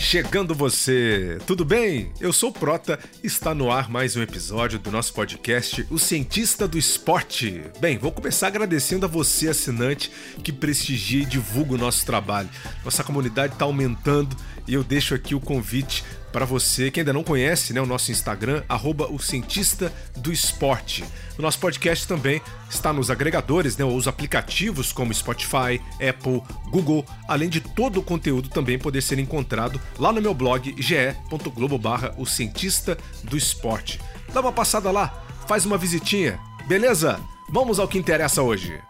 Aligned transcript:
Chegando 0.00 0.54
você, 0.54 1.38
tudo 1.46 1.62
bem? 1.62 2.10
Eu 2.18 2.32
sou 2.32 2.50
Prota 2.50 2.98
está 3.22 3.54
no 3.54 3.70
ar 3.70 3.90
mais 3.90 4.16
um 4.16 4.22
episódio 4.22 4.78
do 4.78 4.90
nosso 4.90 5.12
podcast 5.12 5.86
O 5.90 5.98
Cientista 5.98 6.66
do 6.66 6.78
Esporte. 6.78 7.62
Bem, 7.78 7.98
vou 7.98 8.10
começar 8.10 8.46
agradecendo 8.46 9.04
a 9.04 9.08
você, 9.08 9.48
assinante, 9.48 10.10
que 10.42 10.52
prestigia 10.52 11.22
e 11.22 11.26
divulga 11.26 11.74
o 11.74 11.78
nosso 11.78 12.04
trabalho. 12.06 12.48
Nossa 12.82 13.04
comunidade 13.04 13.52
está 13.52 13.66
aumentando 13.66 14.34
e 14.66 14.72
eu 14.72 14.82
deixo 14.82 15.14
aqui 15.14 15.34
o 15.34 15.40
convite 15.40 16.02
para 16.32 16.44
você 16.44 16.90
que 16.90 17.00
ainda 17.00 17.12
não 17.12 17.22
conhece 17.22 17.72
né, 17.72 17.80
o 17.80 17.86
nosso 17.86 18.10
Instagram, 18.10 18.62
arroba 18.68 19.10
o 19.10 19.18
Cientista 19.18 19.92
do 20.16 20.32
Esporte. 20.32 21.04
O 21.38 21.42
nosso 21.42 21.58
podcast 21.58 22.06
também 22.06 22.40
está 22.68 22.92
nos 22.92 23.10
agregadores, 23.10 23.76
né, 23.76 23.84
os 23.84 24.06
aplicativos 24.06 24.92
como 24.92 25.14
Spotify, 25.14 25.80
Apple, 25.94 26.42
Google, 26.70 27.04
além 27.28 27.48
de 27.48 27.60
todo 27.60 28.00
o 28.00 28.02
conteúdo 28.02 28.48
também 28.48 28.78
poder 28.78 29.02
ser 29.02 29.18
encontrado 29.18 29.80
lá 29.98 30.12
no 30.12 30.20
meu 30.20 30.34
blog 30.34 30.74
ge.globo 30.78 31.78
barra 31.78 32.14
o 32.16 32.26
Cientista 32.26 32.96
do 33.24 33.36
Esporte. 33.36 34.00
Dá 34.32 34.40
uma 34.40 34.52
passada 34.52 34.90
lá, 34.90 35.24
faz 35.48 35.66
uma 35.66 35.78
visitinha, 35.78 36.38
beleza? 36.68 37.20
Vamos 37.48 37.78
ao 37.78 37.88
que 37.88 37.98
interessa 37.98 38.42
hoje. 38.42 38.80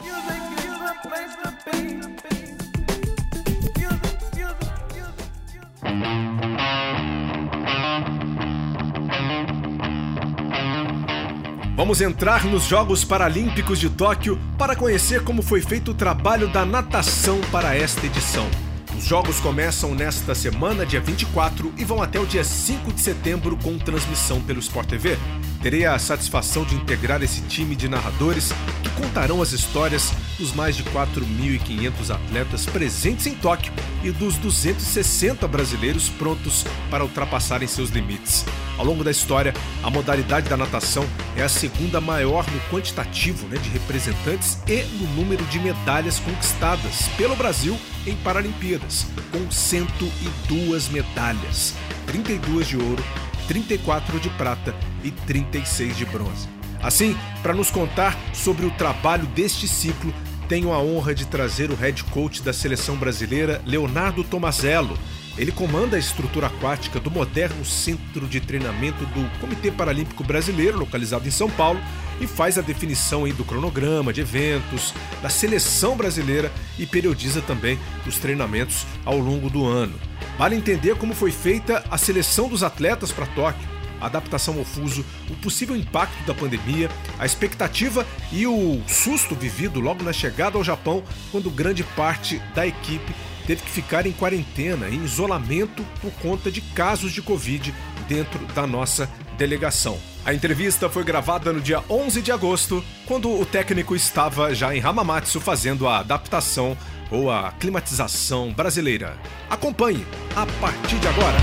Vamos 11.80 12.02
entrar 12.02 12.44
nos 12.44 12.64
Jogos 12.64 13.04
Paralímpicos 13.04 13.80
de 13.80 13.88
Tóquio 13.88 14.38
para 14.58 14.76
conhecer 14.76 15.24
como 15.24 15.40
foi 15.40 15.62
feito 15.62 15.92
o 15.92 15.94
trabalho 15.94 16.46
da 16.46 16.62
natação 16.62 17.40
para 17.50 17.74
esta 17.74 18.04
edição. 18.04 18.46
Os 18.94 19.02
jogos 19.02 19.40
começam 19.40 19.94
nesta 19.94 20.34
semana, 20.34 20.84
dia 20.84 21.00
24, 21.00 21.72
e 21.78 21.84
vão 21.86 22.02
até 22.02 22.20
o 22.20 22.26
dia 22.26 22.44
5 22.44 22.92
de 22.92 23.00
setembro 23.00 23.56
com 23.56 23.78
transmissão 23.78 24.42
pelo 24.42 24.60
Sport 24.60 24.90
TV. 24.90 25.16
Terei 25.62 25.84
a 25.84 25.98
satisfação 25.98 26.64
de 26.64 26.75
integrar 26.75 27.22
esse 27.22 27.42
time 27.42 27.77
de 27.77 27.86
narradores 27.86 28.50
que 28.83 28.89
contarão 28.91 29.42
as 29.42 29.53
histórias 29.53 30.11
dos 30.39 30.55
mais 30.55 30.75
de 30.75 30.83
4.500 30.84 32.14
atletas 32.14 32.64
presentes 32.64 33.27
em 33.27 33.34
Tóquio 33.34 33.70
e 34.03 34.11
dos 34.11 34.36
260 34.36 35.47
brasileiros 35.47 36.08
prontos 36.08 36.64
para 36.91 37.05
ultrapassarem 37.05 37.69
seus 37.69 37.91
limites. 37.91 38.47
Ao 38.78 38.86
longo 38.86 39.05
da 39.05 39.11
história, 39.11 39.53
a 39.83 39.91
modalidade 39.91 40.48
da 40.48 40.56
natação 40.56 41.05
é 41.36 41.42
a 41.42 41.48
segunda 41.48 42.00
maior 42.00 42.50
no 42.50 42.61
quantitativo 42.75 43.47
né, 43.48 43.58
de 43.58 43.69
representantes 43.69 44.58
e 44.66 44.83
no 44.98 45.06
número 45.14 45.44
de 45.44 45.58
medalhas 45.58 46.19
conquistadas 46.19 47.06
pelo 47.19 47.36
Brasil 47.36 47.78
em 48.06 48.16
Paralimpíadas, 48.16 49.06
com 49.31 49.50
102 49.50 50.88
medalhas, 50.88 51.75
32 52.06 52.69
de 52.69 52.78
ouro 52.78 53.05
34 53.50 54.20
de 54.20 54.30
prata 54.30 54.72
e 55.02 55.10
36 55.10 55.96
de 55.96 56.04
bronze. 56.04 56.48
Assim, 56.80 57.16
para 57.42 57.52
nos 57.52 57.68
contar 57.68 58.16
sobre 58.32 58.64
o 58.64 58.70
trabalho 58.70 59.26
deste 59.26 59.66
ciclo, 59.66 60.14
tenho 60.48 60.72
a 60.72 60.78
honra 60.78 61.12
de 61.12 61.26
trazer 61.26 61.68
o 61.68 61.74
head 61.74 62.04
coach 62.04 62.42
da 62.42 62.52
seleção 62.52 62.94
brasileira, 62.94 63.60
Leonardo 63.66 64.22
Tomazello. 64.22 64.97
Ele 65.36 65.50
comanda 65.50 65.97
a 65.97 65.98
estrutura 65.98 66.47
aquática 66.47 67.00
do 67.00 67.10
moderno 67.10 67.64
centro 67.64 68.28
de 68.28 68.41
treinamento 68.41 69.04
do 69.06 69.41
Comitê 69.41 69.72
Paralímpico 69.72 70.22
Brasileiro, 70.22 70.78
localizado 70.78 71.26
em 71.26 71.32
São 71.32 71.50
Paulo, 71.50 71.80
e 72.20 72.28
faz 72.28 72.56
a 72.56 72.62
definição 72.62 73.25
aí 73.25 73.32
do 73.32 73.44
cronograma 73.44 74.12
de 74.12 74.20
eventos, 74.20 74.94
da 75.20 75.28
seleção 75.28 75.96
brasileira 75.96 76.52
e 76.78 76.86
periodiza 76.86 77.42
também 77.42 77.80
os 78.06 78.16
treinamentos 78.16 78.86
ao 79.04 79.19
longo 79.19 79.50
do 79.50 79.66
ano. 79.66 80.09
Vale 80.40 80.56
entender 80.56 80.96
como 80.96 81.12
foi 81.12 81.30
feita 81.30 81.84
a 81.90 81.98
seleção 81.98 82.48
dos 82.48 82.62
atletas 82.62 83.12
para 83.12 83.26
Tóquio, 83.26 83.68
a 84.00 84.06
adaptação 84.06 84.56
ao 84.58 84.64
fuso, 84.64 85.04
o 85.28 85.34
possível 85.34 85.76
impacto 85.76 86.24
da 86.26 86.32
pandemia, 86.32 86.88
a 87.18 87.26
expectativa 87.26 88.06
e 88.32 88.46
o 88.46 88.80
susto 88.88 89.34
vivido 89.34 89.80
logo 89.80 90.02
na 90.02 90.14
chegada 90.14 90.56
ao 90.56 90.64
Japão, 90.64 91.04
quando 91.30 91.50
grande 91.50 91.84
parte 91.84 92.38
da 92.54 92.66
equipe 92.66 93.14
teve 93.46 93.60
que 93.60 93.70
ficar 93.70 94.06
em 94.06 94.12
quarentena, 94.12 94.88
em 94.88 95.04
isolamento 95.04 95.84
por 96.00 96.10
conta 96.22 96.50
de 96.50 96.62
casos 96.62 97.12
de 97.12 97.20
Covid 97.20 97.74
dentro 98.08 98.38
da 98.54 98.66
nossa 98.66 99.10
delegação. 99.36 99.98
A 100.24 100.32
entrevista 100.32 100.88
foi 100.88 101.04
gravada 101.04 101.52
no 101.52 101.60
dia 101.60 101.84
11 101.86 102.22
de 102.22 102.32
agosto, 102.32 102.82
quando 103.04 103.30
o 103.30 103.44
técnico 103.44 103.94
estava 103.94 104.54
já 104.54 104.74
em 104.74 104.80
Hamamatsu 104.80 105.38
fazendo 105.38 105.86
a 105.86 105.98
adaptação 105.98 106.78
ou 107.10 107.31
a 107.31 107.50
climatização 107.53 108.53
brasileira. 108.53 109.19
Acompanhe 109.48 110.06
a 110.37 110.47
partir 110.60 110.98
de 110.98 111.09
agora. 111.09 111.38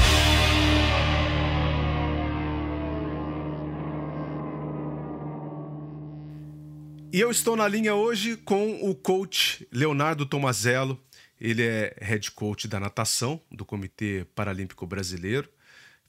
E 7.11 7.19
eu 7.19 7.31
estou 7.31 7.55
na 7.55 7.67
linha 7.67 7.95
hoje 7.95 8.37
com 8.37 8.89
o 8.89 8.93
coach 8.93 9.67
Leonardo 9.71 10.25
Tomazello. 10.25 11.01
Ele 11.39 11.63
é 11.63 11.95
head 12.01 12.31
coach 12.31 12.67
da 12.67 12.79
natação 12.79 13.41
do 13.51 13.65
Comitê 13.65 14.25
Paralímpico 14.35 14.85
Brasileiro. 14.85 15.49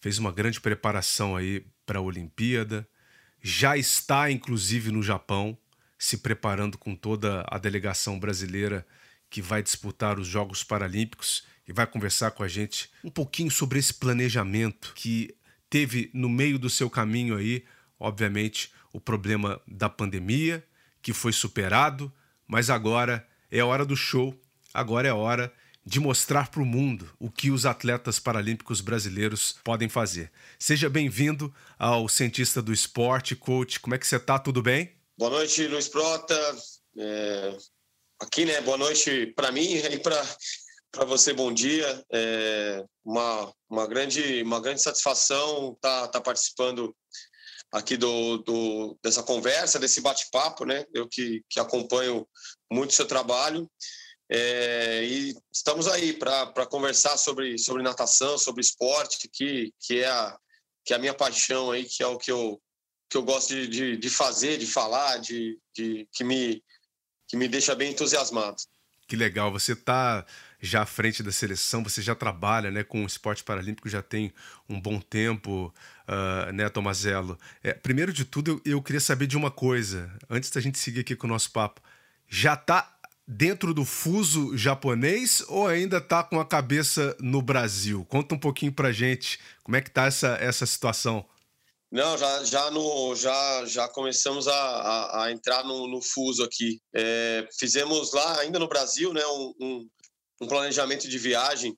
Fez 0.00 0.18
uma 0.18 0.32
grande 0.32 0.60
preparação 0.60 1.36
aí 1.36 1.64
para 1.86 1.98
a 1.98 2.02
Olimpíada. 2.02 2.86
Já 3.40 3.76
está, 3.76 4.30
inclusive, 4.30 4.90
no 4.90 5.02
Japão, 5.02 5.56
se 5.98 6.18
preparando 6.18 6.76
com 6.76 6.94
toda 6.94 7.44
a 7.48 7.58
delegação 7.58 8.18
brasileira 8.18 8.86
que 9.30 9.42
vai 9.42 9.62
disputar 9.62 10.18
os 10.18 10.26
Jogos 10.26 10.62
Paralímpicos 10.62 11.44
e 11.66 11.72
vai 11.72 11.86
conversar 11.86 12.30
com 12.30 12.42
a 12.42 12.48
gente 12.48 12.90
um 13.04 13.10
pouquinho 13.10 13.50
sobre 13.50 13.78
esse 13.78 13.92
planejamento 13.92 14.92
que 14.94 15.34
teve 15.68 16.10
no 16.14 16.28
meio 16.28 16.58
do 16.58 16.70
seu 16.70 16.88
caminho 16.88 17.36
aí, 17.36 17.64
obviamente, 18.00 18.72
o 18.92 19.00
problema 19.00 19.60
da 19.66 19.88
pandemia, 19.88 20.64
que 21.02 21.12
foi 21.12 21.32
superado, 21.32 22.12
mas 22.46 22.70
agora 22.70 23.26
é 23.50 23.62
hora 23.62 23.84
do 23.84 23.96
show, 23.96 24.34
agora 24.72 25.08
é 25.08 25.12
hora 25.12 25.52
de 25.84 26.00
mostrar 26.00 26.50
para 26.50 26.60
o 26.60 26.66
mundo 26.66 27.08
o 27.18 27.30
que 27.30 27.50
os 27.50 27.64
atletas 27.64 28.18
paralímpicos 28.18 28.80
brasileiros 28.80 29.58
podem 29.64 29.88
fazer. 29.88 30.30
Seja 30.58 30.88
bem-vindo 30.90 31.52
ao 31.78 32.08
Cientista 32.08 32.60
do 32.60 32.72
Esporte, 32.74 33.34
coach. 33.34 33.80
Como 33.80 33.94
é 33.94 33.98
que 33.98 34.06
você 34.06 34.16
está? 34.16 34.38
Tudo 34.38 34.60
bem? 34.60 34.92
Boa 35.16 35.30
noite, 35.30 35.66
Luiz 35.66 35.88
Prota. 35.88 36.34
É, 36.98 37.56
aqui, 38.20 38.44
né? 38.44 38.60
Boa 38.60 38.76
noite 38.76 39.26
para 39.36 39.52
mim 39.52 39.74
e 39.74 39.98
para 39.98 41.04
você. 41.06 41.32
Bom 41.32 41.52
dia. 41.52 42.04
É 42.12 42.84
uma, 43.04 43.52
uma 43.68 43.86
grande 43.86 44.42
uma 44.42 44.60
grande 44.60 44.82
satisfação 44.82 45.72
estar 45.72 46.02
tá, 46.02 46.08
tá 46.08 46.20
participando 46.20 46.94
aqui 47.72 47.96
do, 47.96 48.38
do 48.38 48.98
dessa 49.02 49.22
conversa, 49.22 49.78
desse 49.78 50.00
bate-papo, 50.00 50.64
né? 50.64 50.84
Eu 50.92 51.08
que, 51.08 51.42
que 51.48 51.60
acompanho 51.60 52.26
muito 52.70 52.90
o 52.90 52.94
seu 52.94 53.06
trabalho. 53.06 53.70
É, 54.30 55.04
e 55.04 55.34
estamos 55.52 55.88
aí 55.88 56.12
para 56.12 56.66
conversar 56.66 57.16
sobre, 57.16 57.56
sobre 57.56 57.82
natação, 57.82 58.36
sobre 58.36 58.60
esporte, 58.60 59.28
que, 59.32 59.72
que, 59.80 60.00
é 60.00 60.06
a, 60.06 60.36
que 60.84 60.92
é 60.92 60.96
a 60.96 60.98
minha 60.98 61.14
paixão 61.14 61.70
aí, 61.70 61.84
que 61.84 62.02
é 62.02 62.06
o 62.06 62.18
que 62.18 62.30
eu, 62.30 62.60
que 63.08 63.16
eu 63.16 63.22
gosto 63.22 63.54
de, 63.54 63.66
de, 63.66 63.96
de 63.96 64.10
fazer, 64.10 64.58
de 64.58 64.66
falar, 64.66 65.16
de, 65.16 65.58
de, 65.74 66.06
que 66.12 66.24
me, 66.24 66.62
que 67.28 67.36
me 67.36 67.46
deixa 67.46 67.74
bem 67.74 67.92
entusiasmado. 67.92 68.56
Que 69.06 69.16
legal, 69.16 69.52
você 69.52 69.72
está 69.72 70.24
já 70.60 70.82
à 70.82 70.86
frente 70.86 71.22
da 71.22 71.30
seleção, 71.30 71.82
você 71.82 72.02
já 72.02 72.14
trabalha 72.14 72.70
né, 72.70 72.82
com 72.82 73.04
o 73.04 73.06
esporte 73.06 73.44
paralímpico, 73.44 73.88
já 73.88 74.02
tem 74.02 74.32
um 74.68 74.80
bom 74.80 75.00
tempo, 75.00 75.72
uh, 76.06 76.52
né, 76.52 76.68
Tomazello? 76.68 77.38
É, 77.62 77.72
primeiro 77.72 78.12
de 78.12 78.24
tudo, 78.24 78.60
eu, 78.64 78.72
eu, 78.72 78.82
queria 78.82 79.00
saber 79.00 79.26
de 79.26 79.36
uma 79.36 79.50
coisa, 79.50 80.12
antes 80.28 80.50
da 80.50 80.60
gente 80.60 80.78
seguir 80.78 81.00
aqui 81.00 81.14
com 81.14 81.26
o 81.26 81.30
nosso 81.30 81.50
papo. 81.52 81.80
Já 82.28 82.54
está 82.54 82.98
dentro 83.26 83.72
do 83.72 83.84
fuso 83.84 84.56
japonês 84.56 85.44
ou 85.48 85.66
ainda 85.66 85.98
está 85.98 86.22
com 86.24 86.40
a 86.40 86.44
cabeça 86.44 87.16
no 87.20 87.40
Brasil? 87.40 88.04
Conta 88.06 88.34
um 88.34 88.38
pouquinho 88.38 88.72
para 88.72 88.90
gente 88.90 89.38
como 89.62 89.76
é 89.76 89.80
que 89.80 89.88
está 89.88 90.04
essa, 90.04 90.36
essa 90.40 90.66
situação. 90.66 91.24
Não, 91.90 92.18
já, 92.18 92.44
já, 92.44 92.70
no, 92.70 93.14
já, 93.14 93.64
já 93.64 93.88
começamos 93.88 94.46
a, 94.46 94.54
a, 94.54 95.24
a 95.24 95.32
entrar 95.32 95.64
no, 95.64 95.86
no, 95.86 96.02
fuso 96.02 96.44
aqui. 96.44 96.78
É, 96.94 97.48
fizemos 97.58 98.12
lá, 98.12 98.40
ainda 98.40 98.58
no 98.58 98.68
Brasil, 98.68 99.14
né, 99.14 99.26
um, 99.26 99.54
um, 99.58 99.88
um 100.42 100.46
planejamento 100.46 101.08
de 101.08 101.18
viagem, 101.18 101.74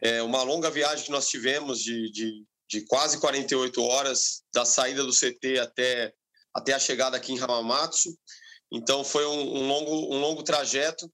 é, 0.00 0.22
uma 0.22 0.44
longa 0.44 0.70
viagem 0.70 1.04
que 1.04 1.10
nós 1.10 1.28
tivemos 1.28 1.80
de, 1.80 2.12
de, 2.12 2.44
de, 2.68 2.84
quase 2.86 3.18
48 3.18 3.82
horas, 3.82 4.42
da 4.54 4.64
saída 4.64 5.02
do 5.02 5.12
CT 5.12 5.58
até, 5.58 6.12
até 6.54 6.72
a 6.72 6.78
chegada 6.78 7.16
aqui 7.16 7.32
em 7.32 7.40
Hamamatsu. 7.40 8.16
Então, 8.72 9.02
foi 9.02 9.26
um, 9.26 9.56
um 9.58 9.66
longo, 9.66 10.14
um 10.14 10.20
longo 10.20 10.44
trajeto 10.44 11.10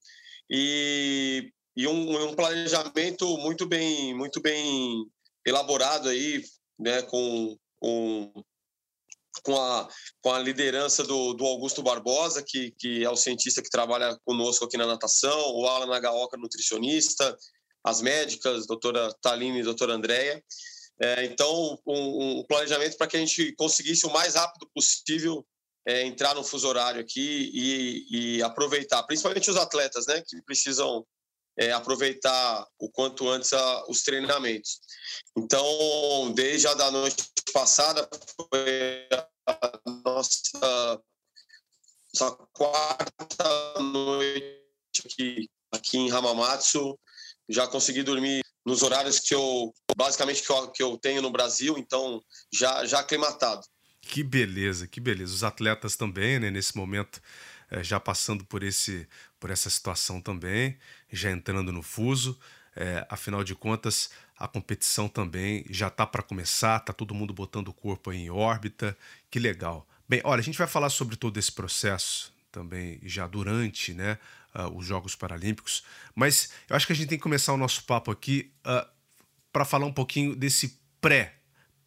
e, 0.51 1.51
e 1.75 1.87
um, 1.89 2.35
planejamento 2.35 3.39
muito 3.39 3.67
bem, 3.67 4.15
muito 4.15 4.43
bem 4.43 5.07
elaborado 5.47 6.11
aí, 6.11 6.45
né, 6.79 7.01
com 7.01 7.57
com, 7.81 8.33
com, 9.43 9.61
a, 9.61 9.89
com 10.23 10.33
a 10.33 10.39
liderança 10.39 11.05
do, 11.05 11.35
do 11.35 11.45
Augusto 11.45 11.83
Barbosa, 11.83 12.43
que, 12.43 12.73
que 12.79 13.05
é 13.05 13.11
o 13.11 13.17
cientista 13.17 13.63
que 13.63 13.71
trabalha 13.71 14.19
conosco 14.25 14.65
aqui 14.65 14.77
na 14.77 14.87
natação, 14.87 15.55
o 15.55 15.67
Alan 15.67 15.87
Nagaoka, 15.87 16.37
nutricionista, 16.37 17.37
as 17.85 18.01
médicas, 18.01 18.67
doutora 18.67 19.15
Taline 19.23 19.61
e 19.61 19.65
doutora 19.65 19.95
Andréia. 19.95 20.43
É, 21.01 21.25
então, 21.27 21.79
um, 21.87 22.39
um 22.41 22.45
planejamento 22.47 22.97
para 22.97 23.07
que 23.07 23.17
a 23.17 23.21
gente 23.21 23.55
conseguisse 23.57 24.07
o 24.07 24.13
mais 24.13 24.35
rápido 24.35 24.69
possível 24.75 25.47
é, 25.87 26.05
entrar 26.05 26.35
no 26.35 26.43
fuso 26.43 26.67
horário 26.67 27.01
aqui 27.01 27.51
e, 27.55 28.39
e, 28.39 28.43
aproveitar, 28.43 29.03
principalmente 29.05 29.51
os 29.51 29.57
atletas, 29.57 30.07
né, 30.07 30.23
que 30.27 30.43
precisam 30.43 31.07
é, 31.59 31.73
aproveitar 31.73 32.67
o 32.79 32.91
quanto 32.91 33.29
antes 33.29 33.53
a, 33.53 33.85
os 33.89 34.03
treinamentos. 34.03 34.81
Então, 35.37 36.33
desde 36.35 36.67
a 36.67 36.75
da 36.75 36.91
noite 36.91 37.25
passada, 37.53 38.09
foi 38.37 39.09
a 39.47 39.81
nossa, 40.05 41.03
nossa 42.15 42.37
quarta 42.53 43.81
noite 43.81 45.03
aqui, 45.05 45.49
aqui 45.73 45.99
em 45.99 46.11
Hamamatsu. 46.11 46.99
Já 47.49 47.67
consegui 47.67 48.03
dormir 48.03 48.43
nos 48.65 48.83
horários 48.83 49.21
que 49.21 49.35
eu, 49.35 49.73
basicamente, 49.97 50.43
que 50.43 50.51
eu, 50.51 50.71
que 50.73 50.83
eu 50.83 50.99
tenho 50.99 51.23
no 51.23 51.31
Brasil, 51.31 51.79
então 51.79 52.21
já, 52.53 52.85
já 52.85 52.99
aclimatado. 52.99 53.63
Que 54.03 54.23
beleza, 54.23 54.89
que 54.89 55.01
beleza. 55.01 55.33
Os 55.33 55.45
atletas 55.45 55.97
também, 55.97 56.41
né, 56.41 56.51
nesse 56.51 56.77
momento, 56.77 57.21
é, 57.71 57.83
já 57.83 58.01
passando 58.01 58.45
por, 58.45 58.63
esse, 58.63 59.09
por 59.39 59.51
essa 59.51 59.71
situação 59.71 60.21
também, 60.21 60.77
já 61.11 61.31
entrando 61.31 61.73
no 61.73 61.83
fuso. 61.83 62.39
É, 62.75 63.07
afinal 63.09 63.43
de 63.43 63.55
contas, 63.55 64.11
a 64.37 64.47
competição 64.47 65.09
também 65.09 65.65
já 65.71 65.89
está 65.89 66.07
para 66.07 66.23
começar, 66.23 66.81
tá 66.81 66.93
todo 66.93 67.15
mundo 67.15 67.33
botando 67.33 67.69
o 67.69 67.73
corpo 67.73 68.13
em 68.13 68.29
órbita. 68.31 68.97
Que 69.31 69.39
legal. 69.39 69.87
Bem, 70.09 70.21
olha, 70.25 70.41
a 70.41 70.43
gente 70.43 70.59
vai 70.59 70.67
falar 70.67 70.91
sobre 70.91 71.17
todo 71.17 71.39
esse 71.39 71.51
processo 71.51 72.35
também 72.53 73.01
já 73.03 73.27
durante 73.27 73.93
né, 73.93 74.19
uh, 74.55 74.77
os 74.77 74.87
Jogos 74.87 75.15
Paralímpicos, 75.15 75.83
mas 76.15 76.51
eu 76.69 76.77
acho 76.77 76.87
que 76.87 76.93
a 76.93 76.97
gente 76.97 77.09
tem 77.09 77.19
que 77.19 77.23
começar 77.23 77.53
o 77.53 77.57
nosso 77.57 77.85
papo 77.85 78.11
aqui 78.11 78.53
uh, 78.65 78.87
para 79.53 79.65
falar 79.65 79.87
um 79.87 79.93
pouquinho 79.93 80.37
desse 80.37 80.79
pré 81.01 81.37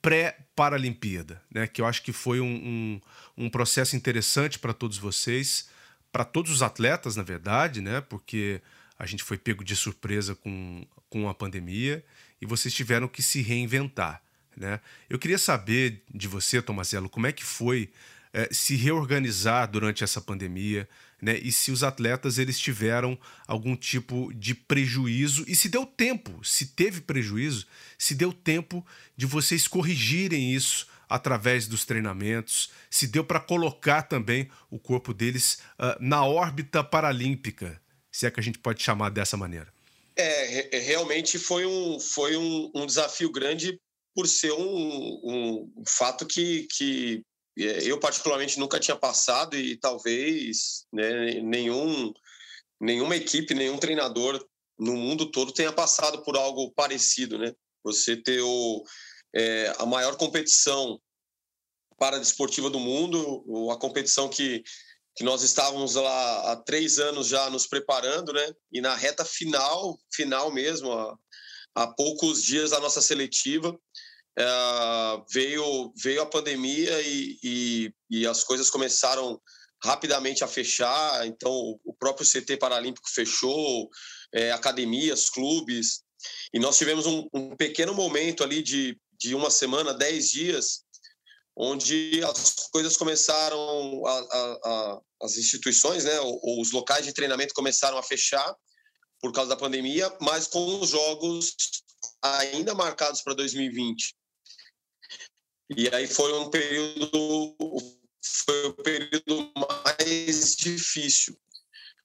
pré-Paralimpíada, 0.01 1.41
né? 1.51 1.67
Que 1.67 1.81
eu 1.81 1.85
acho 1.85 2.01
que 2.01 2.13
foi 2.13 2.39
um, 2.39 2.45
um, 2.45 3.45
um 3.45 3.49
processo 3.49 3.95
interessante 3.97 4.57
para 4.57 4.73
todos 4.73 4.97
vocês, 4.97 5.69
para 6.11 6.23
todos 6.23 6.51
os 6.51 6.61
atletas, 6.61 7.15
na 7.15 7.23
verdade, 7.23 7.81
né? 7.81 8.01
Porque 8.01 8.61
a 8.99 9.05
gente 9.05 9.23
foi 9.23 9.37
pego 9.37 9.63
de 9.63 9.75
surpresa 9.77 10.35
com, 10.35 10.85
com 11.09 11.29
a 11.29 11.33
pandemia 11.33 12.03
e 12.41 12.45
vocês 12.45 12.73
tiveram 12.73 13.07
que 13.07 13.23
se 13.23 13.41
reinventar, 13.41 14.21
né? 14.55 14.81
Eu 15.09 15.17
queria 15.17 15.37
saber 15.37 16.03
de 16.13 16.27
você, 16.27 16.61
Tomazelo, 16.61 17.09
como 17.09 17.25
é 17.25 17.31
que 17.31 17.43
foi 17.43 17.89
é, 18.33 18.49
se 18.51 18.75
reorganizar 18.75 19.71
durante 19.71 20.03
essa 20.03 20.19
pandemia, 20.19 20.87
né? 21.21 21.37
E 21.41 21.49
se 21.49 21.71
os 21.71 21.81
atletas 21.81 22.37
eles 22.37 22.59
tiveram 22.59 23.17
algum 23.47 23.75
tipo 23.75 24.33
de 24.33 24.53
prejuízo 24.53 25.45
e 25.47 25.55
se 25.55 25.69
deu 25.69 25.85
tempo, 25.85 26.43
se 26.43 26.67
teve 26.67 26.99
prejuízo, 26.99 27.65
se 27.97 28.13
deu 28.13 28.33
tempo 28.33 28.85
de 29.15 29.25
vocês 29.25 29.65
corrigirem 29.65 30.53
isso 30.53 30.87
através 31.07 31.67
dos 31.67 31.85
treinamentos, 31.85 32.69
se 32.89 33.07
deu 33.07 33.23
para 33.23 33.39
colocar 33.39 34.03
também 34.03 34.49
o 34.69 34.77
corpo 34.77 35.13
deles 35.13 35.61
uh, 35.79 35.97
na 35.99 36.23
órbita 36.23 36.83
paralímpica, 36.83 37.81
se 38.11 38.25
é 38.25 38.31
que 38.31 38.39
a 38.39 38.43
gente 38.43 38.59
pode 38.59 38.81
chamar 38.83 39.09
dessa 39.09 39.37
maneira. 39.37 39.71
É, 40.15 40.79
realmente 40.79 41.39
foi 41.39 41.65
um, 41.65 41.99
foi 41.99 42.35
um, 42.35 42.71
um 42.75 42.85
desafio 42.85 43.31
grande 43.31 43.79
por 44.13 44.27
ser 44.27 44.51
um, 44.51 45.21
um 45.23 45.83
fato 45.87 46.25
que, 46.25 46.67
que 46.75 47.23
é, 47.57 47.83
eu 47.83 47.99
particularmente 47.99 48.59
nunca 48.59 48.79
tinha 48.79 48.97
passado 48.97 49.55
e 49.55 49.77
talvez 49.77 50.85
né, 50.91 51.39
nenhum, 51.41 52.13
nenhuma 52.79 53.15
equipe, 53.15 53.53
nenhum 53.53 53.77
treinador 53.77 54.45
no 54.77 54.95
mundo 54.95 55.31
todo 55.31 55.53
tenha 55.53 55.71
passado 55.71 56.21
por 56.23 56.37
algo 56.37 56.71
parecido, 56.71 57.37
né? 57.37 57.53
Você 57.83 58.15
ter 58.15 58.41
o, 58.41 58.83
é, 59.35 59.73
a 59.77 59.85
maior 59.85 60.15
competição 60.15 60.99
para 61.97 62.17
desportiva 62.17 62.69
do 62.69 62.79
mundo, 62.79 63.69
a 63.71 63.77
competição 63.77 64.29
que, 64.29 64.63
que 65.19 65.23
nós 65.25 65.43
estávamos 65.43 65.95
lá 65.95 66.53
há 66.53 66.55
três 66.55 66.97
anos 66.97 67.27
já 67.27 67.49
nos 67.49 67.67
preparando, 67.67 68.31
né? 68.31 68.53
E 68.71 68.79
na 68.79 68.95
reta 68.95 69.25
final, 69.25 69.99
final 70.09 70.49
mesmo, 70.49 70.93
há, 70.93 71.13
há 71.75 71.87
poucos 71.87 72.41
dias 72.41 72.69
da 72.69 72.79
nossa 72.79 73.01
seletiva, 73.01 73.71
uh, 73.73 75.25
veio, 75.29 75.91
veio 76.01 76.21
a 76.21 76.25
pandemia 76.25 77.01
e, 77.01 77.37
e, 77.43 77.93
e, 78.09 78.25
as 78.25 78.45
coisas 78.45 78.69
começaram 78.69 79.37
rapidamente 79.83 80.41
a 80.41 80.47
fechar. 80.47 81.27
Então, 81.27 81.77
o 81.83 81.93
próprio 81.93 82.25
CT 82.25 82.55
Paralímpico 82.55 83.09
fechou, 83.09 83.89
é, 84.33 84.53
academias, 84.53 85.29
clubes. 85.29 86.01
E 86.53 86.59
nós 86.59 86.77
tivemos 86.77 87.05
um, 87.05 87.27
um, 87.33 87.57
pequeno 87.57 87.93
momento 87.93 88.41
ali 88.41 88.63
de, 88.63 88.97
de 89.19 89.35
uma 89.35 89.49
semana, 89.49 89.93
dez 89.93 90.29
dias, 90.29 90.85
onde 91.61 92.23
as 92.23 92.69
coisas 92.71 92.95
começaram, 92.95 94.05
a, 94.05 94.11
a, 94.11 94.59
a, 94.63 95.01
as 95.23 95.35
instituições, 95.35 96.05
né, 96.05 96.17
os 96.21 96.71
locais 96.71 97.05
de 97.05 97.13
treinamento 97.13 97.53
começaram 97.53 97.97
a 97.97 98.03
fechar 98.03 98.55
por 99.19 99.33
causa 99.33 99.49
da 99.49 99.57
pandemia, 99.57 100.09
mas 100.21 100.47
com 100.47 100.79
os 100.79 100.91
jogos 100.91 101.53
ainda 102.21 102.73
marcados 102.73 103.21
para 103.21 103.33
2020. 103.33 104.15
E 105.75 105.93
aí 105.93 106.07
foi 106.07 106.33
um 106.39 106.49
período 106.49 107.55
foi 108.45 108.67
o 108.67 108.73
período 108.75 109.51
mais 109.85 110.55
difícil. 110.55 111.37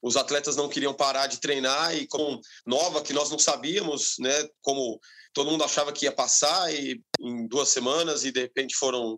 Os 0.01 0.17
atletas 0.17 0.57
não 0.57 0.69
queriam 0.69 0.93
parar 0.93 1.27
de 1.27 1.39
treinar 1.39 1.95
e 1.95 2.05
com 2.07 2.39
nova 2.65 3.01
que 3.01 3.13
nós 3.13 3.29
não 3.31 3.39
sabíamos, 3.39 4.15
né, 4.19 4.49
como 4.61 4.99
todo 5.33 5.49
mundo 5.49 5.63
achava 5.63 5.93
que 5.93 6.05
ia 6.05 6.11
passar 6.11 6.73
e 6.73 7.01
em 7.21 7.47
duas 7.47 7.69
semanas 7.69 8.25
e 8.25 8.33
de 8.33 8.41
repente 8.41 8.75
foram 8.75 9.17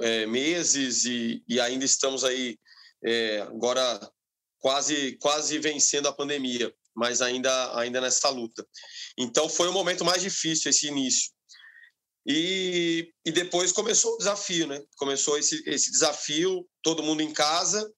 é, 0.00 0.26
meses 0.26 1.04
e, 1.04 1.42
e, 1.48 1.60
ainda 1.60 1.84
estamos 1.84 2.24
aí 2.24 2.58
é, 3.04 3.40
agora 3.42 4.00
quase 4.58 5.16
quase 5.18 5.58
vencendo 5.58 6.08
a 6.08 6.12
pandemia, 6.12 6.72
mas 6.94 7.22
ainda 7.22 7.78
ainda 7.78 8.00
nessa 8.00 8.28
luta. 8.28 8.66
Então 9.18 9.48
foi 9.48 9.68
o 9.68 9.72
momento 9.72 10.04
mais 10.04 10.22
difícil 10.22 10.70
esse 10.70 10.86
início. 10.86 11.30
E, 12.26 13.12
e 13.24 13.32
depois 13.32 13.72
começou 13.72 14.14
o 14.14 14.18
desafio, 14.18 14.66
né? 14.66 14.82
Começou 14.96 15.38
esse, 15.38 15.62
esse 15.66 15.90
desafio, 15.90 16.68
todo 16.82 17.02
mundo 17.02 17.22
em 17.22 17.32
casa, 17.32 17.90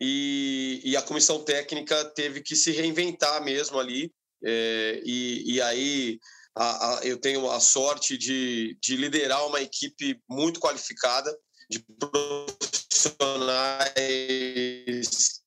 e, 0.00 0.80
e 0.84 0.96
a 0.96 1.02
comissão 1.02 1.44
técnica 1.44 2.04
teve 2.14 2.40
que 2.40 2.56
se 2.56 2.70
reinventar 2.70 3.42
mesmo 3.44 3.78
ali. 3.78 4.12
É, 4.42 5.02
e, 5.04 5.54
e 5.54 5.60
aí 5.60 6.18
a, 6.60 6.98
a, 6.98 7.00
eu 7.04 7.16
tenho 7.18 7.50
a 7.50 7.58
sorte 7.58 8.18
de, 8.18 8.76
de 8.82 8.94
liderar 8.94 9.46
uma 9.46 9.62
equipe 9.62 10.20
muito 10.28 10.60
qualificada, 10.60 11.34
de 11.70 11.82
profissionais 11.98 13.94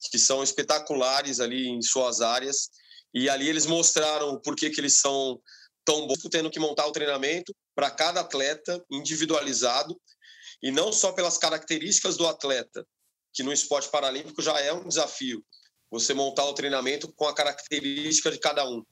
que 0.09 0.17
são 0.17 0.41
espetaculares 0.41 1.39
ali 1.39 1.67
em 1.67 1.83
suas 1.83 2.19
áreas. 2.19 2.71
E 3.13 3.29
ali 3.29 3.47
eles 3.47 3.67
mostraram 3.67 4.41
por 4.41 4.55
que, 4.55 4.71
que 4.71 4.81
eles 4.81 4.99
são 4.99 5.39
tão 5.85 6.07
bons, 6.07 6.17
tendo 6.31 6.49
que 6.49 6.59
montar 6.59 6.87
o 6.87 6.91
treinamento 6.91 7.55
para 7.75 7.91
cada 7.91 8.21
atleta 8.21 8.83
individualizado 8.89 9.95
e 10.63 10.71
não 10.71 10.91
só 10.91 11.11
pelas 11.11 11.37
características 11.37 12.17
do 12.17 12.25
atleta, 12.25 12.83
que 13.31 13.43
no 13.43 13.53
esporte 13.53 13.87
paralímpico 13.89 14.41
já 14.41 14.59
é 14.59 14.73
um 14.73 14.87
desafio, 14.87 15.45
você 15.91 16.11
montar 16.15 16.45
o 16.45 16.55
treinamento 16.55 17.13
com 17.13 17.27
a 17.27 17.35
característica 17.35 18.31
de 18.31 18.39
cada 18.39 18.67
um, 18.67 18.83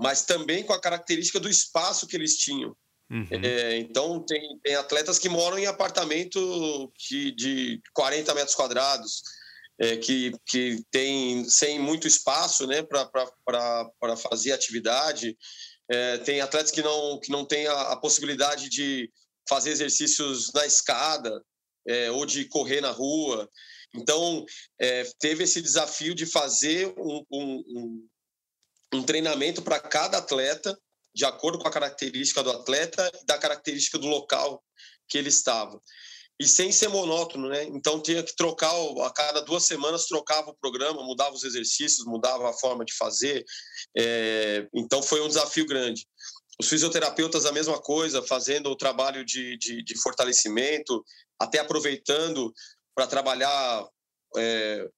mas 0.00 0.22
também 0.22 0.64
com 0.64 0.72
a 0.72 0.80
característica 0.80 1.40
do 1.40 1.48
espaço 1.48 2.06
que 2.06 2.16
eles 2.16 2.36
tinham. 2.36 2.76
Uhum. 3.10 3.26
É, 3.30 3.76
então, 3.76 4.24
tem, 4.24 4.58
tem, 4.62 4.74
atletas 4.74 5.18
que 5.18 5.28
moram 5.28 5.58
em 5.58 5.66
apartamento 5.66 6.90
de, 6.96 7.32
de 7.32 7.80
40 7.92 8.34
metros 8.34 8.54
quadrados, 8.54 9.22
é, 9.78 9.96
que, 9.96 10.32
que 10.46 10.82
tem 10.90 11.44
sem 11.44 11.78
muito 11.78 12.06
espaço 12.06 12.66
né, 12.66 12.82
para 12.82 14.16
fazer 14.16 14.52
atividade. 14.52 15.36
É, 15.90 16.18
tem 16.18 16.40
atletas 16.40 16.70
que 16.70 16.80
não, 16.80 17.20
que 17.20 17.30
não 17.30 17.44
têm 17.44 17.66
a, 17.66 17.92
a 17.92 17.96
possibilidade 17.96 18.70
de 18.70 19.10
fazer 19.48 19.70
exercícios 19.70 20.52
na 20.54 20.64
escada 20.64 21.42
é, 21.86 22.10
ou 22.10 22.24
de 22.24 22.44
correr 22.46 22.80
na 22.80 22.90
rua. 22.90 23.48
Então, 23.94 24.44
é, 24.80 25.04
teve 25.20 25.44
esse 25.44 25.60
desafio 25.60 26.14
de 26.14 26.24
fazer 26.24 26.94
um, 26.96 27.24
um, 27.30 27.64
um, 27.66 28.08
um 28.92 29.02
treinamento 29.02 29.62
para 29.62 29.80
cada 29.80 30.18
atleta, 30.18 30.76
de 31.14 31.24
acordo 31.24 31.58
com 31.58 31.68
a 31.68 31.72
característica 31.72 32.42
do 32.42 32.50
atleta 32.50 33.10
e 33.20 33.26
da 33.26 33.38
característica 33.38 33.98
do 33.98 34.06
local 34.06 34.62
que 35.08 35.18
ele 35.18 35.28
estava 35.28 35.80
e 36.42 36.46
sem 36.46 36.72
ser 36.72 36.88
monótono, 36.88 37.48
né? 37.48 37.64
Então 37.64 38.02
tinha 38.02 38.20
que 38.20 38.34
trocar, 38.34 38.72
a 39.04 39.10
cada 39.12 39.40
duas 39.42 39.64
semanas 39.64 40.06
trocava 40.06 40.50
o 40.50 40.56
programa, 40.56 41.02
mudava 41.04 41.34
os 41.34 41.44
exercícios, 41.44 42.04
mudava 42.04 42.50
a 42.50 42.52
forma 42.52 42.84
de 42.84 42.92
fazer. 42.94 43.44
É, 43.96 44.66
então 44.74 45.00
foi 45.02 45.20
um 45.20 45.28
desafio 45.28 45.64
grande. 45.64 46.04
Os 46.60 46.68
fisioterapeutas 46.68 47.46
a 47.46 47.52
mesma 47.52 47.80
coisa, 47.80 48.22
fazendo 48.22 48.70
o 48.70 48.76
trabalho 48.76 49.24
de, 49.24 49.56
de, 49.56 49.84
de 49.84 50.02
fortalecimento, 50.02 51.04
até 51.38 51.60
aproveitando 51.60 52.52
para 52.92 53.06
trabalhar 53.06 53.86
é, 54.36 54.88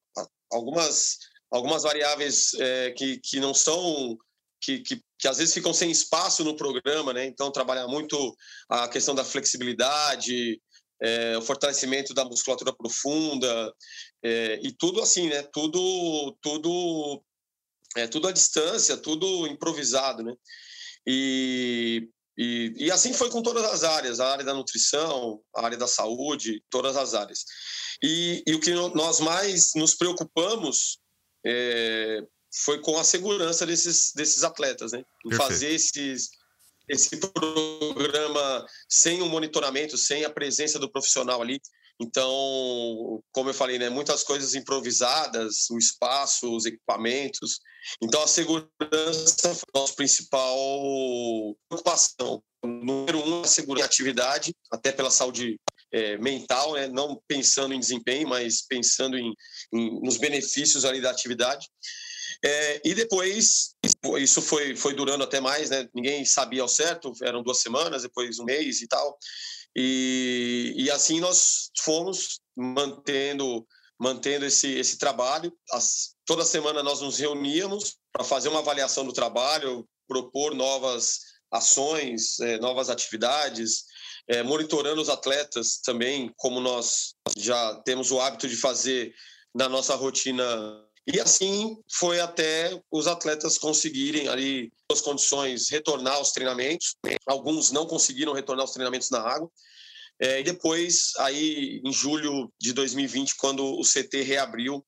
algumas, 0.51 1.19
algumas 1.51 1.83
variáveis 1.83 2.55
é, 2.55 2.91
que, 2.93 3.19
que 3.19 3.41
não 3.41 3.55
são 3.55 4.17
que, 4.65 4.79
que, 4.81 5.01
que 5.19 5.29
às 5.29 5.39
vezes 5.39 5.53
ficam 5.53 5.75
sem 5.75 5.91
espaço 5.91 6.43
no 6.43 6.57
programa, 6.57 7.13
né? 7.13 7.27
Então, 7.27 7.53
trabalhar 7.53 7.87
muito 7.87 8.35
a 8.69 8.89
questão 8.89 9.15
da 9.15 9.25
flexibilidade, 9.25 10.61
é, 11.03 11.37
o 11.37 11.43
fortalecimento 11.43 12.15
da 12.15 12.25
musculatura 12.25 12.75
profunda, 12.75 13.73
é, 14.23 14.59
e 14.63 14.73
tudo 14.73 15.03
assim, 15.03 15.29
né? 15.29 15.43
Tudo, 15.53 16.37
tudo, 16.41 17.23
é, 17.97 18.07
tudo 18.07 18.29
à 18.29 18.33
distância, 18.33 18.97
tudo 18.97 19.47
improvisado, 19.47 20.23
né? 20.23 20.35
E, 21.07 22.09
e, 22.39 22.73
e, 22.79 22.91
assim 22.91 23.13
foi 23.13 23.31
com 23.31 23.43
todas 23.43 23.65
as 23.65 23.85
áreas, 23.85 24.19
a 24.19 24.33
área 24.33 24.45
da 24.45 24.55
nutrição, 24.55 25.41
a 25.55 25.67
área 25.67 25.77
da 25.77 25.87
saúde, 25.87 26.63
todas 26.71 26.97
as 26.97 27.13
áreas. 27.13 27.45
E, 28.03 28.43
e 28.47 28.55
o 28.55 28.61
que 28.61 28.73
nós 28.73 29.21
mais 29.21 29.73
nos 29.77 29.95
preocupamos 29.95 30.99
é, 31.47 32.21
foi 32.63 32.81
com 32.81 32.97
a 32.99 33.05
segurança 33.05 33.67
desses, 33.67 34.13
desses 34.15 34.45
atletas, 34.45 34.93
né? 34.93 35.05
Em 35.27 35.35
fazer 35.35 35.73
esses, 35.73 36.31
esse 36.89 37.17
programa 37.17 38.67
sem 38.89 39.21
o 39.21 39.25
um 39.25 39.29
monitoramento, 39.29 39.99
sem 39.99 40.25
a 40.25 40.31
presença 40.31 40.79
do 40.79 40.91
profissional 40.91 41.43
ali. 41.43 41.61
Então, 42.01 43.23
como 43.33 43.51
eu 43.51 43.55
falei, 43.55 43.79
né, 43.79 43.89
muitas 43.89 44.25
coisas 44.25 44.55
improvisadas, 44.55 45.71
o 45.71 45.79
espaço, 45.79 46.55
os 46.55 46.67
equipamentos. 46.67 47.61
Então, 48.03 48.23
a 48.23 48.27
segurança 48.27 49.55
foi 49.55 49.69
a 49.75 49.79
nossa 49.79 49.95
principal 49.95 51.57
preocupação. 51.69 52.43
Número 52.65 53.19
um, 53.19 53.43
a 53.43 53.47
segurança 53.47 53.85
em 53.85 53.87
atividade, 53.87 54.55
até 54.73 54.91
pela 54.91 55.11
saúde 55.11 55.57
é, 55.95 56.19
mental, 56.19 56.75
né, 56.75 56.89
não 56.89 57.23
pensando 57.29 57.73
em 57.73 57.79
desempenho, 57.79 58.29
mas 58.29 58.63
pensando 58.67 59.17
em, 59.17 59.33
em 59.73 60.01
nos 60.01 60.17
benefícios 60.17 60.85
ali 60.85 61.01
da 61.01 61.11
atividade. 61.11 61.69
É, 62.45 62.81
e 62.85 62.95
depois, 62.95 63.75
isso 64.19 64.43
foi, 64.43 64.75
foi 64.75 64.93
durando 64.93 65.23
até 65.23 65.41
mais, 65.41 65.71
né? 65.71 65.89
Ninguém 65.95 66.25
sabia 66.25 66.63
ao 66.63 66.69
certo, 66.69 67.13
eram 67.23 67.43
duas 67.43 67.61
semanas, 67.61 68.03
depois 68.03 68.39
um 68.39 68.45
mês 68.45 68.83
e 68.83 68.89
tal. 68.89 69.17
E, 69.77 70.75
e 70.77 70.91
assim 70.91 71.21
nós 71.21 71.71
fomos 71.79 72.41
mantendo 72.57 73.67
mantendo 73.99 74.45
esse, 74.45 74.69
esse 74.73 74.99
trabalho. 74.99 75.57
As, 75.71 76.15
toda 76.27 76.45
semana 76.45 76.83
nós 76.83 77.01
nos 77.01 77.19
reuníamos 77.19 77.97
para 78.13 78.25
fazer 78.25 78.49
uma 78.49 78.59
avaliação 78.59 79.05
do 79.07 79.13
trabalho, 79.13 79.89
propor 80.09 80.55
novas 80.55 81.21
ações, 81.51 82.41
é, 82.41 82.59
novas 82.59 82.91
atividades, 82.91 83.85
é, 84.29 84.43
monitorando 84.43 85.01
os 85.01 85.09
atletas 85.09 85.79
também, 85.79 86.33
como 86.37 86.61
nós 86.61 87.15
já 87.37 87.75
temos 87.85 88.11
o 88.11 88.21
hábito 88.21 88.49
de 88.49 88.57
fazer 88.57 89.15
na 89.55 89.69
nossa 89.69 89.95
rotina 89.95 90.45
e 91.07 91.21
assim 91.21 91.77
foi 91.93 92.19
até 92.19 92.81
os 92.91 93.07
atletas 93.07 93.59
conseguirem 93.59 94.27
ali 94.29 94.73
as 94.91 95.03
condições 95.03 95.69
retornar 95.69 96.15
aos 96.15 96.33
treinamentos. 96.33 96.97
Alguns 97.27 97.71
não 97.71 97.87
conseguiram 97.87 98.33
retornar 98.33 98.63
aos 98.63 98.73
treinamentos 98.73 99.11
na 99.11 99.21
água. 99.21 99.51
É, 100.19 100.41
e 100.41 100.45
depois, 100.45 101.13
aí 101.19 101.83
em 101.85 101.93
julho 101.93 102.51
de 102.59 102.73
2020, 102.73 103.37
quando 103.37 103.65
o 103.65 103.83
CT 103.83 104.23
reabriu, 104.23 104.85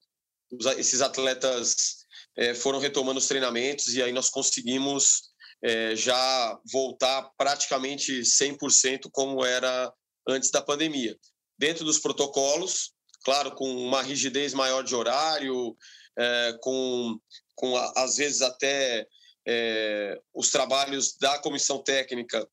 os, 0.50 0.64
esses 0.78 1.02
atletas 1.02 2.07
é, 2.37 2.55
foram 2.55 2.78
retomando 2.78 3.19
os 3.19 3.26
treinamentos 3.26 3.95
e 3.95 4.02
aí 4.02 4.12
nós 4.12 4.31
conseguimos 4.31 5.33
é, 5.63 5.97
já 5.97 6.59
voltar 6.71 7.31
praticamente 7.37 8.21
100% 8.21 9.09
como 9.11 9.45
era 9.45 9.93
antes 10.29 10.51
da 10.51 10.63
pandemia. 10.63 11.17
Dentro 11.59 11.85
dos 11.85 11.99
protocolos, 11.99 12.93
claro, 13.25 13.55
com 13.55 13.69
uma 13.69 14.03
rigidez 14.03 14.53
maior 14.53 14.83
de 14.83 14.95
horário, 14.95 15.77
é, 16.19 16.59
com, 16.61 17.19
com 17.55 17.77
às 17.97 18.17
vezes 18.17 18.43
até 18.43 19.07
é, 19.47 20.21
os 20.35 20.51
trabalhos 20.51 21.17
da 21.17 21.39
comissão 21.39 21.83
técnica 21.83 22.47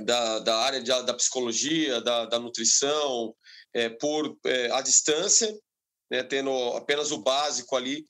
da, 0.00 0.38
da 0.40 0.56
área 0.58 0.82
de, 0.82 0.90
da 1.02 1.14
psicologia, 1.14 2.00
da, 2.00 2.26
da 2.26 2.38
nutrição, 2.38 3.34
por 3.98 4.36
a 4.74 4.82
distância, 4.82 5.50
né, 6.10 6.22
tendo 6.22 6.50
apenas 6.74 7.10
o 7.10 7.22
básico 7.22 7.74
ali, 7.74 8.06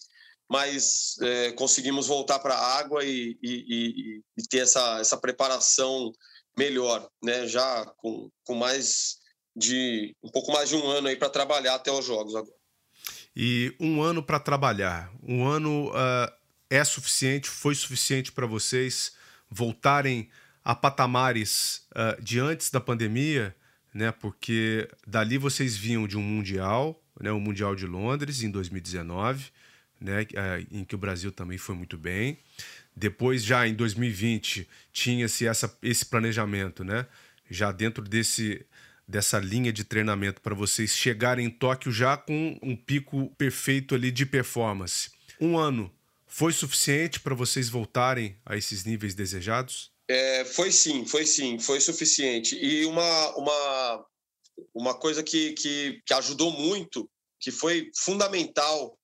mas 0.52 1.16
é, 1.22 1.52
conseguimos 1.52 2.08
voltar 2.08 2.38
para 2.38 2.52
a 2.52 2.78
água 2.78 3.02
e, 3.02 3.38
e, 3.42 3.64
e, 3.68 4.22
e, 4.36 4.42
ter 4.50 4.58
essa, 4.58 5.00
essa 5.00 5.16
preparação 5.16 6.12
melhor, 6.58 7.08
né, 7.24 7.46
já 7.46 7.86
com, 7.96 8.30
com 8.44 8.54
mais 8.54 9.16
de 9.56 10.14
um 10.22 10.30
pouco 10.30 10.52
mais 10.52 10.68
de 10.68 10.76
um 10.76 10.86
ano 10.86 11.08
aí 11.08 11.16
para 11.16 11.30
trabalhar 11.30 11.76
até 11.76 11.90
os 11.90 12.04
jogos 12.04 12.36
agora. 12.36 12.54
E 13.34 13.74
um 13.80 14.02
ano 14.02 14.22
para 14.22 14.38
trabalhar, 14.38 15.10
um 15.22 15.46
ano 15.46 15.88
uh, 15.88 16.30
é 16.68 16.84
suficiente, 16.84 17.48
foi 17.48 17.74
suficiente 17.74 18.30
para 18.30 18.46
vocês 18.46 19.12
voltarem 19.48 20.28
a 20.62 20.74
patamares 20.74 21.86
uh, 21.92 22.22
de 22.22 22.38
antes 22.38 22.70
da 22.70 22.78
pandemia, 22.78 23.56
né? 23.94 24.12
Porque 24.12 24.86
dali 25.06 25.38
vocês 25.38 25.78
vinham 25.78 26.06
de 26.06 26.18
um 26.18 26.22
mundial, 26.22 27.02
né? 27.18 27.32
O 27.32 27.40
mundial 27.40 27.74
de 27.74 27.86
Londres 27.86 28.42
em 28.42 28.50
2019, 28.50 29.50
né? 30.02 30.22
Uh, 30.22 30.78
em 30.78 30.84
que 30.84 30.94
o 30.94 30.98
Brasil 30.98 31.30
também 31.32 31.58
foi 31.58 31.74
muito 31.74 31.96
bem. 31.96 32.38
Depois 32.94 33.42
já 33.42 33.66
em 33.66 33.74
2020 33.74 34.68
tinha-se 34.92 35.46
esse 35.82 36.04
planejamento, 36.04 36.84
né? 36.84 37.06
Já 37.50 37.72
dentro 37.72 38.02
desse 38.02 38.66
dessa 39.06 39.38
linha 39.38 39.72
de 39.72 39.84
treinamento 39.84 40.40
para 40.40 40.54
vocês 40.54 40.96
chegarem 40.96 41.46
em 41.46 41.50
Tóquio 41.50 41.92
já 41.92 42.16
com 42.16 42.58
um 42.62 42.74
pico 42.74 43.28
perfeito 43.36 43.94
ali 43.94 44.10
de 44.10 44.24
performance. 44.24 45.10
Um 45.40 45.58
ano 45.58 45.92
foi 46.26 46.52
suficiente 46.52 47.20
para 47.20 47.34
vocês 47.34 47.68
voltarem 47.68 48.36
a 48.46 48.56
esses 48.56 48.84
níveis 48.84 49.14
desejados? 49.14 49.90
É, 50.08 50.44
foi 50.44 50.72
sim, 50.72 51.04
foi 51.04 51.26
sim, 51.26 51.58
foi 51.58 51.80
suficiente. 51.80 52.56
E 52.56 52.86
uma, 52.86 53.36
uma, 53.36 54.06
uma 54.74 54.94
coisa 54.94 55.22
que, 55.22 55.52
que, 55.52 56.00
que 56.06 56.14
ajudou 56.14 56.50
muito, 56.50 57.08
que 57.38 57.50
foi 57.50 57.90
fundamental 57.94 58.96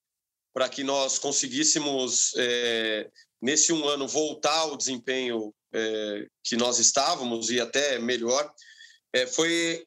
para 0.52 0.69
que 0.69 0.83
nós 0.83 1.19
conseguíssemos, 1.19 2.33
é, 2.37 3.09
nesse 3.40 3.73
um 3.73 3.87
ano, 3.88 4.09
voltar 4.09 4.59
ao 4.59 4.76
desempenho 4.76 5.55
é, 5.73 6.26
que 6.45 6.57
nós 6.57 6.78
estávamos 6.78 7.50
e 7.50 7.61
até 7.61 7.99
melhor, 7.99 8.50
é, 9.12 9.26
foi 9.26 9.85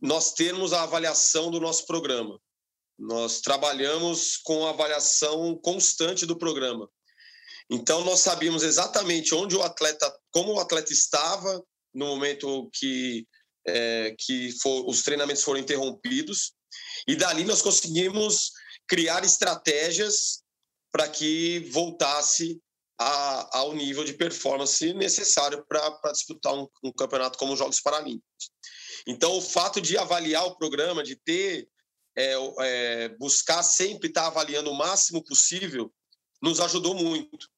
nós 0.00 0.32
termos 0.34 0.72
a 0.72 0.82
avaliação 0.82 1.50
do 1.50 1.60
nosso 1.60 1.86
programa. 1.86 2.38
Nós 2.98 3.40
trabalhamos 3.40 4.36
com 4.36 4.66
a 4.66 4.70
avaliação 4.70 5.58
constante 5.62 6.26
do 6.26 6.38
programa. 6.38 6.88
Então 7.70 8.04
nós 8.04 8.20
sabíamos 8.20 8.62
exatamente 8.62 9.34
onde 9.34 9.56
o 9.56 9.62
atleta, 9.62 10.14
como 10.30 10.54
o 10.54 10.60
atleta 10.60 10.92
estava 10.92 11.62
no 11.92 12.06
momento 12.06 12.70
que 12.72 13.26
é, 13.66 14.14
que 14.18 14.52
for, 14.60 14.86
os 14.88 15.02
treinamentos 15.02 15.42
foram 15.42 15.60
interrompidos 15.60 16.52
e 17.08 17.16
dali 17.16 17.44
nós 17.44 17.62
conseguimos 17.62 18.50
criar 18.86 19.24
estratégias 19.24 20.42
para 20.92 21.08
que 21.08 21.60
voltasse 21.70 22.60
a, 22.98 23.58
ao 23.58 23.74
nível 23.74 24.04
de 24.04 24.12
performance 24.12 24.92
necessário 24.94 25.64
para 25.66 26.12
disputar 26.12 26.54
um, 26.54 26.68
um, 26.82 26.92
campeonato 26.92 27.38
como 27.38 27.52
os 27.52 27.58
Jogos 27.58 27.80
Paralímpicos. 27.80 28.50
Então, 29.06 29.36
o 29.36 29.42
fato 29.42 29.80
de 29.80 29.98
avaliar 29.98 30.46
o 30.46 30.56
programa, 30.56 31.02
de 31.02 31.16
ter, 31.16 31.68
é, 32.16 32.34
é, 32.60 33.08
buscar 33.18 33.62
sempre 33.62 34.08
estar 34.08 34.26
avaliando 34.26 34.70
o 34.70 34.76
máximo 34.76 35.22
possível, 35.24 35.92
nos 36.40 36.60
ajudou 36.60 36.94
muito. 36.94 37.48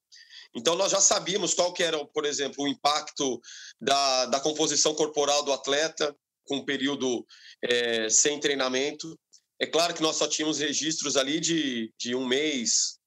Então, 0.54 0.74
nós 0.74 0.90
já 0.90 1.00
sabíamos 1.00 1.52
qual 1.52 1.72
que 1.72 1.82
era, 1.82 2.02
por 2.06 2.24
exemplo, 2.24 2.64
o 2.64 2.68
impacto 2.68 3.40
da, 3.78 4.26
da 4.26 4.40
composição 4.40 4.94
corporal 4.94 5.42
do 5.42 5.52
atleta 5.52 6.16
com 6.46 6.56
um 6.56 6.64
período 6.64 7.26
é, 7.62 8.08
sem 8.08 8.40
treinamento. 8.40 9.18
É 9.58 9.66
claro 9.66 9.94
que 9.94 10.02
nós 10.02 10.16
só 10.16 10.26
tínhamos 10.28 10.58
registros 10.58 11.16
ali 11.16 11.40
de, 11.40 11.92
de 11.98 12.14
um 12.14 12.26
mês, 12.26 12.98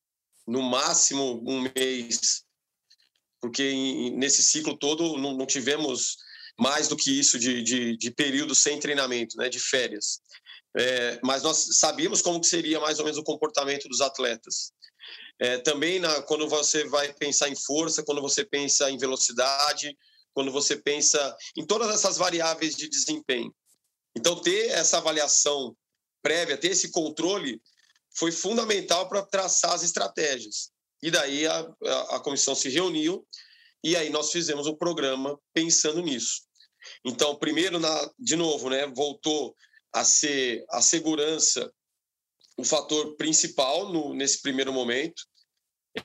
no 0.48 0.62
máximo 0.64 1.44
um 1.48 1.62
mês, 1.76 2.44
porque 3.40 3.72
nesse 4.16 4.42
ciclo 4.42 4.78
todo 4.78 5.18
não, 5.18 5.38
não 5.38 5.46
tivemos 5.46 6.18
mais 6.60 6.88
do 6.88 6.98
que 6.98 7.18
isso 7.18 7.40
de, 7.40 7.62
de, 7.62 7.98
de 7.98 8.12
período 8.12 8.54
sem 8.56 8.80
treinamento, 8.80 9.38
né, 9.38 9.48
de 9.48 9.60
férias. 9.60 10.20
É, 10.78 11.20
mas 11.24 11.42
nós 11.42 11.78
sabíamos 11.78 12.22
como 12.22 12.42
que 12.42 12.48
seria 12.48 12.80
mais 12.80 13.00
ou 13.00 13.06
menos 13.06 13.18
o 13.18 13.24
comportamento 13.24 13.88
dos 13.88 14.02
atletas. 14.02 14.72
É, 15.40 15.58
também 15.60 16.00
na, 16.00 16.22
quando 16.24 16.48
você 16.50 16.84
vai 16.88 17.14
pensar 17.14 17.48
em 17.48 17.56
força, 17.56 18.04
quando 18.04 18.22
você 18.22 18.44
pensa 18.44 18.92
em 18.92 18.98
velocidade, 18.98 19.98
quando 20.34 20.52
você 20.52 20.76
pensa 20.76 21.36
em 21.58 21.66
todas 21.66 21.90
essas 21.94 22.18
variáveis 22.18 22.76
de 22.76 22.90
desempenho. 22.90 23.54
Então, 24.16 24.42
ter 24.42 24.70
essa 24.72 24.98
avaliação 24.98 25.76
prévia, 26.22 26.58
ter 26.58 26.72
esse 26.72 26.92
controle, 26.92 27.62
foi 28.16 28.32
fundamental 28.32 29.08
para 29.08 29.22
traçar 29.22 29.74
as 29.74 29.84
estratégias. 29.84 30.72
E 31.02 31.10
daí 31.10 31.48
a, 31.48 31.60
a, 31.60 32.16
a 32.16 32.20
comissão 32.20 32.54
se 32.56 32.70
reuniu 32.70 33.26
e 33.84 33.96
aí 33.96 34.10
nós 34.10 34.32
fizemos 34.32 34.68
um 34.68 34.76
programa 34.76 35.40
pensando 35.54 36.02
nisso. 36.02 36.42
Então, 37.06 37.36
primeiro, 37.36 37.80
na, 37.80 38.12
de 38.18 38.36
novo, 38.36 38.70
né, 38.70 38.88
voltou 38.88 39.56
a 39.94 40.04
ser 40.04 40.66
a 40.70 40.82
segurança 40.82 41.72
o 42.60 42.64
fator 42.64 43.16
principal 43.16 43.92
no, 43.92 44.14
nesse 44.14 44.42
primeiro 44.42 44.74
momento. 44.74 45.24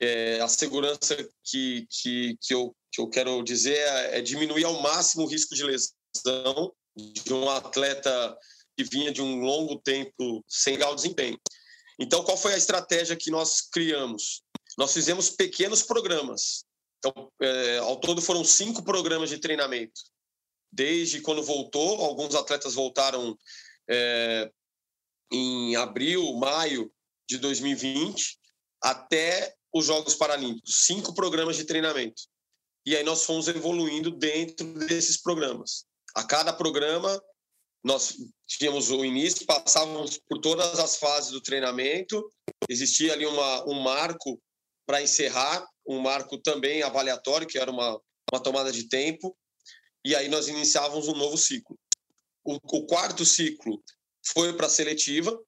é, 0.01 0.41
a 0.41 0.49
segurança 0.49 1.17
que, 1.45 1.87
que, 1.91 2.39
que, 2.41 2.55
eu, 2.55 2.75
que 2.93 3.01
eu 3.01 3.09
quero 3.09 3.43
dizer 3.43 3.77
é, 3.77 4.19
é 4.19 4.21
diminuir 4.23 4.65
ao 4.65 4.81
máximo 4.81 5.25
o 5.25 5.29
risco 5.29 5.55
de 5.55 5.65
lesão 5.65 6.73
de 6.97 7.35
um 7.35 7.51
atleta 7.51 8.39
que 8.77 8.85
vinha 8.85 9.13
de 9.13 9.23
um 9.23 9.41
longo 9.41 9.79
tempo 9.81 10.45
sem 10.49 10.75
legal 10.75 10.95
desempenho. 10.95 11.39
Então, 11.99 12.25
qual 12.25 12.37
foi 12.37 12.55
a 12.55 12.59
estratégia 12.59 13.17
que 13.17 13.31
nós 13.31 13.61
criamos? 13.61 14.43
Nós 14.77 14.93
fizemos 14.93 15.31
pequenos 15.31 15.83
programas. 15.83 16.65
Então, 16.99 17.31
é, 17.41 17.79
ao 17.79 18.01
todo 18.01 18.21
foram 18.21 18.45
cinco 18.45 18.83
programas 18.83 19.31
de 19.31 19.39
treinamento. 19.39 20.01
Desde 20.73 21.21
quando 21.21 21.43
voltou, 21.43 22.05
alguns 22.05 22.35
atletas 22.35 22.75
voltaram 22.75 23.39
é, 23.89 24.51
em 25.31 25.77
abril, 25.77 26.35
maio 26.35 26.93
de 27.29 27.39
2020, 27.39 28.39
até 28.83 29.55
os 29.73 29.87
Jogos 29.87 30.15
Paralímpicos. 30.15 30.85
Cinco 30.87 31.15
programas 31.15 31.57
de 31.57 31.65
treinamento. 31.65 32.23
E 32.87 32.97
aí 32.97 33.03
nós 33.03 33.25
fomos 33.25 33.49
evoluindo 33.49 34.11
dentro 34.11 34.67
desses 34.87 35.21
programas. 35.21 35.87
A 36.15 36.23
cada 36.23 36.53
programa, 36.53 37.21
nós 37.85 38.17
tínhamos 38.47 38.91
o 38.91 39.05
início, 39.05 39.45
passávamos 39.45 40.19
por 40.27 40.41
todas 40.41 40.79
as 40.79 40.97
fases 40.97 41.31
do 41.31 41.41
treinamento, 41.41 42.27
existia 42.69 43.13
ali 43.13 43.27
uma, 43.27 43.69
um 43.69 43.81
marco 43.81 44.41
para 44.87 45.03
encerrar, 45.03 45.67
um 45.87 46.01
marco 46.01 46.39
também 46.39 46.83
avaliatório, 46.83 47.47
que 47.47 47.59
era 47.59 47.71
uma, 47.71 48.01
uma 48.33 48.43
tomada 48.43 48.73
de 48.73 48.89
tempo, 48.89 49.37
e 50.03 50.17
aí 50.17 50.29
nós 50.29 50.49
iniciávamos 50.49 51.09
um 51.09 51.15
novo 51.15 51.37
ciclo. 51.37 51.79
O, 52.43 52.55
o 52.55 52.87
quarto 52.87 53.25
ciclo 53.25 53.83
foi 54.27 54.57
para 54.57 54.67
a 54.67 54.71
seletiva, 54.71 55.39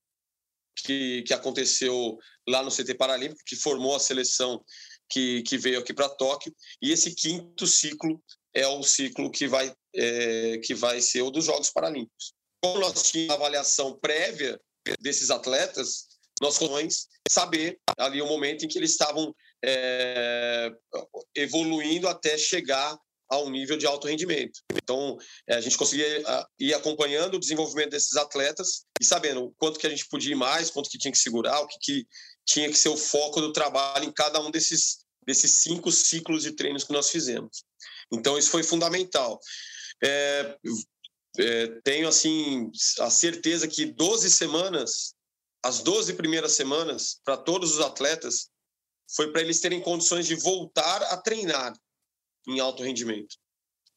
que, 0.84 1.22
que 1.22 1.32
aconteceu 1.32 2.18
lá 2.46 2.62
no 2.62 2.70
CT 2.70 2.94
Paralímpico, 2.96 3.42
que 3.46 3.56
formou 3.56 3.96
a 3.96 4.00
seleção 4.00 4.62
que, 5.08 5.42
que 5.42 5.56
veio 5.56 5.80
aqui 5.80 5.94
para 5.94 6.08
Tóquio, 6.08 6.54
e 6.82 6.92
esse 6.92 7.14
quinto 7.14 7.66
ciclo 7.66 8.22
é 8.56 8.66
o 8.66 8.82
ciclo 8.82 9.30
que 9.30 9.46
vai, 9.46 9.70
é, 9.94 10.58
que 10.64 10.74
vai 10.74 11.00
ser 11.02 11.20
o 11.20 11.30
dos 11.30 11.44
Jogos 11.44 11.70
Paralímpicos. 11.70 12.32
Como 12.62 12.80
nós 12.80 13.10
tínhamos 13.10 13.34
avaliação 13.34 13.98
prévia 14.00 14.58
desses 14.98 15.30
atletas, 15.30 16.06
nós 16.40 16.56
conseguimos 16.56 17.06
saber 17.30 17.78
ali 17.98 18.22
o 18.22 18.26
momento 18.26 18.64
em 18.64 18.68
que 18.68 18.78
eles 18.78 18.92
estavam 18.92 19.34
é, 19.62 20.70
evoluindo 21.34 22.08
até 22.08 22.38
chegar 22.38 22.98
a 23.28 23.38
um 23.40 23.50
nível 23.50 23.76
de 23.76 23.86
alto 23.86 24.06
rendimento. 24.06 24.60
Então, 24.72 25.18
é, 25.46 25.56
a 25.56 25.60
gente 25.60 25.76
conseguia 25.76 26.24
ir 26.58 26.72
acompanhando 26.72 27.34
o 27.34 27.40
desenvolvimento 27.40 27.90
desses 27.90 28.16
atletas 28.16 28.86
e 28.98 29.04
sabendo 29.04 29.52
quanto 29.58 29.78
que 29.78 29.86
a 29.86 29.90
gente 29.90 30.08
podia 30.08 30.32
ir 30.32 30.36
mais, 30.36 30.70
quanto 30.70 30.88
que 30.88 30.96
tinha 30.98 31.12
que 31.12 31.18
segurar, 31.18 31.60
o 31.60 31.66
que, 31.66 31.78
que 31.80 32.06
tinha 32.46 32.70
que 32.70 32.78
ser 32.78 32.88
o 32.88 32.96
foco 32.96 33.40
do 33.40 33.52
trabalho 33.52 34.04
em 34.04 34.12
cada 34.12 34.40
um 34.40 34.50
desses, 34.50 35.04
desses 35.26 35.60
cinco 35.62 35.92
ciclos 35.92 36.42
de 36.42 36.52
treinos 36.52 36.84
que 36.84 36.92
nós 36.92 37.10
fizemos. 37.10 37.66
Então, 38.12 38.38
isso 38.38 38.50
foi 38.50 38.62
fundamental. 38.62 39.40
É, 40.02 40.56
é, 41.38 41.66
tenho, 41.82 42.08
assim, 42.08 42.70
a 43.00 43.10
certeza 43.10 43.68
que 43.68 43.86
12 43.86 44.30
semanas, 44.30 45.14
as 45.62 45.80
12 45.80 46.14
primeiras 46.14 46.52
semanas, 46.52 47.20
para 47.24 47.36
todos 47.36 47.74
os 47.74 47.80
atletas, 47.80 48.48
foi 49.14 49.30
para 49.30 49.40
eles 49.40 49.60
terem 49.60 49.80
condições 49.80 50.26
de 50.26 50.34
voltar 50.34 51.02
a 51.04 51.16
treinar 51.16 51.72
em 52.48 52.60
alto 52.60 52.82
rendimento. 52.82 53.36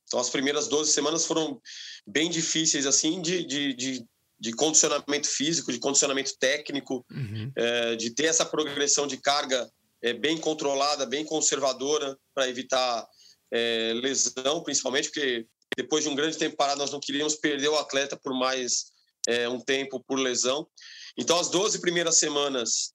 Então, 0.08 0.20
as 0.20 0.30
primeiras 0.30 0.68
12 0.68 0.92
semanas 0.92 1.26
foram 1.26 1.62
bem 2.06 2.30
difíceis, 2.30 2.86
assim, 2.88 3.22
de, 3.22 3.46
de, 3.46 3.74
de, 3.76 4.06
de 4.40 4.52
condicionamento 4.54 5.28
físico, 5.28 5.72
de 5.72 5.80
condicionamento 5.80 6.36
técnico, 6.40 7.06
uhum. 7.12 7.52
é, 7.56 7.96
de 7.96 8.10
ter 8.12 8.26
essa 8.26 8.46
progressão 8.46 9.06
de 9.06 9.18
carga 9.18 9.72
é, 10.02 10.14
bem 10.14 10.38
controlada, 10.38 11.06
bem 11.06 11.24
conservadora, 11.24 12.18
para 12.34 12.50
evitar 12.50 13.08
é, 13.52 13.94
lesão, 13.96 14.64
principalmente, 14.64 15.10
porque 15.10 15.46
depois 15.78 16.04
de 16.04 16.10
um 16.10 16.16
grande 16.16 16.38
tempo 16.38 16.58
parado, 16.58 16.80
nós 16.80 16.92
não 16.92 17.00
queríamos 17.00 17.36
perder 17.36 17.70
o 17.70 17.78
atleta 17.78 18.18
por 18.18 18.34
mais 18.34 18.92
é, 19.28 19.48
um 19.48 19.60
tempo 19.60 20.04
por 20.08 20.18
lesão. 20.20 20.68
Então, 21.18 21.40
as 21.40 21.50
12 21.50 21.80
primeiras 21.80 22.18
semanas 22.18 22.94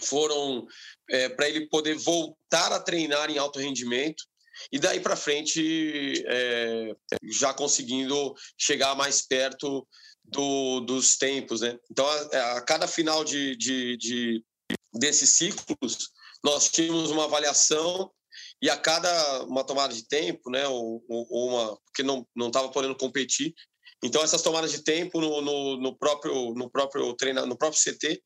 foram 0.00 0.66
é, 1.10 1.28
para 1.28 1.48
ele 1.48 1.68
poder 1.68 1.94
voltar 1.96 2.72
a 2.72 2.80
treinar 2.80 3.30
em 3.30 3.38
alto 3.38 3.58
rendimento, 3.58 4.24
e 4.72 4.78
daí 4.78 5.00
para 5.00 5.16
frente 5.16 6.24
é, 6.26 6.94
já 7.30 7.52
conseguindo 7.52 8.34
chegar 8.58 8.94
mais 8.94 9.20
perto 9.20 9.86
do, 10.24 10.80
dos 10.80 11.16
tempos, 11.16 11.60
né? 11.60 11.78
Então 11.90 12.06
a, 12.06 12.56
a 12.56 12.60
cada 12.62 12.88
final 12.88 13.24
de, 13.24 13.54
de, 13.56 13.96
de, 13.96 14.44
desses 14.94 15.30
ciclos 15.30 16.10
nós 16.42 16.70
tínhamos 16.70 17.10
uma 17.10 17.24
avaliação 17.24 18.10
e 18.60 18.70
a 18.70 18.76
cada 18.76 19.44
uma 19.44 19.64
tomada 19.64 19.92
de 19.92 20.06
tempo, 20.06 20.50
né, 20.50 20.66
ou, 20.66 21.04
ou 21.08 21.48
uma 21.48 21.76
porque 21.86 22.02
não 22.02 22.26
não 22.34 22.48
estava 22.48 22.68
podendo 22.70 22.96
competir, 22.96 23.54
então 24.02 24.22
essas 24.22 24.42
tomadas 24.42 24.70
de 24.70 24.82
tempo 24.82 25.20
no, 25.20 25.40
no, 25.40 25.76
no 25.76 25.96
próprio 25.96 26.54
no 26.54 26.70
próprio 26.70 27.14
treino 27.14 27.46
no 27.46 27.56
próprio 27.56 27.80
CT, 27.80 28.22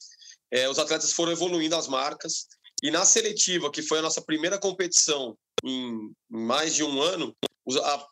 é, 0.52 0.68
os 0.68 0.78
atletas 0.78 1.12
foram 1.12 1.32
evoluindo 1.32 1.76
as 1.76 1.88
marcas 1.88 2.46
e 2.82 2.90
na 2.90 3.04
seletiva 3.04 3.70
que 3.70 3.82
foi 3.82 3.98
a 3.98 4.02
nossa 4.02 4.22
primeira 4.22 4.58
competição 4.58 5.36
em 5.64 6.12
mais 6.28 6.74
de 6.74 6.82
um 6.82 7.00
ano, 7.02 7.36
a, 7.82 8.06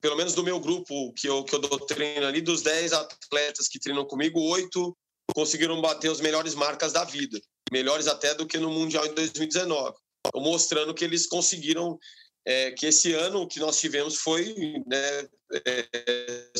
pelo 0.00 0.16
menos 0.16 0.34
do 0.34 0.42
meu 0.42 0.58
grupo 0.58 1.12
que 1.14 1.28
eu, 1.28 1.44
que 1.44 1.54
eu 1.54 1.58
dou 1.58 1.78
treino 1.86 2.26
ali, 2.26 2.40
dos 2.40 2.62
10 2.62 2.92
atletas 2.92 3.68
que 3.68 3.78
treinam 3.78 4.06
comigo, 4.06 4.40
oito 4.40 4.96
conseguiram 5.34 5.80
bater 5.80 6.10
as 6.10 6.20
melhores 6.20 6.54
marcas 6.54 6.92
da 6.92 7.04
vida, 7.04 7.38
melhores 7.70 8.06
até 8.06 8.34
do 8.34 8.46
que 8.46 8.58
no 8.58 8.70
Mundial 8.70 9.06
em 9.06 9.14
2019, 9.14 9.94
mostrando 10.34 10.94
que 10.94 11.04
eles 11.04 11.26
conseguiram, 11.26 11.98
é, 12.46 12.70
que 12.72 12.86
esse 12.86 13.12
ano 13.12 13.46
que 13.46 13.60
nós 13.60 13.80
tivemos 13.80 14.16
foi 14.16 14.54
né, 14.86 15.28
é, 15.66 16.52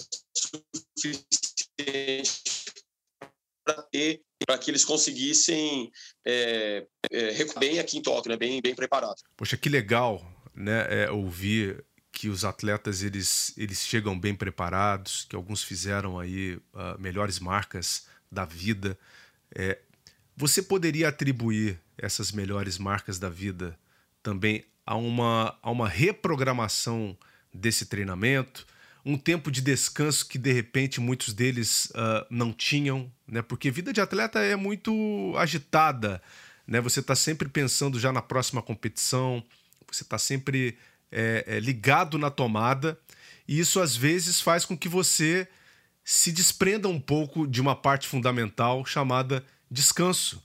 suficiente 0.97 2.43
para 3.65 3.83
ter 3.83 4.23
para 4.47 4.57
que 4.57 4.71
eles 4.71 4.85
conseguissem 4.85 5.91
é, 6.25 6.87
é, 7.11 7.59
bem 7.59 7.81
aqui 7.81 7.99
em 7.99 8.03
Tóquio, 8.03 8.31
né? 8.31 8.37
bem, 8.37 8.63
bem 8.63 8.75
preparado. 8.75 9.17
Poxa, 9.37 9.57
que 9.57 9.69
legal 9.69 10.25
né? 10.59 11.05
É, 11.05 11.11
ouvir 11.11 11.85
que 12.11 12.29
os 12.29 12.45
atletas 12.45 13.03
eles, 13.03 13.57
eles 13.57 13.87
chegam 13.87 14.19
bem 14.19 14.35
preparados, 14.35 15.25
que 15.29 15.37
alguns 15.37 15.63
fizeram 15.63 16.19
aí 16.19 16.57
uh, 16.75 16.99
melhores 16.99 17.39
marcas 17.39 18.07
da 18.31 18.45
vida. 18.45 18.99
É, 19.55 19.79
você 20.37 20.61
poderia 20.61 21.09
atribuir 21.09 21.81
essas 21.99 22.33
melhores 22.33 22.79
marcas 22.79 23.19
da 23.19 23.29
vida 23.29 23.79
também 24.23 24.65
a 24.87 24.97
uma, 24.97 25.59
a 25.63 25.71
uma 25.71 25.89
reprogramação 25.89 27.17
desse 27.53 27.87
treinamento? 27.87 28.67
um 29.09 29.17
tempo 29.17 29.51
de 29.51 29.63
descanso 29.63 30.27
que 30.29 30.37
de 30.37 30.53
repente 30.53 31.01
muitos 31.01 31.33
deles 31.33 31.87
uh, 31.87 32.27
não 32.29 32.53
tinham, 32.53 33.11
né? 33.27 33.41
Porque 33.41 33.71
vida 33.71 33.91
de 33.91 34.03
atleta 34.03 34.39
é 34.41 34.55
muito 34.55 35.35
agitada, 35.39 36.23
né? 36.67 36.79
Você 36.81 37.01
está 37.01 37.15
sempre 37.15 37.49
pensando 37.49 37.99
já 37.99 38.13
na 38.13 38.21
próxima 38.21 38.61
competição, 38.61 39.43
você 39.91 40.03
está 40.03 40.19
sempre 40.19 40.77
é, 41.11 41.43
é, 41.47 41.59
ligado 41.59 42.19
na 42.19 42.31
tomada 42.31 42.99
e 43.47 43.59
isso 43.59 43.81
às 43.81 43.97
vezes 43.97 44.43
faz 44.43 44.67
com 44.67 44.77
que 44.77 44.91
você 44.91 45.49
se 46.05 46.31
desprenda 46.31 46.87
um 46.87 47.01
pouco 47.01 47.47
de 47.47 47.63
uma 47.63 47.75
parte 47.75 48.07
fundamental 48.07 48.85
chamada 48.85 49.43
descanso, 49.71 50.43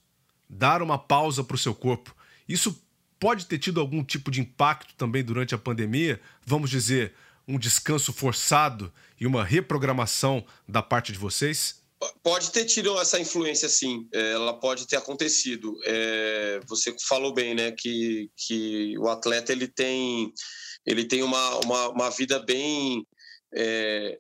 dar 0.53 0.81
uma 0.81 0.97
pausa 0.97 1.43
para 1.43 1.55
o 1.55 1.59
seu 1.59 1.73
corpo. 1.73 2.15
Isso 2.47 2.81
pode 3.19 3.45
ter 3.45 3.57
tido 3.57 3.79
algum 3.79 4.03
tipo 4.03 4.29
de 4.29 4.41
impacto 4.41 4.95
também 4.95 5.23
durante 5.23 5.55
a 5.55 5.57
pandemia, 5.57 6.19
vamos 6.45 6.69
dizer, 6.69 7.13
um 7.47 7.57
descanso 7.57 8.13
forçado 8.13 8.91
e 9.19 9.25
uma 9.25 9.43
reprogramação 9.43 10.45
da 10.67 10.81
parte 10.81 11.11
de 11.11 11.17
vocês? 11.17 11.81
Pode 12.21 12.51
ter 12.51 12.65
tido 12.65 12.99
essa 12.99 13.19
influência, 13.19 13.69
sim. 13.69 14.07
É, 14.13 14.33
ela 14.33 14.59
pode 14.59 14.85
ter 14.87 14.97
acontecido. 14.97 15.77
É, 15.85 16.59
você 16.67 16.93
falou 17.07 17.33
bem, 17.33 17.55
né, 17.55 17.71
que, 17.71 18.29
que 18.35 18.97
o 18.97 19.07
atleta 19.07 19.51
ele 19.51 19.67
tem 19.67 20.33
ele 20.85 21.05
tem 21.05 21.23
uma, 21.23 21.59
uma, 21.59 21.89
uma 21.89 22.09
vida 22.09 22.39
bem 22.39 23.07
é, 23.55 24.19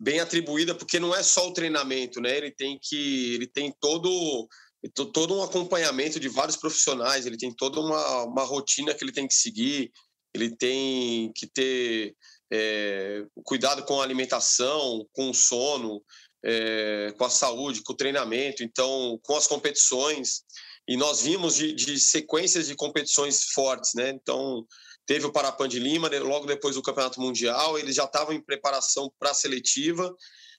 bem 0.00 0.18
atribuída, 0.18 0.74
porque 0.74 0.98
não 0.98 1.14
é 1.14 1.22
só 1.22 1.48
o 1.48 1.52
treinamento, 1.52 2.20
né? 2.20 2.36
Ele 2.36 2.50
tem 2.50 2.78
que 2.82 3.34
ele 3.34 3.46
tem 3.46 3.72
todo 3.80 4.48
todo 4.90 5.34
um 5.34 5.42
acompanhamento 5.42 6.20
de 6.20 6.28
vários 6.28 6.56
profissionais. 6.56 7.26
Ele 7.26 7.36
tem 7.36 7.52
toda 7.52 7.80
uma, 7.80 8.24
uma 8.24 8.42
rotina 8.42 8.94
que 8.94 9.04
ele 9.04 9.12
tem 9.12 9.26
que 9.26 9.34
seguir. 9.34 9.90
Ele 10.34 10.54
tem 10.56 11.32
que 11.34 11.46
ter 11.46 12.14
é, 12.52 13.24
cuidado 13.44 13.84
com 13.84 14.00
a 14.00 14.04
alimentação, 14.04 15.06
com 15.12 15.30
o 15.30 15.34
sono, 15.34 16.02
é, 16.44 17.14
com 17.16 17.24
a 17.24 17.30
saúde, 17.30 17.82
com 17.82 17.92
o 17.92 17.96
treinamento, 17.96 18.62
então 18.62 19.18
com 19.22 19.36
as 19.36 19.46
competições. 19.46 20.42
E 20.86 20.96
nós 20.96 21.22
vimos 21.22 21.54
de, 21.54 21.72
de 21.72 21.98
sequências 21.98 22.66
de 22.66 22.74
competições 22.74 23.44
fortes, 23.44 23.92
né? 23.94 24.10
Então 24.10 24.66
teve 25.06 25.26
o 25.26 25.32
Parapan 25.32 25.68
de 25.68 25.78
Lima, 25.78 26.08
né? 26.08 26.18
logo 26.18 26.46
depois 26.46 26.74
do 26.74 26.82
Campeonato 26.82 27.20
Mundial, 27.20 27.78
eles 27.78 27.94
já 27.94 28.04
estavam 28.04 28.34
em 28.34 28.40
preparação 28.42 29.12
para 29.18 29.30
a 29.30 29.34
seletiva 29.34 30.14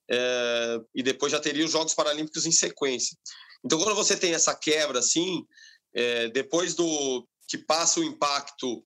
é, 0.10 0.80
e 0.94 1.02
depois 1.02 1.32
já 1.32 1.40
teria 1.40 1.66
os 1.66 1.72
Jogos 1.72 1.94
Paralímpicos 1.94 2.46
em 2.46 2.52
sequência. 2.52 3.18
Então, 3.66 3.80
quando 3.80 3.96
você 3.96 4.16
tem 4.16 4.34
essa 4.34 4.54
quebra 4.54 5.00
assim, 5.00 5.44
é, 5.94 6.30
depois 6.30 6.76
do 6.76 7.28
que 7.48 7.58
passa 7.58 8.00
o 8.00 8.04
impacto 8.04 8.86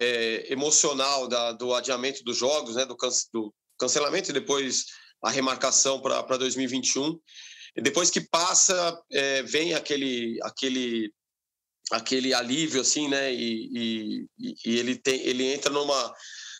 é, 0.00 0.52
emocional 0.52 1.26
da, 1.26 1.52
do 1.52 1.74
adiamento 1.74 2.22
dos 2.22 2.36
jogos, 2.36 2.76
né, 2.76 2.86
do, 2.86 2.96
do 3.32 3.54
cancelamento 3.78 4.30
e 4.30 4.34
depois 4.34 4.86
a 5.22 5.30
remarcação 5.30 6.00
para 6.00 6.36
2021. 6.36 7.18
Depois 7.76 8.10
que 8.10 8.20
passa, 8.20 9.00
é, 9.12 9.42
vem 9.42 9.74
aquele, 9.74 10.38
aquele, 10.42 11.12
aquele 11.92 12.34
alívio, 12.34 12.80
assim, 12.80 13.08
né? 13.08 13.32
E, 13.32 14.26
e, 14.38 14.56
e, 14.64 14.78
ele, 14.78 14.96
tem, 14.96 15.20
ele 15.20 15.44
entra 15.52 15.70
numa, 15.70 16.14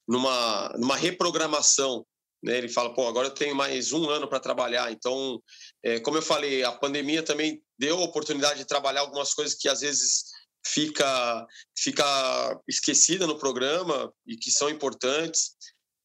numa, 0.06 0.68
numa 0.78 0.96
reprogramação. 0.96 2.06
Né? 2.42 2.58
Ele 2.58 2.68
fala, 2.68 2.94
pô, 2.94 3.06
agora 3.06 3.28
eu 3.28 3.34
tenho 3.34 3.54
mais 3.54 3.92
um 3.92 4.08
ano 4.08 4.28
para 4.28 4.40
trabalhar. 4.40 4.90
Então, 4.90 5.40
é, 5.82 6.00
como 6.00 6.16
eu 6.16 6.22
falei, 6.22 6.64
a 6.64 6.72
pandemia 6.72 7.22
também 7.22 7.62
deu 7.78 7.98
a 7.98 8.04
oportunidade 8.04 8.60
de 8.60 8.66
trabalhar 8.66 9.00
algumas 9.00 9.34
coisas 9.34 9.54
que 9.54 9.68
às 9.68 9.80
vezes 9.80 10.24
fica 10.66 11.46
fica 11.76 12.60
esquecida 12.68 13.26
no 13.26 13.38
programa 13.38 14.12
e 14.26 14.36
que 14.36 14.50
são 14.50 14.68
importantes 14.68 15.52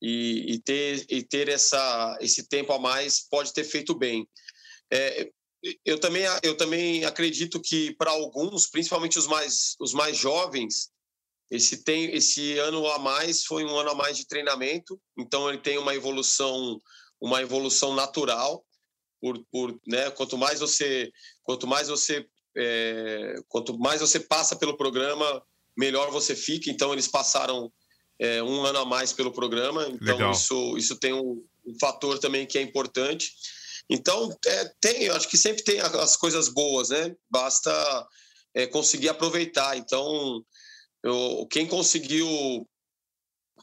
e, 0.01 0.53
e, 0.53 0.59
ter 0.61 1.05
e 1.09 1.23
ter 1.23 1.49
essa 1.49 2.17
esse 2.21 2.47
tempo 2.47 2.71
a 2.71 2.79
mais 2.79 3.27
pode 3.29 3.53
ter 3.53 3.65
feito 3.65 3.93
bem 3.93 4.25
é, 4.91 5.29
eu 5.83 5.99
também 5.99 6.23
eu 6.41 6.55
também 6.55 7.03
acredito 7.03 7.59
que 7.61 7.93
para 7.95 8.11
alguns 8.11 8.67
principalmente 8.67 9.19
os 9.19 9.27
mais 9.27 9.75
os 9.79 9.93
mais 9.93 10.15
jovens 10.15 10.89
esse 11.49 11.83
tem 11.83 12.15
esse 12.15 12.57
ano 12.57 12.87
a 12.87 12.99
mais 12.99 13.43
foi 13.43 13.63
um 13.63 13.77
ano 13.77 13.91
a 13.91 13.95
mais 13.95 14.17
de 14.17 14.27
treinamento 14.27 14.99
então 15.17 15.47
ele 15.49 15.59
tem 15.59 15.77
uma 15.77 15.93
evolução 15.93 16.81
uma 17.21 17.41
evolução 17.41 17.93
natural 17.93 18.65
por, 19.21 19.43
por 19.51 19.79
né 19.87 20.09
quanto 20.11 20.37
mais 20.37 20.59
você 20.59 21.11
quanto 21.43 21.67
mais 21.67 21.87
você 21.87 22.27
é, 22.55 23.35
quanto 23.49 23.77
mais 23.77 24.01
você 24.01 24.19
passa 24.19 24.55
pelo 24.55 24.77
programa, 24.77 25.43
melhor 25.77 26.09
você 26.09 26.35
fica. 26.35 26.69
Então, 26.69 26.93
eles 26.93 27.07
passaram 27.07 27.71
é, 28.19 28.41
um 28.41 28.63
ano 28.63 28.79
a 28.79 28.85
mais 28.85 29.11
pelo 29.11 29.31
programa. 29.31 29.87
Então, 29.89 30.31
isso, 30.31 30.77
isso 30.77 30.95
tem 30.95 31.13
um, 31.13 31.43
um, 31.65 31.75
fator 31.79 32.17
também 32.19 32.45
que 32.45 32.57
é 32.57 32.61
importante. 32.61 33.33
Então, 33.89 34.35
é, 34.45 34.71
tem, 34.79 35.09
acho 35.09 35.27
que 35.27 35.37
sempre 35.37 35.63
tem 35.63 35.79
as 35.79 36.15
coisas 36.15 36.47
boas, 36.47 36.89
né? 36.89 37.13
Basta 37.29 38.07
é, 38.53 38.65
conseguir 38.65 39.09
aproveitar. 39.09 39.77
Então, 39.77 40.43
eu, 41.05 41.47
quem 41.51 41.67
conseguiu 41.67 42.67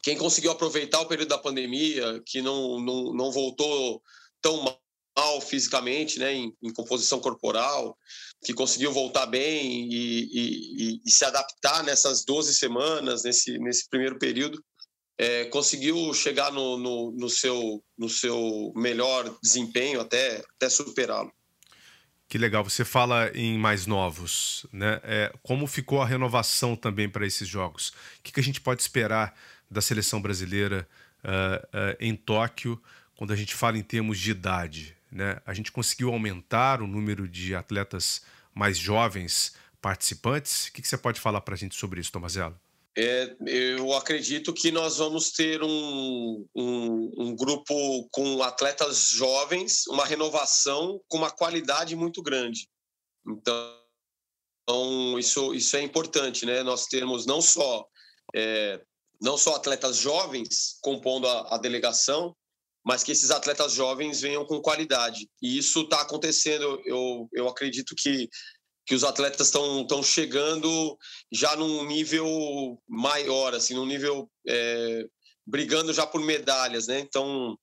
quem 0.01 0.17
conseguiu 0.17 0.51
aproveitar 0.51 0.99
o 1.01 1.07
período 1.07 1.29
da 1.29 1.37
pandemia, 1.37 2.21
que 2.25 2.41
não, 2.41 2.79
não, 2.79 3.13
não 3.13 3.31
voltou 3.31 4.01
tão 4.41 4.61
mal 5.17 5.41
fisicamente, 5.41 6.19
né, 6.19 6.33
em, 6.33 6.53
em, 6.61 6.73
composição 6.73 7.21
corporal, 7.21 7.97
que 8.43 8.53
conseguiu 8.53 8.91
voltar 8.91 9.25
bem 9.27 9.87
e, 9.89 10.23
e, 10.23 11.01
e, 11.05 11.09
se 11.09 11.23
adaptar 11.23 11.83
nessas 11.83 12.25
12 12.25 12.53
semanas, 12.53 13.23
nesse, 13.23 13.57
nesse 13.59 13.87
primeiro 13.87 14.17
período, 14.19 14.61
é, 15.17 15.45
conseguiu 15.45 16.13
chegar 16.13 16.51
no, 16.51 16.77
no, 16.77 17.11
no, 17.11 17.29
seu, 17.29 17.81
no 17.97 18.09
seu 18.09 18.73
melhor 18.75 19.33
desempenho 19.41 20.01
até, 20.01 20.43
até 20.55 20.69
superá-lo. 20.69 21.31
Que 22.33 22.39
legal, 22.39 22.63
você 22.63 22.83
fala 22.83 23.29
em 23.35 23.59
mais 23.59 23.85
novos, 23.85 24.65
né? 24.73 24.99
É, 25.03 25.31
como 25.43 25.67
ficou 25.67 26.01
a 26.01 26.05
renovação 26.07 26.75
também 26.75 27.07
para 27.07 27.27
esses 27.27 27.47
jogos? 27.47 27.89
O 27.89 28.23
que, 28.23 28.31
que, 28.31 28.39
a 28.39 28.43
gente 28.43 28.59
pode 28.59 28.81
esperar 28.81 29.35
da 29.69 29.81
seleção 29.81 30.19
brasileira 30.19 30.89
uh, 31.23 31.27
uh, 31.27 31.95
em 31.99 32.15
Tóquio 32.15 32.81
quando 33.15 33.33
a 33.33 33.35
gente 33.35 33.53
fala 33.53 33.77
em 33.77 33.83
termos 33.83 34.17
de 34.17 34.31
idade? 34.31 34.97
Né? 35.11 35.37
A 35.45 35.53
gente 35.53 35.71
conseguiu 35.71 36.11
aumentar 36.11 36.81
o 36.81 36.87
número 36.87 37.27
de 37.27 37.53
atletas 37.53 38.25
mais 38.51 38.79
jovens 38.79 39.55
participantes. 39.79 40.69
O 40.69 40.73
que, 40.73 40.87
você 40.87 40.97
pode 40.97 41.19
falar 41.19 41.41
para 41.41 41.53
a 41.53 41.57
gente 41.57 41.75
sobre 41.75 42.01
isso, 42.01 42.11
Tomazelo? 42.11 42.59
É, 42.95 43.35
eu 43.47 43.93
acredito 43.93 44.53
que 44.53 44.71
nós 44.71 44.97
vamos 44.97 45.31
ter 45.31 45.63
um, 45.63 46.45
um, 46.55 47.11
um, 47.17 47.35
grupo 47.35 48.07
com 48.11 48.43
atletas 48.43 49.09
jovens, 49.09 49.87
uma 49.87 50.05
renovação 50.05 51.01
com 51.07 51.17
uma 51.17 51.31
qualidade 51.31 51.95
muito 51.95 52.21
grande. 52.21 52.69
Então, 53.27 55.17
isso, 55.17 55.55
isso 55.55 55.75
é 55.75 55.81
importante, 55.81 56.45
né? 56.45 56.61
Nós 56.61 56.85
temos 56.85 57.25
não 57.25 57.41
só, 57.41 57.83
é, 58.35 58.79
não 59.19 59.37
só 59.39 59.55
atletas 59.55 59.97
jovens 59.97 60.77
compondo 60.79 61.27
a, 61.27 61.55
a 61.55 61.57
delegação, 61.57 62.35
mas 62.85 63.01
que 63.01 63.11
esses 63.11 63.31
atletas 63.31 63.73
jovens 63.73 64.21
venham 64.21 64.45
com 64.45 64.61
qualidade. 64.61 65.29
E 65.41 65.57
isso 65.57 65.81
está 65.81 66.01
acontecendo. 66.01 66.81
Eu, 66.85 67.29
eu 67.33 67.47
acredito 67.47 67.95
que, 67.97 68.29
que 68.85 68.95
os 68.95 69.03
atletas 69.03 69.47
estão 69.47 70.03
chegando 70.03 70.97
já 71.31 71.55
num 71.55 71.85
nível 71.85 72.81
maior, 72.87 73.53
assim, 73.53 73.73
num 73.73 73.85
nível 73.85 74.29
é, 74.47 75.05
brigando 75.45 75.93
já 75.93 76.05
por 76.05 76.21
medalhas, 76.21 76.87
né? 76.87 76.99
Então, 76.99 77.57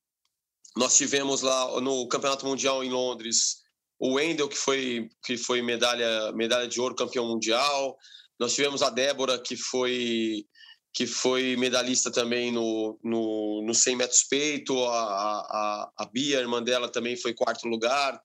nós 0.77 0.97
tivemos 0.97 1.43
lá 1.43 1.81
no 1.81 2.09
Campeonato 2.09 2.47
Mundial 2.47 2.83
em 2.83 2.91
Londres 2.91 3.61
o 3.99 4.15
Wendel, 4.15 4.49
que 4.49 4.57
foi, 4.57 5.11
que 5.23 5.37
foi 5.37 5.61
medalha, 5.61 6.33
medalha 6.33 6.67
de 6.67 6.81
ouro, 6.81 6.95
campeão 6.95 7.29
mundial. 7.29 7.99
Nós 8.39 8.55
tivemos 8.55 8.83
a 8.83 8.89
Débora, 8.89 9.39
que 9.39 9.57
foi 9.57 10.47
que 10.93 11.07
foi 11.07 11.57
medalhista 11.57 12.11
também 12.11 12.51
no, 12.51 12.99
no, 13.05 13.63
no 13.65 13.73
100 13.73 13.95
metros 13.95 14.25
peito, 14.25 14.77
a, 14.87 15.01
a, 15.01 15.91
a 15.99 16.07
Bia, 16.07 16.39
a 16.39 16.41
irmã 16.41 16.61
dela, 16.61 16.89
também 16.89 17.17
foi 17.17 17.33
quarto 17.33 17.69
lugar. 17.69 18.21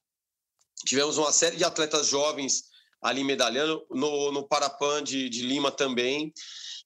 Tivemos 0.84 1.20
uma 1.20 1.32
série 1.32 1.58
de 1.58 1.64
atletas 1.64 2.08
jovens 2.08 2.64
ali 3.02 3.24
medalhando, 3.24 3.86
no, 3.92 4.32
no 4.32 4.48
Parapan 4.48 5.04
de, 5.04 5.30
de 5.30 5.42
Lima 5.42 5.72
também. 5.72 6.34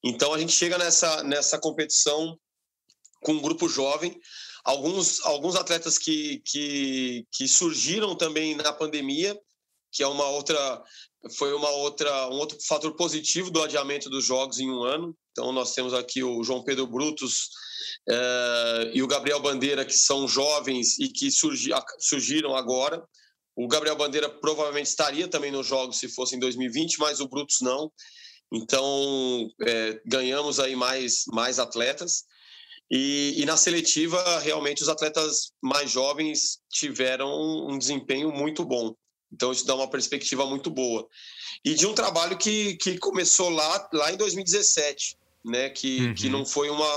Então 0.03 0.33
a 0.33 0.39
gente 0.39 0.51
chega 0.51 0.77
nessa, 0.77 1.23
nessa 1.23 1.59
competição 1.59 2.37
com 3.21 3.33
um 3.33 3.41
grupo 3.41 3.67
jovem, 3.67 4.17
alguns, 4.63 5.19
alguns 5.25 5.55
atletas 5.55 5.97
que, 5.97 6.41
que, 6.45 7.25
que 7.31 7.47
surgiram 7.47 8.15
também 8.15 8.55
na 8.55 8.71
pandemia, 8.71 9.37
que 9.91 10.03
é 10.03 10.07
uma 10.07 10.27
outra 10.27 10.83
foi 11.37 11.53
uma 11.53 11.69
outra 11.69 12.29
um 12.29 12.37
outro 12.37 12.57
fator 12.65 12.95
positivo 12.95 13.51
do 13.51 13.61
adiamento 13.61 14.09
dos 14.09 14.23
jogos 14.23 14.57
em 14.57 14.71
um 14.71 14.83
ano 14.83 15.13
então, 15.39 15.53
nós 15.53 15.73
temos 15.73 15.93
aqui 15.93 16.21
o 16.21 16.43
João 16.43 16.61
Pedro 16.61 16.85
Brutos 16.85 17.45
uh, 18.09 18.91
e 18.93 19.01
o 19.01 19.07
Gabriel 19.07 19.39
Bandeira, 19.39 19.85
que 19.85 19.93
são 19.93 20.27
jovens 20.27 20.99
e 20.99 21.07
que 21.07 21.31
surgi, 21.31 21.71
surgiram 21.97 22.57
agora. 22.57 23.01
O 23.59 23.67
Gabriel 23.67 23.97
Bandeira 23.97 24.29
provavelmente 24.29 24.87
estaria 24.87 25.27
também 25.27 25.51
nos 25.51 25.67
jogos 25.67 25.99
se 25.99 26.07
fosse 26.07 26.33
em 26.33 26.39
2020, 26.39 26.97
mas 26.99 27.19
o 27.19 27.27
Brutus 27.27 27.57
não. 27.61 27.91
Então, 28.51 29.49
é, 29.61 30.01
ganhamos 30.05 30.59
aí 30.59 30.75
mais, 30.75 31.25
mais 31.27 31.59
atletas. 31.59 32.23
E, 32.89 33.35
e, 33.37 33.45
na 33.45 33.57
seletiva, 33.57 34.39
realmente, 34.39 34.81
os 34.81 34.87
atletas 34.87 35.51
mais 35.61 35.91
jovens 35.91 36.59
tiveram 36.71 37.29
um 37.67 37.77
desempenho 37.77 38.31
muito 38.31 38.63
bom. 38.63 38.95
Então, 39.31 39.51
isso 39.51 39.65
dá 39.65 39.75
uma 39.75 39.89
perspectiva 39.89 40.45
muito 40.45 40.69
boa. 40.69 41.05
E 41.63 41.75
de 41.75 41.85
um 41.85 41.93
trabalho 41.93 42.37
que, 42.37 42.77
que 42.77 42.97
começou 42.97 43.49
lá, 43.49 43.89
lá 43.91 44.11
em 44.11 44.17
2017 44.17 45.19
né? 45.43 45.69
Que, 45.69 45.99
uhum. 46.01 46.13
que 46.13 46.29
não 46.29 46.45
foi 46.45 46.69
uma 46.69 46.87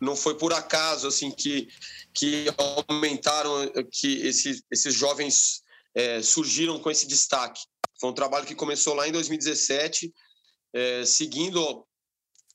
não 0.00 0.14
foi 0.14 0.36
por 0.36 0.52
acaso 0.52 1.08
assim 1.08 1.30
que 1.30 1.68
que 2.14 2.46
aumentaram 2.88 3.70
que 3.90 4.20
esses 4.26 4.62
esses 4.70 4.94
jovens 4.94 5.62
é, 5.98 6.22
surgiram 6.22 6.78
com 6.78 6.88
esse 6.88 7.08
destaque. 7.08 7.60
Foi 8.00 8.08
um 8.08 8.14
trabalho 8.14 8.46
que 8.46 8.54
começou 8.54 8.94
lá 8.94 9.08
em 9.08 9.10
2017, 9.10 10.14
é, 10.72 11.04
seguindo 11.04 11.84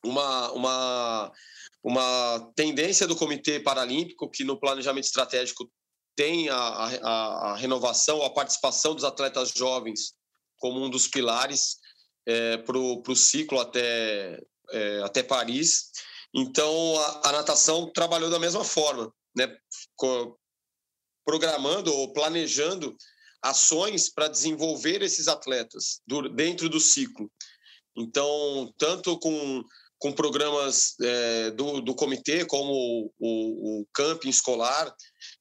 uma, 0.02 0.52
uma, 0.54 1.32
uma 1.84 2.52
tendência 2.56 3.06
do 3.06 3.18
Comitê 3.18 3.60
Paralímpico, 3.60 4.30
que 4.30 4.46
no 4.46 4.58
planejamento 4.58 5.04
estratégico 5.04 5.70
tem 6.16 6.48
a, 6.48 6.56
a, 6.56 7.52
a 7.52 7.56
renovação, 7.58 8.24
a 8.24 8.30
participação 8.30 8.96
dos 8.96 9.04
atletas 9.04 9.52
jovens 9.52 10.14
como 10.58 10.82
um 10.82 10.90
dos 10.90 11.10
pilares 11.10 11.78
é, 12.26 12.58
para 12.58 12.78
o 12.78 13.16
ciclo 13.16 13.60
até 13.60 14.40
é, 14.72 15.02
até 15.04 15.22
Paris. 15.22 15.92
Então, 16.34 16.98
a, 16.98 17.30
a, 17.30 17.32
natação 17.34 17.92
trabalhou 17.92 18.30
da 18.30 18.40
mesma 18.40 18.64
forma, 18.64 19.14
né? 19.36 19.54
programando 21.26 21.94
ou 21.94 22.14
planejando 22.14 22.96
ações 23.44 24.10
para 24.10 24.30
desenvolver 24.30 25.02
esses 25.02 25.28
atletas 25.28 26.02
dentro 26.34 26.70
do 26.70 26.80
ciclo. 26.80 27.30
Então, 27.96 28.74
tanto 28.78 29.20
com, 29.20 29.64
com 30.00 30.12
programas 30.14 30.96
é, 31.02 31.52
do, 31.52 31.82
do 31.82 31.94
comitê, 31.94 32.46
como 32.46 32.72
o, 32.72 33.12
o, 33.20 33.82
o 33.82 33.88
camping 33.94 34.30
escolar, 34.30 34.96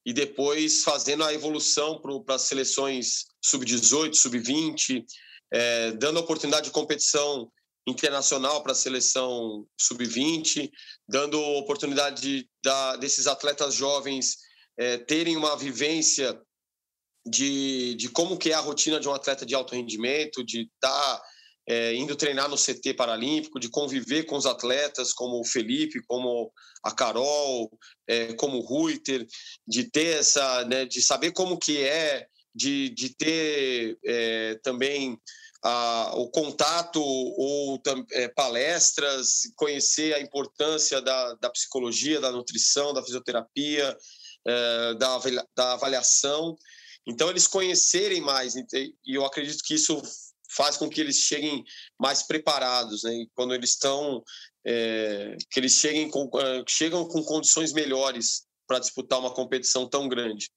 e 0.04 0.12
depois 0.12 0.82
fazendo 0.82 1.22
a 1.24 1.32
evolução 1.32 2.00
para 2.24 2.34
as 2.34 2.42
seleções 2.42 3.24
sub-18, 3.42 4.14
sub-20, 4.14 5.04
é, 5.52 5.92
dando 5.92 6.18
oportunidade 6.18 6.66
de 6.66 6.72
competição 6.72 7.50
internacional 7.86 8.62
para 8.62 8.72
a 8.72 8.76
seleção 8.76 9.66
sub-20, 9.80 10.70
dando 11.08 11.40
oportunidade 11.40 12.20
de, 12.20 12.48
da, 12.62 12.96
desses 12.96 13.26
atletas 13.26 13.74
jovens 13.74 14.36
é, 14.78 14.98
terem 14.98 15.36
uma 15.36 15.56
vivência 15.56 16.38
de, 17.24 17.94
de 17.94 18.08
como 18.08 18.36
que 18.36 18.50
é 18.50 18.54
a 18.54 18.60
rotina 18.60 18.98
de 18.98 19.08
um 19.08 19.14
atleta 19.14 19.46
de 19.46 19.54
alto 19.54 19.74
rendimento, 19.74 20.44
de 20.44 20.62
estar 20.62 21.16
tá, 21.16 21.22
é, 21.68 21.94
indo 21.94 22.16
treinar 22.16 22.48
no 22.48 22.56
CT 22.56 22.94
Paralímpico, 22.94 23.60
de 23.60 23.68
conviver 23.68 24.24
com 24.24 24.36
os 24.36 24.46
atletas 24.46 25.12
como 25.12 25.40
o 25.40 25.44
Felipe, 25.44 26.02
como 26.06 26.52
a 26.82 26.90
Carol, 26.90 27.70
é, 28.08 28.32
como 28.34 28.58
o 28.58 28.62
Ruiter, 28.62 29.26
de 29.66 29.90
ter 29.90 30.18
essa, 30.18 30.64
né, 30.64 30.84
de 30.84 31.00
saber 31.00 31.32
como 31.32 31.58
que 31.58 31.78
é, 31.78 32.26
de, 32.54 32.90
de 32.90 33.14
ter 33.14 33.96
é, 34.04 34.58
também 34.62 35.16
a, 35.62 36.12
o 36.16 36.28
contato 36.28 37.00
ou 37.00 37.80
é, 38.10 38.28
palestras, 38.28 39.42
conhecer 39.56 40.14
a 40.14 40.20
importância 40.20 41.00
da, 41.00 41.34
da 41.34 41.50
psicologia, 41.50 42.20
da 42.20 42.32
nutrição, 42.32 42.92
da 42.92 43.02
fisioterapia, 43.02 43.96
é, 44.44 44.94
da, 44.94 45.20
da 45.54 45.72
avaliação. 45.74 46.56
Então, 47.06 47.30
eles 47.30 47.46
conhecerem 47.46 48.20
mais, 48.20 48.54
e 48.54 48.94
eu 49.06 49.24
acredito 49.24 49.62
que 49.64 49.74
isso 49.74 50.00
faz 50.54 50.76
com 50.76 50.88
que 50.88 51.00
eles 51.00 51.16
cheguem 51.16 51.64
mais 51.98 52.22
preparados, 52.22 53.02
né? 53.02 53.24
Quando 53.34 53.54
eles 53.54 53.70
estão, 53.70 54.22
é, 54.66 55.36
que 55.50 55.58
eles 55.58 55.72
cheguem 55.72 56.10
com, 56.10 56.30
é, 56.38 56.62
chegam 56.68 57.06
com 57.06 57.22
condições 57.24 57.72
melhores 57.72 58.44
para 58.66 58.78
disputar 58.78 59.18
uma 59.18 59.34
competição 59.34 59.88
tão 59.88 60.08
grande. 60.08 60.48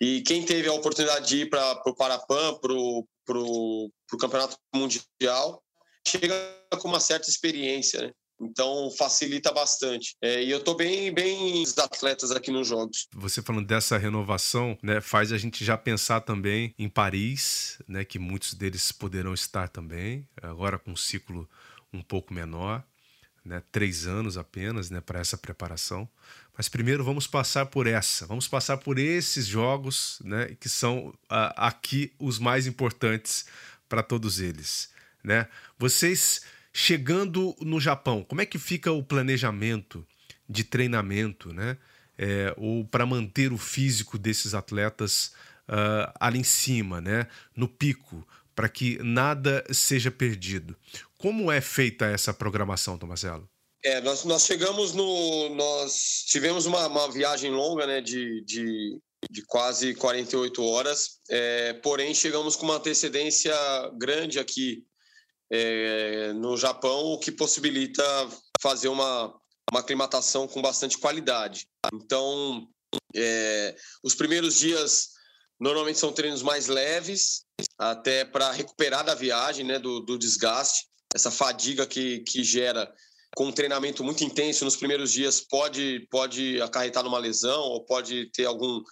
E 0.00 0.22
quem 0.22 0.44
teve 0.44 0.68
a 0.68 0.72
oportunidade 0.72 1.28
de 1.28 1.42
ir 1.42 1.50
para 1.50 1.82
o 1.86 1.94
Parapan, 1.94 2.58
para 2.58 2.72
o 2.72 3.90
Campeonato 4.18 4.56
Mundial, 4.74 5.62
chega 6.06 6.34
com 6.80 6.88
uma 6.88 7.00
certa 7.00 7.28
experiência, 7.28 8.02
né? 8.02 8.12
Então 8.40 8.90
facilita 8.90 9.52
bastante. 9.52 10.16
É, 10.20 10.42
e 10.42 10.50
eu 10.50 10.58
estou 10.58 10.76
bem, 10.76 11.12
bem 11.12 11.62
os 11.62 11.76
atletas 11.78 12.30
aqui 12.30 12.50
nos 12.50 12.66
jogos. 12.66 13.08
Você 13.14 13.40
falando 13.42 13.66
dessa 13.66 13.96
renovação, 13.96 14.76
né, 14.82 15.00
faz 15.00 15.32
a 15.32 15.38
gente 15.38 15.64
já 15.64 15.76
pensar 15.76 16.20
também 16.20 16.74
em 16.78 16.88
Paris, 16.88 17.78
né, 17.86 18.04
que 18.04 18.18
muitos 18.18 18.54
deles 18.54 18.90
poderão 18.92 19.32
estar 19.32 19.68
também, 19.68 20.26
agora 20.42 20.78
com 20.78 20.92
um 20.92 20.96
ciclo 20.96 21.48
um 21.92 22.02
pouco 22.02 22.34
menor, 22.34 22.82
né, 23.44 23.62
três 23.70 24.06
anos 24.06 24.36
apenas, 24.36 24.90
né, 24.90 25.00
para 25.00 25.20
essa 25.20 25.36
preparação. 25.36 26.08
Mas 26.56 26.68
primeiro 26.68 27.04
vamos 27.04 27.26
passar 27.26 27.66
por 27.66 27.86
essa, 27.86 28.26
vamos 28.26 28.48
passar 28.48 28.78
por 28.78 28.98
esses 28.98 29.46
jogos, 29.46 30.18
né, 30.24 30.56
que 30.58 30.68
são 30.68 31.08
uh, 31.08 31.54
aqui 31.56 32.12
os 32.18 32.38
mais 32.38 32.66
importantes 32.66 33.46
para 33.88 34.02
todos 34.02 34.40
eles, 34.40 34.90
né? 35.22 35.46
Vocês 35.78 36.42
Chegando 36.76 37.54
no 37.60 37.78
Japão, 37.78 38.24
como 38.24 38.40
é 38.40 38.46
que 38.46 38.58
fica 38.58 38.90
o 38.90 39.00
planejamento 39.00 40.04
de 40.48 40.64
treinamento, 40.64 41.52
né? 41.52 41.78
É, 42.18 42.52
ou 42.56 42.84
para 42.84 43.06
manter 43.06 43.52
o 43.52 43.58
físico 43.58 44.18
desses 44.18 44.54
atletas 44.54 45.32
uh, 45.68 46.12
ali 46.18 46.40
em 46.40 46.44
cima, 46.44 47.00
né? 47.00 47.28
No 47.54 47.68
pico, 47.68 48.26
para 48.56 48.68
que 48.68 48.98
nada 49.04 49.64
seja 49.72 50.10
perdido. 50.10 50.76
Como 51.16 51.50
é 51.50 51.60
feita 51.60 52.06
essa 52.06 52.34
programação, 52.34 52.98
Tomazello? 52.98 53.48
É, 53.84 54.00
nós, 54.00 54.24
nós 54.24 54.44
chegamos 54.44 54.92
no. 54.92 55.50
Nós 55.50 56.24
tivemos 56.26 56.66
uma, 56.66 56.88
uma 56.88 57.12
viagem 57.12 57.52
longa, 57.52 57.86
né? 57.86 58.00
De, 58.00 58.42
de, 58.44 58.98
de 59.30 59.42
quase 59.42 59.94
48 59.94 60.60
horas, 60.60 61.20
é, 61.30 61.72
porém 61.74 62.12
chegamos 62.12 62.56
com 62.56 62.64
uma 62.64 62.78
antecedência 62.78 63.54
grande 63.96 64.40
aqui 64.40 64.84
é, 65.54 66.32
no 66.32 66.56
Japão, 66.56 67.12
o 67.12 67.18
que 67.18 67.30
possibilita 67.30 68.02
fazer 68.60 68.88
uma, 68.88 69.32
uma 69.70 69.80
aclimatação 69.80 70.48
com 70.48 70.60
bastante 70.60 70.98
qualidade. 70.98 71.68
Então, 71.92 72.68
é, 73.14 73.76
os 74.02 74.14
primeiros 74.14 74.56
dias 74.56 75.10
normalmente 75.60 75.98
são 76.00 76.12
treinos 76.12 76.42
mais 76.42 76.66
leves, 76.66 77.44
até 77.78 78.24
para 78.24 78.50
recuperar 78.50 79.04
da 79.04 79.14
viagem, 79.14 79.64
né, 79.64 79.78
do, 79.78 80.00
do 80.00 80.18
desgaste, 80.18 80.86
essa 81.14 81.30
fadiga 81.30 81.86
que, 81.86 82.20
que 82.20 82.42
gera 82.42 82.92
com 83.36 83.46
um 83.46 83.52
treinamento 83.52 84.02
muito 84.02 84.24
intenso 84.24 84.64
nos 84.64 84.76
primeiros 84.76 85.12
dias 85.12 85.40
pode, 85.40 86.06
pode 86.10 86.60
acarretar 86.60 87.04
numa 87.04 87.18
lesão 87.18 87.62
ou 87.62 87.84
pode 87.84 88.30
ter 88.32 88.44
algum 88.44 88.82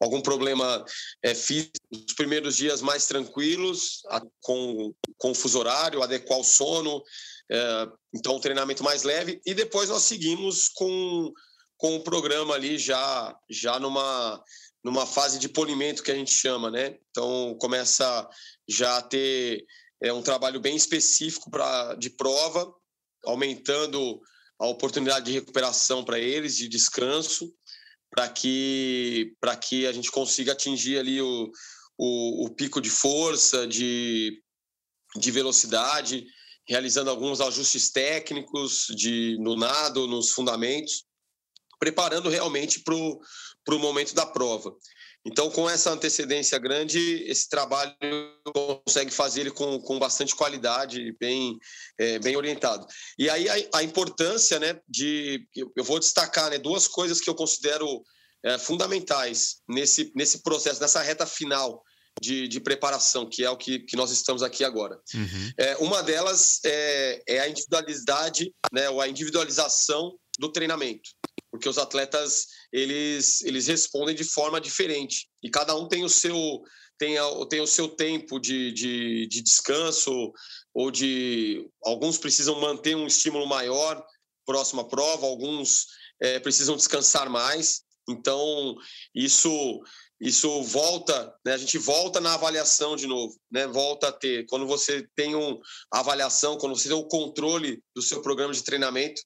algum 0.00 0.20
problema 0.22 0.82
é, 1.22 1.34
físico, 1.34 1.74
os 1.92 2.14
primeiros 2.14 2.56
dias 2.56 2.80
mais 2.80 3.06
tranquilos, 3.06 4.00
com, 4.42 4.94
com 5.20 5.32
o 5.32 5.34
fuso 5.34 5.58
horário, 5.58 6.02
adequar 6.02 6.38
o 6.38 6.44
sono, 6.44 7.02
é, 7.52 7.88
então 8.14 8.36
um 8.36 8.40
treinamento 8.40 8.82
mais 8.82 9.02
leve, 9.02 9.40
e 9.44 9.52
depois 9.52 9.90
nós 9.90 10.02
seguimos 10.02 10.68
com, 10.68 11.30
com 11.76 11.96
o 11.96 12.02
programa 12.02 12.54
ali 12.54 12.78
já, 12.78 13.36
já 13.48 13.78
numa, 13.78 14.42
numa 14.82 15.06
fase 15.06 15.38
de 15.38 15.48
polimento 15.48 16.02
que 16.02 16.10
a 16.10 16.14
gente 16.14 16.32
chama, 16.32 16.70
né? 16.70 16.96
Então 17.10 17.54
começa 17.60 18.26
já 18.66 18.96
a 18.96 19.02
ter 19.02 19.64
é, 20.02 20.10
um 20.10 20.22
trabalho 20.22 20.58
bem 20.58 20.74
específico 20.74 21.50
pra, 21.50 21.94
de 21.96 22.08
prova, 22.08 22.72
aumentando 23.26 24.20
a 24.58 24.66
oportunidade 24.66 25.26
de 25.26 25.32
recuperação 25.32 26.02
para 26.02 26.18
eles, 26.18 26.56
de 26.56 26.66
descanso, 26.66 27.52
para 28.10 28.26
que, 28.28 29.34
que 29.68 29.86
a 29.86 29.92
gente 29.92 30.10
consiga 30.10 30.52
atingir 30.52 30.98
ali 30.98 31.20
o, 31.20 31.52
o, 31.98 32.46
o 32.46 32.50
pico 32.54 32.80
de 32.80 32.88
força, 32.88 33.66
de, 33.66 34.42
de 35.16 35.30
velocidade, 35.30 36.26
realizando 36.68 37.10
alguns 37.10 37.40
ajustes 37.40 37.90
técnicos 37.90 38.86
de, 38.96 39.36
no 39.40 39.56
nado, 39.56 40.06
nos 40.06 40.30
fundamentos, 40.30 41.04
preparando 41.78 42.28
realmente 42.28 42.80
para 42.80 42.94
o 42.94 43.78
momento 43.78 44.14
da 44.14 44.26
prova. 44.26 44.74
Então, 45.24 45.50
com 45.50 45.68
essa 45.68 45.90
antecedência 45.90 46.58
grande, 46.58 47.24
esse 47.24 47.48
trabalho 47.48 47.94
consegue 48.54 49.10
fazer 49.10 49.42
ele 49.42 49.50
com, 49.50 49.78
com 49.80 49.98
bastante 49.98 50.34
qualidade, 50.34 51.14
bem, 51.20 51.58
é, 51.98 52.18
bem 52.18 52.36
orientado. 52.36 52.86
E 53.18 53.28
aí 53.28 53.48
a, 53.48 53.78
a, 53.78 53.82
importância, 53.82 54.58
né, 54.58 54.80
de 54.88 55.46
eu 55.76 55.84
vou 55.84 55.98
destacar, 55.98 56.50
né, 56.50 56.58
duas 56.58 56.88
coisas 56.88 57.20
que 57.20 57.28
eu 57.28 57.34
considero 57.34 58.02
é, 58.42 58.58
fundamentais 58.58 59.56
nesse 59.68 60.10
nesse 60.14 60.42
processo, 60.42 60.80
nessa 60.80 61.02
reta 61.02 61.26
final 61.26 61.82
de, 62.20 62.48
de 62.48 62.60
preparação, 62.60 63.28
que 63.28 63.44
é 63.44 63.50
o 63.50 63.56
que, 63.56 63.80
que 63.80 63.96
nós 63.96 64.10
estamos 64.10 64.42
aqui 64.42 64.64
agora. 64.64 64.98
Uhum. 65.14 65.52
É, 65.58 65.76
uma 65.78 66.02
delas 66.02 66.60
é, 66.64 67.22
é 67.26 67.40
a 67.40 67.48
individualidade, 67.48 68.52
né, 68.72 68.88
ou 68.90 69.00
a 69.00 69.08
individualização 69.08 70.16
do 70.38 70.50
treinamento 70.50 71.10
porque 71.50 71.68
os 71.68 71.78
atletas 71.78 72.46
eles, 72.72 73.42
eles 73.42 73.66
respondem 73.66 74.14
de 74.14 74.24
forma 74.24 74.60
diferente 74.60 75.28
e 75.42 75.50
cada 75.50 75.74
um 75.74 75.88
tem 75.88 76.04
o 76.04 76.08
seu 76.08 76.62
tem, 76.96 77.18
a, 77.18 77.24
tem 77.48 77.60
o 77.60 77.66
seu 77.66 77.88
tempo 77.88 78.38
de, 78.38 78.72
de, 78.72 79.26
de, 79.26 79.42
descanso 79.42 80.32
ou 80.72 80.90
de 80.90 81.66
alguns 81.82 82.18
precisam 82.18 82.60
manter 82.60 82.94
um 82.94 83.06
estímulo 83.06 83.46
maior 83.46 84.02
próximo 84.46 84.82
à 84.82 84.88
prova 84.88 85.26
alguns 85.26 85.86
é, 86.20 86.38
precisam 86.38 86.76
descansar 86.76 87.28
mais 87.28 87.82
então 88.08 88.76
isso 89.14 89.80
isso 90.20 90.62
volta 90.62 91.34
né, 91.44 91.54
a 91.54 91.58
gente 91.58 91.78
volta 91.78 92.20
na 92.20 92.34
avaliação 92.34 92.94
de 92.94 93.06
novo 93.06 93.34
né 93.50 93.66
volta 93.66 94.08
a 94.08 94.12
ter 94.12 94.46
quando 94.46 94.66
você 94.66 95.06
tem 95.16 95.34
um 95.34 95.58
avaliação 95.90 96.58
quando 96.58 96.76
você 96.76 96.88
tem 96.88 96.96
o 96.96 97.08
controle 97.08 97.82
do 97.94 98.02
seu 98.02 98.20
programa 98.20 98.52
de 98.52 98.62
treinamento 98.62 99.22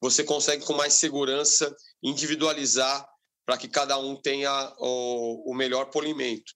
você 0.00 0.24
consegue 0.24 0.64
com 0.64 0.72
mais 0.72 0.94
segurança 0.94 1.74
individualizar 2.02 3.06
para 3.46 3.56
que 3.56 3.68
cada 3.68 3.98
um 3.98 4.16
tenha 4.16 4.72
o, 4.78 5.50
o 5.50 5.54
melhor 5.54 5.86
polimento. 5.86 6.52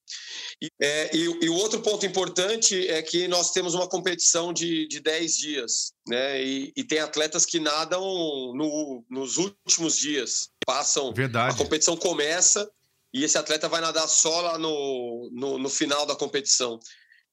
E, 0.63 0.69
é, 0.81 1.17
e, 1.17 1.25
e, 1.43 1.49
o 1.49 1.55
outro 1.55 1.81
ponto 1.83 2.07
importante 2.07 2.89
é 2.89 3.03
que 3.03 3.27
nós 3.27 3.51
temos 3.51 3.75
uma 3.75 3.89
competição 3.89 4.53
de, 4.53 4.87
de 4.87 5.01
10 5.01 5.37
dias, 5.37 5.93
né? 6.09 6.43
E, 6.43 6.73
e 6.77 6.85
tem 6.85 7.01
atletas 7.01 7.45
que 7.45 7.59
nadam 7.59 8.03
no, 8.55 9.05
nos 9.11 9.37
últimos 9.37 9.97
dias, 9.97 10.49
passam. 10.65 11.13
Verdade. 11.13 11.55
A 11.55 11.59
competição 11.59 11.97
começa 11.97 12.71
e 13.17 13.25
esse 13.25 13.39
atleta 13.39 13.67
vai 13.67 13.81
nadar 13.81 14.07
só 14.07 14.43
lá 14.43 14.59
no, 14.59 15.31
no, 15.33 15.59
no 15.59 15.71
final 15.71 16.05
da 16.05 16.15
competição. 16.15 16.79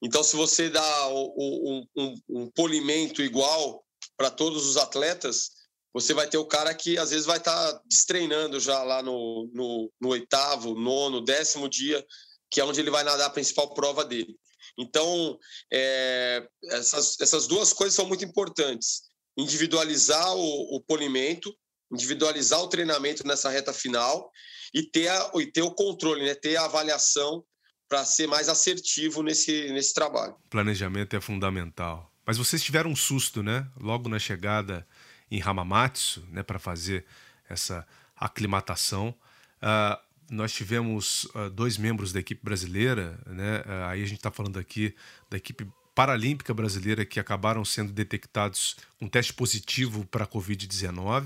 Então, 0.01 0.23
se 0.23 0.33
você 0.33 0.69
dá 0.69 1.07
o, 1.09 1.85
um, 1.93 2.15
um 2.29 2.51
polimento 2.51 3.21
igual 3.21 3.83
para 4.15 4.31
todos 4.31 4.65
os 4.65 4.77
atletas, 4.77 5.51
você 5.93 6.13
vai 6.13 6.25
ter 6.25 6.37
o 6.37 6.45
cara 6.45 6.73
que 6.73 6.97
às 6.97 7.09
vezes 7.09 7.25
vai 7.25 7.37
estar 7.37 7.73
tá 7.73 7.81
destreinando 7.85 8.61
já 8.61 8.81
lá 8.81 9.03
no, 9.03 9.51
no, 9.53 9.91
no, 9.99 10.09
oitavo, 10.09 10.73
nono, 10.73 11.19
décimo 11.19 11.67
dia, 11.67 12.01
que 12.49 12.61
é 12.61 12.63
onde 12.63 12.79
ele 12.79 12.89
vai 12.89 13.03
nadar 13.03 13.25
a 13.25 13.33
principal 13.33 13.73
prova 13.73 14.05
dele. 14.05 14.37
Então, 14.79 15.37
é, 15.69 16.47
essas, 16.69 17.19
essas 17.19 17.45
duas 17.45 17.73
coisas 17.73 17.93
são 17.93 18.05
muito 18.05 18.23
importantes. 18.23 19.01
Individualizar 19.37 20.33
o, 20.33 20.77
o 20.77 20.81
polimento, 20.81 21.53
individualizar 21.93 22.59
o 22.59 22.67
treinamento 22.67 23.25
nessa 23.25 23.49
reta 23.49 23.71
final 23.71 24.31
e 24.73 24.83
ter, 24.83 25.07
a, 25.07 25.31
e 25.35 25.45
ter 25.45 25.61
o 25.61 25.71
controle, 25.71 26.25
né? 26.25 26.35
ter 26.35 26.55
a 26.55 26.65
avaliação 26.65 27.43
para 27.87 28.03
ser 28.03 28.27
mais 28.27 28.49
assertivo 28.49 29.21
nesse, 29.21 29.71
nesse 29.71 29.93
trabalho. 29.93 30.35
Planejamento 30.49 31.15
é 31.15 31.21
fundamental. 31.21 32.11
Mas 32.25 32.37
vocês 32.37 32.63
tiveram 32.63 32.89
um 32.89 32.95
susto, 32.95 33.43
né? 33.43 33.67
Logo 33.79 34.09
na 34.09 34.17
chegada 34.17 34.87
em 35.29 35.41
Hamamatsu, 35.41 36.25
né, 36.31 36.41
para 36.41 36.59
fazer 36.59 37.05
essa 37.49 37.85
aclimatação. 38.15 39.13
Uh, 39.61 39.97
nós 40.29 40.53
tivemos 40.53 41.25
uh, 41.25 41.49
dois 41.49 41.77
membros 41.77 42.13
da 42.13 42.19
equipe 42.19 42.43
brasileira, 42.43 43.19
né? 43.25 43.59
Uh, 43.59 43.85
aí 43.89 44.03
a 44.03 44.05
gente 44.05 44.17
está 44.17 44.31
falando 44.31 44.57
aqui 44.57 44.95
da 45.29 45.37
equipe 45.37 45.67
paralímpica 45.95 46.53
brasileira 46.53 47.05
que 47.05 47.19
acabaram 47.19 47.63
sendo 47.63 47.91
detectados 47.91 48.77
com 48.99 49.07
teste 49.07 49.33
positivo 49.33 50.05
para 50.05 50.23
a 50.23 50.27
Covid-19. 50.27 51.25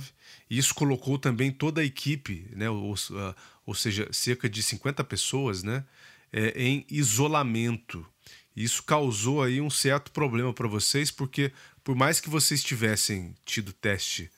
E 0.50 0.58
isso 0.58 0.76
colocou 0.76 1.18
também 1.18 1.52
toda 1.52 1.82
a 1.82 1.86
equipe, 1.86 2.50
né, 2.54 2.70
ou, 2.70 2.94
uh, 2.94 3.36
ou 3.66 3.74
seja, 3.74 4.08
cerca 4.12 4.50
de 4.50 4.62
50 4.62 5.04
pessoas, 5.04 5.64
né, 5.64 5.86
é, 6.32 6.50
em 6.62 6.86
isolamento. 6.90 8.06
Isso 8.56 8.84
causou 8.84 9.42
aí 9.42 9.62
um 9.62 9.70
certo 9.70 10.12
problema 10.12 10.54
para 10.54 10.68
vocês, 10.68 11.12
porque 11.12 11.52
por 11.84 11.96
mais 11.96 12.20
que 12.20 12.30
vocês 12.30 12.64
tivessem 12.64 13.36
tido 13.46 13.72
teste 13.72 14.30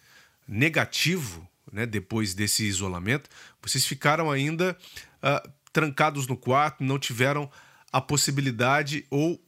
negativo, 0.47 1.47
né, 1.71 1.85
depois 1.85 2.33
desse 2.33 2.65
isolamento, 2.65 3.29
vocês 3.61 3.85
ficaram 3.85 4.29
ainda 4.29 4.77
uh, 5.23 5.49
trancados 5.71 6.27
no 6.27 6.35
quarto, 6.35 6.83
não 6.83 6.99
tiveram 6.99 7.49
a 7.91 8.01
possibilidade 8.01 9.05
ou 9.09 9.41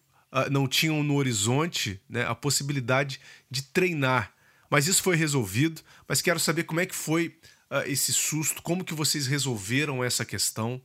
não 0.49 0.67
tinham 0.67 1.03
no 1.03 1.15
horizonte 1.15 2.01
né, 2.09 2.25
a 2.25 2.33
possibilidade 2.33 3.19
de 3.49 3.61
treinar. 3.63 4.33
Mas 4.69 4.87
isso 4.87 5.03
foi 5.03 5.15
resolvido. 5.15 5.81
Mas 6.07 6.21
quero 6.21 6.39
saber 6.39 6.63
como 6.63 6.79
é 6.79 6.85
que 6.85 6.95
foi 6.95 7.37
uh, 7.69 7.85
esse 7.85 8.13
susto, 8.13 8.61
como 8.61 8.83
que 8.83 8.93
vocês 8.93 9.27
resolveram 9.27 10.03
essa 10.03 10.23
questão, 10.25 10.81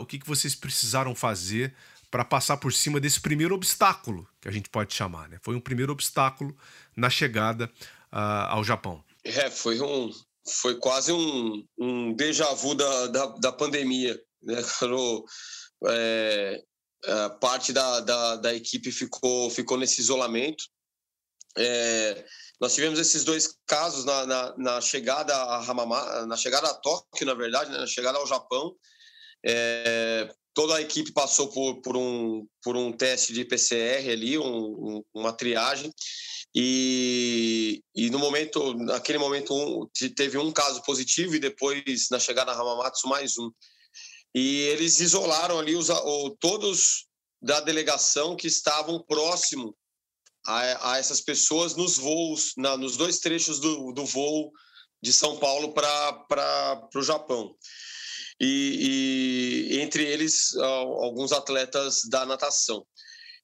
o 0.00 0.04
que, 0.04 0.18
que 0.18 0.26
vocês 0.26 0.56
precisaram 0.56 1.14
fazer 1.14 1.72
para 2.10 2.24
passar 2.24 2.56
por 2.56 2.72
cima 2.72 2.98
desse 2.98 3.20
primeiro 3.20 3.54
obstáculo, 3.54 4.28
que 4.40 4.48
a 4.48 4.50
gente 4.50 4.68
pode 4.68 4.92
chamar. 4.92 5.28
Né? 5.28 5.38
Foi 5.40 5.54
um 5.54 5.60
primeiro 5.60 5.92
obstáculo 5.92 6.56
na 6.96 7.08
chegada 7.08 7.70
ao 8.10 8.64
Japão. 8.64 9.04
É, 9.24 9.50
foi 9.50 9.80
um, 9.80 10.10
foi 10.48 10.76
quase 10.76 11.12
um, 11.12 11.64
um 11.78 12.14
déjà 12.14 12.52
vu 12.54 12.74
da, 12.74 13.06
da, 13.08 13.26
da 13.26 13.52
pandemia, 13.52 14.18
né? 14.42 14.62
Quando 14.78 15.24
é, 15.88 16.62
parte 17.40 17.72
da, 17.72 18.00
da, 18.00 18.36
da, 18.36 18.54
equipe 18.54 18.90
ficou, 18.90 19.50
ficou 19.50 19.76
nesse 19.76 20.00
isolamento. 20.00 20.64
É, 21.56 22.24
nós 22.60 22.74
tivemos 22.74 22.98
esses 22.98 23.24
dois 23.24 23.54
casos 23.66 24.04
na, 24.04 24.26
na, 24.26 24.56
na, 24.56 24.80
chegada 24.80 25.34
a 25.34 25.58
Hamama, 25.58 26.26
na 26.26 26.36
chegada 26.36 26.68
a 26.68 26.74
Tóquio, 26.74 27.26
na 27.26 27.34
verdade, 27.34 27.70
né? 27.70 27.78
na 27.78 27.86
chegada 27.86 28.18
ao 28.18 28.26
Japão. 28.26 28.74
É, 29.44 30.28
toda 30.52 30.76
a 30.76 30.80
equipe 30.80 31.12
passou 31.12 31.48
por, 31.48 31.80
por, 31.82 31.96
um, 31.96 32.46
por 32.62 32.76
um 32.76 32.92
teste 32.92 33.32
de 33.32 33.44
PCR 33.44 34.10
ali, 34.10 34.36
um, 34.36 34.44
um, 34.44 35.04
uma 35.14 35.32
triagem. 35.32 35.92
E, 36.54 37.82
e 37.94 38.10
no 38.10 38.18
momento, 38.18 38.74
naquele 38.74 39.18
momento, 39.18 39.54
um, 39.54 39.88
teve 40.16 40.36
um 40.38 40.50
caso 40.50 40.82
positivo 40.82 41.36
e 41.36 41.38
depois, 41.38 42.08
na 42.10 42.18
chegada 42.18 42.52
na 42.52 42.60
Hamamatsu, 42.60 43.06
mais 43.06 43.38
um. 43.38 43.50
E 44.34 44.62
eles 44.62 45.00
isolaram 45.00 45.58
ali 45.58 45.74
os, 45.74 45.88
todos 46.40 47.06
da 47.40 47.60
delegação 47.60 48.36
que 48.36 48.46
estavam 48.46 49.02
próximo 49.04 49.76
a, 50.46 50.92
a 50.92 50.98
essas 50.98 51.20
pessoas 51.20 51.76
nos 51.76 51.96
voos, 51.96 52.52
na, 52.56 52.76
nos 52.76 52.96
dois 52.96 53.18
trechos 53.18 53.60
do, 53.60 53.92
do 53.92 54.04
voo 54.04 54.50
de 55.02 55.12
São 55.12 55.38
Paulo 55.38 55.72
para 55.72 56.88
o 56.94 57.02
Japão. 57.02 57.54
E, 58.40 59.68
e, 59.70 59.80
entre 59.80 60.04
eles 60.04 60.54
alguns 60.56 61.32
atletas 61.32 62.02
da 62.08 62.24
natação. 62.24 62.86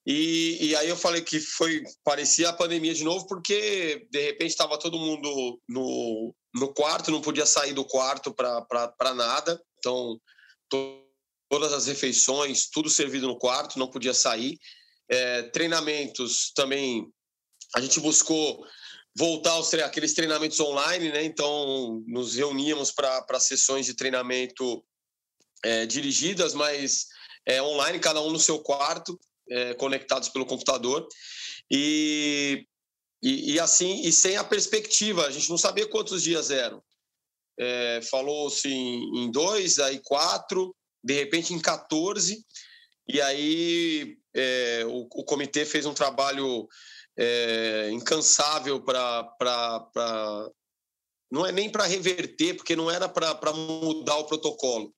E, 0.07 0.69
e, 0.69 0.75
aí 0.75 0.87
eu 0.87 0.95
falei 0.95 1.21
que 1.21 1.39
foi 1.39 1.83
parecia 2.03 2.49
a 2.49 2.53
pandemia 2.53 2.93
de 2.93 3.03
novo, 3.03 3.25
porque 3.27 4.07
de 4.11 4.21
repente 4.21 4.51
estava 4.51 4.77
todo 4.77 4.99
mundo 4.99 5.59
no, 5.67 6.33
no 6.53 6.73
quarto, 6.73 7.11
não 7.11 7.21
podia 7.21 7.45
sair 7.45 7.73
do 7.73 7.83
quarto 7.83 8.33
para 8.33 9.13
nada. 9.15 9.59
Então, 9.79 10.19
todas 11.49 11.73
as 11.73 11.87
refeições, 11.87 12.67
tudo 12.69 12.89
servido 12.89 13.27
no 13.27 13.37
quarto, 13.37 13.79
não 13.79 13.89
podia 13.89 14.13
sair. 14.13 14.57
É, 15.09 15.43
treinamentos 15.43 16.51
também, 16.55 17.07
a 17.75 17.81
gente 17.81 17.99
buscou 17.99 18.65
voltar 19.17 19.51
aos 19.51 19.73
aqueles 19.73 20.13
treinamentos 20.13 20.59
online, 20.59 21.09
né? 21.09 21.23
Então, 21.23 22.03
nos 22.07 22.35
reuníamos 22.35 22.91
para 22.91 23.39
sessões 23.39 23.85
de 23.85 23.95
treinamento 23.95 24.83
é, 25.63 25.85
dirigidas, 25.85 26.53
mas 26.53 27.05
é, 27.45 27.61
online, 27.61 27.99
cada 27.99 28.21
um 28.21 28.31
no 28.31 28.39
seu 28.39 28.59
quarto 28.59 29.17
é, 29.49 29.73
conectados 29.75 30.29
pelo 30.29 30.45
computador. 30.45 31.07
E, 31.71 32.65
e, 33.23 33.53
e, 33.53 33.59
assim, 33.59 34.01
e 34.01 34.11
sem 34.11 34.37
a 34.37 34.43
perspectiva, 34.43 35.25
a 35.25 35.31
gente 35.31 35.49
não 35.49 35.57
sabia 35.57 35.87
quantos 35.87 36.21
dias 36.21 36.51
eram. 36.51 36.83
É, 37.57 38.01
Falou-se 38.09 38.67
em, 38.67 39.23
em 39.23 39.31
dois, 39.31 39.79
aí 39.79 39.99
quatro, 40.03 40.75
de 41.03 41.13
repente 41.13 41.53
em 41.53 41.59
14, 41.59 42.43
e 43.07 43.21
aí 43.21 44.17
é, 44.35 44.83
o, 44.85 45.07
o, 45.11 45.23
comitê 45.23 45.65
fez 45.65 45.85
um 45.85 45.93
trabalho 45.93 46.67
é, 47.17 47.89
incansável 47.91 48.81
para. 48.81 50.49
Não 51.31 51.45
é 51.45 51.51
nem 51.51 51.69
para 51.69 51.85
reverter, 51.85 52.55
porque 52.55 52.75
não 52.75 52.89
era 52.89 53.07
para 53.09 53.53
mudar 53.53 54.17
o 54.17 54.25
protocolo, 54.25 54.93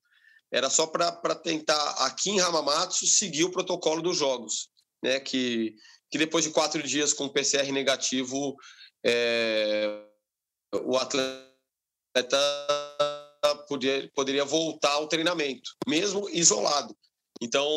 era 0.52 0.70
só 0.70 0.86
para 0.86 1.34
tentar, 1.34 1.90
aqui 2.06 2.30
em 2.30 2.40
Hamamatsu, 2.40 3.06
seguir 3.06 3.44
o 3.44 3.50
protocolo 3.50 4.02
dos 4.02 4.16
jogos, 4.16 4.68
né? 5.02 5.20
que, 5.20 5.74
que 6.10 6.18
depois 6.18 6.44
de 6.44 6.50
quatro 6.50 6.82
dias 6.82 7.12
com 7.12 7.28
PCR 7.28 7.70
negativo, 7.72 8.56
é, 9.04 10.04
o 10.84 10.96
atleta 10.96 11.47
podia, 13.68 14.10
poderia 14.14 14.44
voltar 14.44 14.92
ao 14.92 15.08
treinamento, 15.08 15.70
mesmo 15.86 16.28
isolado. 16.30 16.96
Então, 17.40 17.68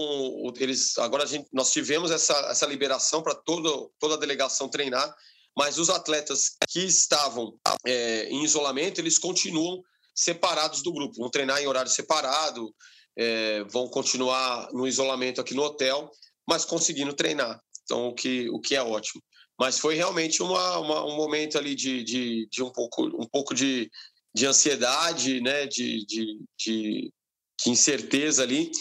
eles 0.57 0.97
agora 0.97 1.25
gente, 1.25 1.47
nós 1.53 1.71
tivemos 1.71 2.09
essa, 2.09 2.33
essa 2.49 2.65
liberação 2.65 3.21
para 3.21 3.35
toda 3.35 4.15
a 4.15 4.17
delegação 4.17 4.69
treinar, 4.69 5.13
mas 5.55 5.77
os 5.77 5.89
atletas 5.89 6.55
que 6.69 6.79
estavam 6.79 7.53
é, 7.85 8.27
em 8.29 8.43
isolamento, 8.43 8.99
eles 8.99 9.17
continuam 9.17 9.81
separados 10.15 10.81
do 10.81 10.93
grupo, 10.93 11.17
vão 11.17 11.29
treinar 11.29 11.61
em 11.61 11.67
horário 11.67 11.91
separado, 11.91 12.73
é, 13.17 13.63
vão 13.65 13.87
continuar 13.87 14.71
no 14.71 14.87
isolamento 14.87 15.41
aqui 15.41 15.53
no 15.53 15.63
hotel, 15.63 16.09
mas 16.47 16.65
conseguindo 16.65 17.13
treinar. 17.13 17.61
Então, 17.83 18.07
o 18.07 18.15
que, 18.15 18.49
o 18.49 18.59
que 18.59 18.75
é 18.75 18.81
ótimo. 18.81 19.21
Mas 19.59 19.77
foi 19.77 19.95
realmente 19.95 20.41
uma, 20.41 20.79
uma 20.79 21.05
um 21.05 21.15
momento 21.15 21.57
ali 21.57 21.75
de, 21.75 22.03
de, 22.03 22.47
de, 22.49 22.63
um 22.63 22.71
pouco, 22.71 23.03
um 23.05 23.27
pouco 23.27 23.53
de, 23.53 23.91
de 24.33 24.45
ansiedade, 24.45 25.41
né? 25.41 25.65
de, 25.67 26.05
de, 26.05 26.39
de, 26.57 27.13
de 27.63 27.69
incerteza 27.69 28.43
ali, 28.43 28.71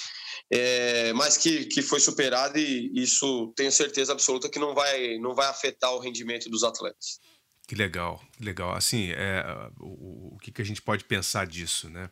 é, 0.53 1.13
mas 1.13 1.37
que, 1.37 1.67
que 1.67 1.83
foi 1.83 2.01
superado 2.01 2.59
e 2.59 2.91
isso 2.95 3.53
tenho 3.57 3.71
certeza 3.71 4.13
absoluta 4.13 4.49
que 4.49 4.59
não 4.59 4.75
vai, 4.75 5.19
não 5.19 5.35
vai 5.35 5.47
afetar 5.47 5.93
o 5.93 6.01
rendimento 6.01 6.49
dos 6.51 6.65
atletas. 6.65 7.21
Que 7.67 7.75
legal, 7.77 8.21
legal. 8.41 8.75
Assim, 8.75 9.11
é, 9.13 9.45
o, 9.79 10.35
o 10.35 10.39
que, 10.39 10.51
que 10.51 10.61
a 10.61 10.65
gente 10.65 10.83
pode 10.83 11.05
pensar 11.05 11.47
disso, 11.47 11.89
né? 11.89 12.11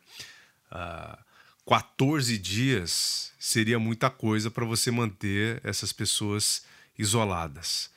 Uh, 0.71 1.29
14 1.69 2.37
dias 2.37 3.33
seria 3.37 3.77
muita 3.77 4.09
coisa 4.09 4.49
para 4.49 4.65
você 4.65 4.89
manter 4.89 5.59
essas 5.63 5.91
pessoas 5.91 6.63
isoladas. 6.97 7.91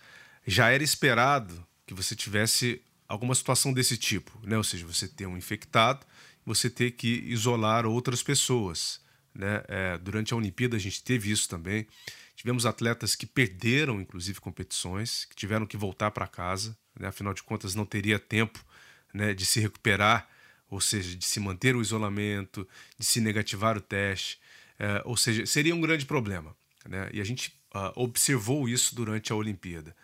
Já 0.47 0.71
era 0.71 0.83
esperado 0.83 1.67
que 1.87 1.95
você 1.95 2.17
tivesse 2.17 2.83
alguma 3.13 3.35
situação 3.35 3.73
desse 3.73 3.97
tipo, 3.97 4.33
né? 4.43 4.57
Ou 4.57 4.65
seja, 4.65 4.87
você 4.87 5.07
ter 5.07 5.27
um 5.27 5.37
infectado, 5.37 6.07
você 6.45 6.71
ter 6.71 6.93
que 6.93 7.09
isolar 7.27 7.87
outras 7.87 8.23
pessoas, 8.23 9.01
né? 9.35 9.63
É, 9.69 9.99
durante 9.99 10.33
a 10.33 10.37
Olimpíada 10.37 10.77
a 10.77 10.81
gente 10.81 11.03
teve 11.03 11.31
isso 11.31 11.49
também. 11.49 11.87
Tivemos 12.35 12.67
atletas 12.67 13.15
que 13.15 13.27
perderam, 13.27 14.01
inclusive, 14.01 14.41
competições, 14.41 15.27
que 15.27 15.37
tiveram 15.37 15.67
que 15.67 15.77
voltar 15.77 16.11
para 16.11 16.27
casa 16.27 16.77
né? 16.99 17.09
afinal 17.09 17.33
de 17.33 17.43
contas 17.43 17.75
não 17.75 17.85
teria 17.85 18.19
tempo 18.19 18.65
né, 19.13 19.35
de 19.35 19.45
se 19.45 19.61
recuperar, 19.61 20.29
ou 20.71 20.81
seja, 20.81 21.17
de 21.17 21.25
se 21.25 21.39
manter 21.39 21.77
o 21.77 21.83
isolamento, 21.83 22.67
de 22.99 23.05
se 23.05 23.21
negativar 23.21 23.77
o 23.77 23.81
teste, 23.81 24.41
é, 24.79 25.03
ou 25.05 25.17
seja, 25.17 25.45
seria 25.45 25.75
um 25.75 25.81
grande 25.81 26.07
problema. 26.07 26.57
Né? 26.89 27.11
E 27.13 27.21
a 27.21 27.25
gente 27.25 27.55
uh, 27.75 27.93
observou 27.95 28.69
isso 28.69 28.95
durante 28.95 29.33
a 29.33 29.37
Olimpíada. 29.37 29.95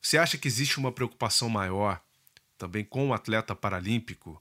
Você 0.00 0.16
acha 0.16 0.38
que 0.38 0.48
existe 0.48 0.78
uma 0.78 0.92
preocupação 0.92 1.48
maior 1.48 2.00
também 2.62 2.84
com 2.84 3.08
o 3.08 3.12
atleta 3.12 3.56
paralímpico, 3.56 4.40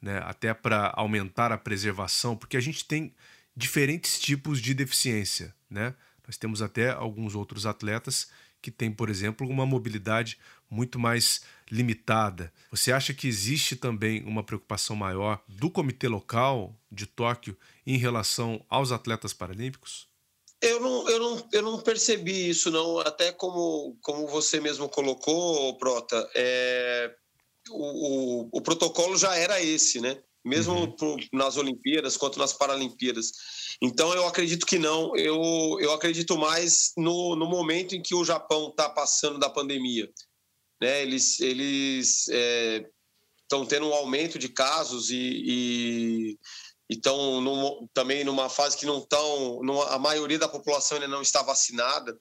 né, 0.00 0.20
até 0.24 0.52
para 0.52 0.92
aumentar 0.94 1.50
a 1.52 1.56
preservação, 1.56 2.36
porque 2.36 2.58
a 2.58 2.60
gente 2.60 2.84
tem 2.84 3.14
diferentes 3.56 4.20
tipos 4.20 4.60
de 4.60 4.74
deficiência, 4.74 5.54
né? 5.70 5.94
Nós 6.26 6.36
temos 6.36 6.60
até 6.60 6.90
alguns 6.90 7.34
outros 7.34 7.64
atletas 7.64 8.30
que 8.60 8.70
têm, 8.70 8.92
por 8.92 9.08
exemplo, 9.08 9.48
uma 9.48 9.64
mobilidade 9.64 10.38
muito 10.68 10.98
mais 10.98 11.44
limitada. 11.70 12.52
Você 12.70 12.92
acha 12.92 13.14
que 13.14 13.26
existe 13.26 13.74
também 13.74 14.22
uma 14.24 14.42
preocupação 14.42 14.94
maior 14.94 15.42
do 15.48 15.70
comitê 15.70 16.08
local 16.08 16.76
de 16.90 17.06
Tóquio 17.06 17.56
em 17.86 17.96
relação 17.96 18.62
aos 18.68 18.92
atletas 18.92 19.32
paralímpicos? 19.32 20.06
Eu 20.60 20.78
não, 20.78 21.08
eu 21.08 21.18
não, 21.18 21.48
eu 21.52 21.62
não 21.62 21.80
percebi 21.80 22.50
isso, 22.50 22.70
não. 22.70 22.98
Até 23.00 23.32
como, 23.32 23.96
como 24.02 24.28
você 24.28 24.60
mesmo 24.60 24.88
colocou, 24.88 25.76
Prota, 25.78 26.30
é, 26.36 27.12
o, 27.70 28.42
o, 28.44 28.48
o 28.52 28.60
protocolo 28.60 29.16
já 29.16 29.36
era 29.36 29.62
esse, 29.62 30.00
né? 30.00 30.22
mesmo 30.44 30.74
uhum. 30.74 30.90
pro, 30.92 31.16
nas 31.32 31.56
Olimpíadas 31.56 32.16
quanto 32.16 32.38
nas 32.38 32.52
Paralimpíadas. 32.52 33.32
Então 33.80 34.12
eu 34.12 34.26
acredito 34.26 34.66
que 34.66 34.78
não, 34.78 35.14
eu, 35.16 35.78
eu 35.80 35.92
acredito 35.92 36.36
mais 36.36 36.92
no, 36.96 37.36
no 37.36 37.46
momento 37.46 37.94
em 37.94 38.02
que 38.02 38.14
o 38.14 38.24
Japão 38.24 38.68
está 38.68 38.88
passando 38.88 39.38
da 39.38 39.48
pandemia. 39.48 40.10
Né? 40.80 41.02
Eles 41.02 41.40
eles 41.40 42.28
estão 42.28 43.62
é, 43.62 43.66
tendo 43.66 43.86
um 43.86 43.94
aumento 43.94 44.38
de 44.38 44.48
casos 44.48 45.10
e 45.10 46.38
estão 46.90 47.88
também 47.94 48.24
numa 48.24 48.48
fase 48.48 48.76
que 48.76 48.84
não 48.84 48.98
estão, 48.98 49.62
a 49.88 49.98
maioria 49.98 50.38
da 50.38 50.48
população 50.48 50.96
ainda 50.96 51.08
não 51.08 51.22
está 51.22 51.42
vacinada. 51.42 52.18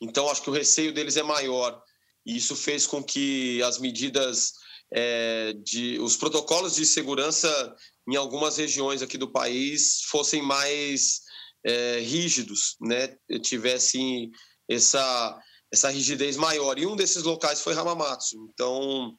Então 0.00 0.28
acho 0.28 0.42
que 0.42 0.50
o 0.50 0.52
receio 0.52 0.92
deles 0.92 1.16
é 1.16 1.22
maior. 1.22 1.82
E 2.24 2.36
isso 2.36 2.54
fez 2.54 2.86
com 2.86 3.02
que 3.02 3.60
as 3.62 3.78
medidas 3.78 4.52
é, 4.94 5.54
de 5.54 5.98
os 6.00 6.16
protocolos 6.16 6.74
de 6.74 6.84
segurança 6.84 7.74
em 8.08 8.16
algumas 8.16 8.56
regiões 8.56 9.02
aqui 9.02 9.16
do 9.16 9.30
país 9.30 10.02
fossem 10.10 10.42
mais 10.42 11.20
é, 11.64 12.00
rígidos, 12.00 12.76
né? 12.80 13.16
Tivessem 13.40 14.30
essa 14.68 15.40
essa 15.72 15.88
rigidez 15.88 16.36
maior. 16.36 16.78
E 16.78 16.86
um 16.86 16.94
desses 16.94 17.22
locais 17.22 17.62
foi 17.62 17.72
Hamamatsu. 17.72 18.36
Então, 18.52 19.16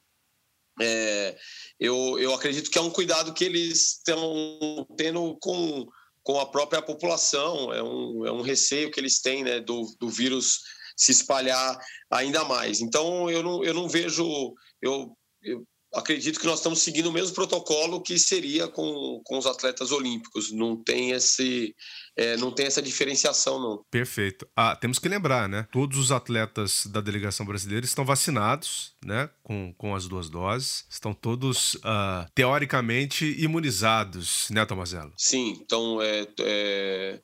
é, 0.80 1.36
eu, 1.80 2.18
eu 2.18 2.32
acredito 2.32 2.70
que 2.70 2.78
é 2.78 2.80
um 2.80 2.90
cuidado 2.90 3.34
que 3.34 3.44
eles 3.44 3.96
estão 3.96 4.86
tendo 4.96 5.36
com, 5.40 5.84
com 6.22 6.38
a 6.38 6.46
própria 6.46 6.80
população, 6.80 7.72
é 7.72 7.82
um, 7.82 8.26
é 8.26 8.32
um 8.32 8.40
receio 8.40 8.90
que 8.90 9.00
eles 9.00 9.20
têm 9.20 9.42
né, 9.42 9.60
do, 9.60 9.92
do 9.98 10.08
vírus 10.08 10.60
se 10.96 11.10
espalhar 11.10 11.76
ainda 12.08 12.44
mais. 12.44 12.80
Então, 12.80 13.28
eu 13.28 13.42
não, 13.42 13.64
eu 13.64 13.74
não 13.74 13.88
vejo. 13.88 14.54
Eu, 14.80 15.16
eu 15.44 15.66
acredito 15.94 16.40
que 16.40 16.46
nós 16.46 16.58
estamos 16.58 16.80
seguindo 16.80 17.06
o 17.06 17.12
mesmo 17.12 17.34
protocolo 17.34 18.02
que 18.02 18.18
seria 18.18 18.66
com, 18.68 19.20
com 19.24 19.38
os 19.38 19.46
atletas 19.46 19.92
olímpicos. 19.92 20.50
Não 20.52 20.76
tem 20.76 21.12
esse. 21.12 21.74
É, 22.16 22.36
não 22.36 22.50
tem 22.50 22.66
essa 22.66 22.82
diferenciação, 22.82 23.60
não. 23.60 23.84
Perfeito. 23.90 24.46
Ah, 24.56 24.76
temos 24.76 24.98
que 24.98 25.08
lembrar, 25.08 25.48
né? 25.48 25.66
Todos 25.72 25.98
os 25.98 26.12
atletas 26.12 26.86
da 26.86 27.00
delegação 27.00 27.46
brasileira 27.46 27.84
estão 27.84 28.04
vacinados, 28.04 28.94
né? 29.04 29.30
Com, 29.42 29.72
com 29.74 29.94
as 29.94 30.06
duas 30.06 30.28
doses. 30.28 30.84
Estão 30.90 31.14
todos, 31.14 31.74
uh, 31.76 32.26
teoricamente, 32.34 33.24
imunizados, 33.40 34.48
né, 34.50 34.64
Tomazelo? 34.64 35.12
Sim, 35.16 35.58
então 35.60 36.00
é, 36.02 36.26
é, 36.40 37.20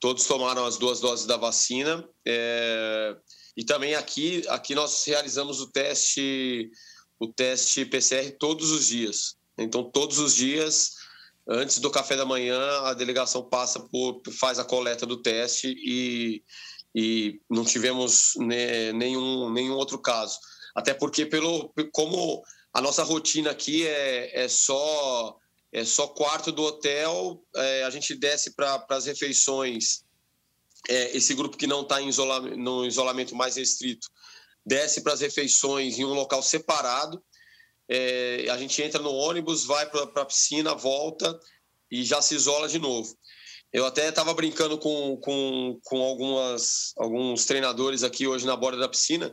todos 0.00 0.26
tomaram 0.26 0.64
as 0.64 0.76
duas 0.76 1.00
doses 1.00 1.26
da 1.26 1.36
vacina. 1.36 2.06
É, 2.26 3.16
e 3.56 3.64
também 3.64 3.94
aqui, 3.94 4.42
aqui 4.48 4.74
nós 4.74 5.02
realizamos 5.06 5.60
o 5.60 5.70
teste 5.70 6.70
o 7.18 7.26
teste 7.32 7.84
PCR 7.84 8.30
todos 8.38 8.70
os 8.70 8.86
dias. 8.86 9.36
Então, 9.58 9.84
todos 9.90 10.18
os 10.18 10.34
dias, 10.34 10.92
antes 11.48 11.78
do 11.78 11.90
café 11.90 12.16
da 12.16 12.26
manhã, 12.26 12.58
a 12.82 12.94
delegação 12.94 13.42
passa 13.42 13.80
por, 13.80 14.20
faz 14.38 14.58
a 14.58 14.64
coleta 14.64 15.06
do 15.06 15.22
teste 15.22 15.74
e, 15.78 16.42
e 16.94 17.40
não 17.48 17.64
tivemos 17.64 18.32
né, 18.36 18.92
nenhum, 18.92 19.50
nenhum 19.50 19.74
outro 19.74 19.98
caso. 19.98 20.38
Até 20.74 20.92
porque, 20.92 21.24
pelo, 21.24 21.72
como 21.92 22.42
a 22.72 22.80
nossa 22.80 23.02
rotina 23.02 23.50
aqui 23.50 23.86
é, 23.86 24.44
é 24.44 24.48
só 24.48 25.38
é 25.72 25.84
só 25.84 26.06
quarto 26.08 26.52
do 26.52 26.62
hotel, 26.62 27.42
é, 27.54 27.84
a 27.84 27.90
gente 27.90 28.14
desce 28.14 28.54
para 28.54 28.86
as 28.88 29.04
refeições. 29.04 30.04
É, 30.88 31.14
esse 31.16 31.34
grupo 31.34 31.56
que 31.56 31.66
não 31.66 31.82
está 31.82 31.98
no 32.00 32.86
isolamento 32.86 33.34
mais 33.34 33.56
restrito 33.56 34.08
desce 34.66 35.00
para 35.00 35.12
as 35.12 35.20
refeições 35.20 35.98
em 35.98 36.04
um 36.04 36.12
local 36.12 36.42
separado. 36.42 37.22
É, 37.88 38.48
a 38.50 38.58
gente 38.58 38.82
entra 38.82 39.00
no 39.00 39.12
ônibus, 39.12 39.64
vai 39.64 39.88
para 39.88 40.22
a 40.22 40.26
piscina, 40.26 40.74
volta 40.74 41.38
e 41.90 42.02
já 42.02 42.20
se 42.20 42.34
isola 42.34 42.68
de 42.68 42.80
novo. 42.80 43.16
Eu 43.72 43.86
até 43.86 44.08
estava 44.08 44.34
brincando 44.34 44.76
com, 44.78 45.16
com, 45.18 45.78
com 45.84 46.02
algumas, 46.02 46.92
alguns 46.96 47.44
treinadores 47.44 48.02
aqui 48.02 48.26
hoje 48.26 48.46
na 48.46 48.56
borda 48.56 48.78
da 48.78 48.88
piscina, 48.88 49.32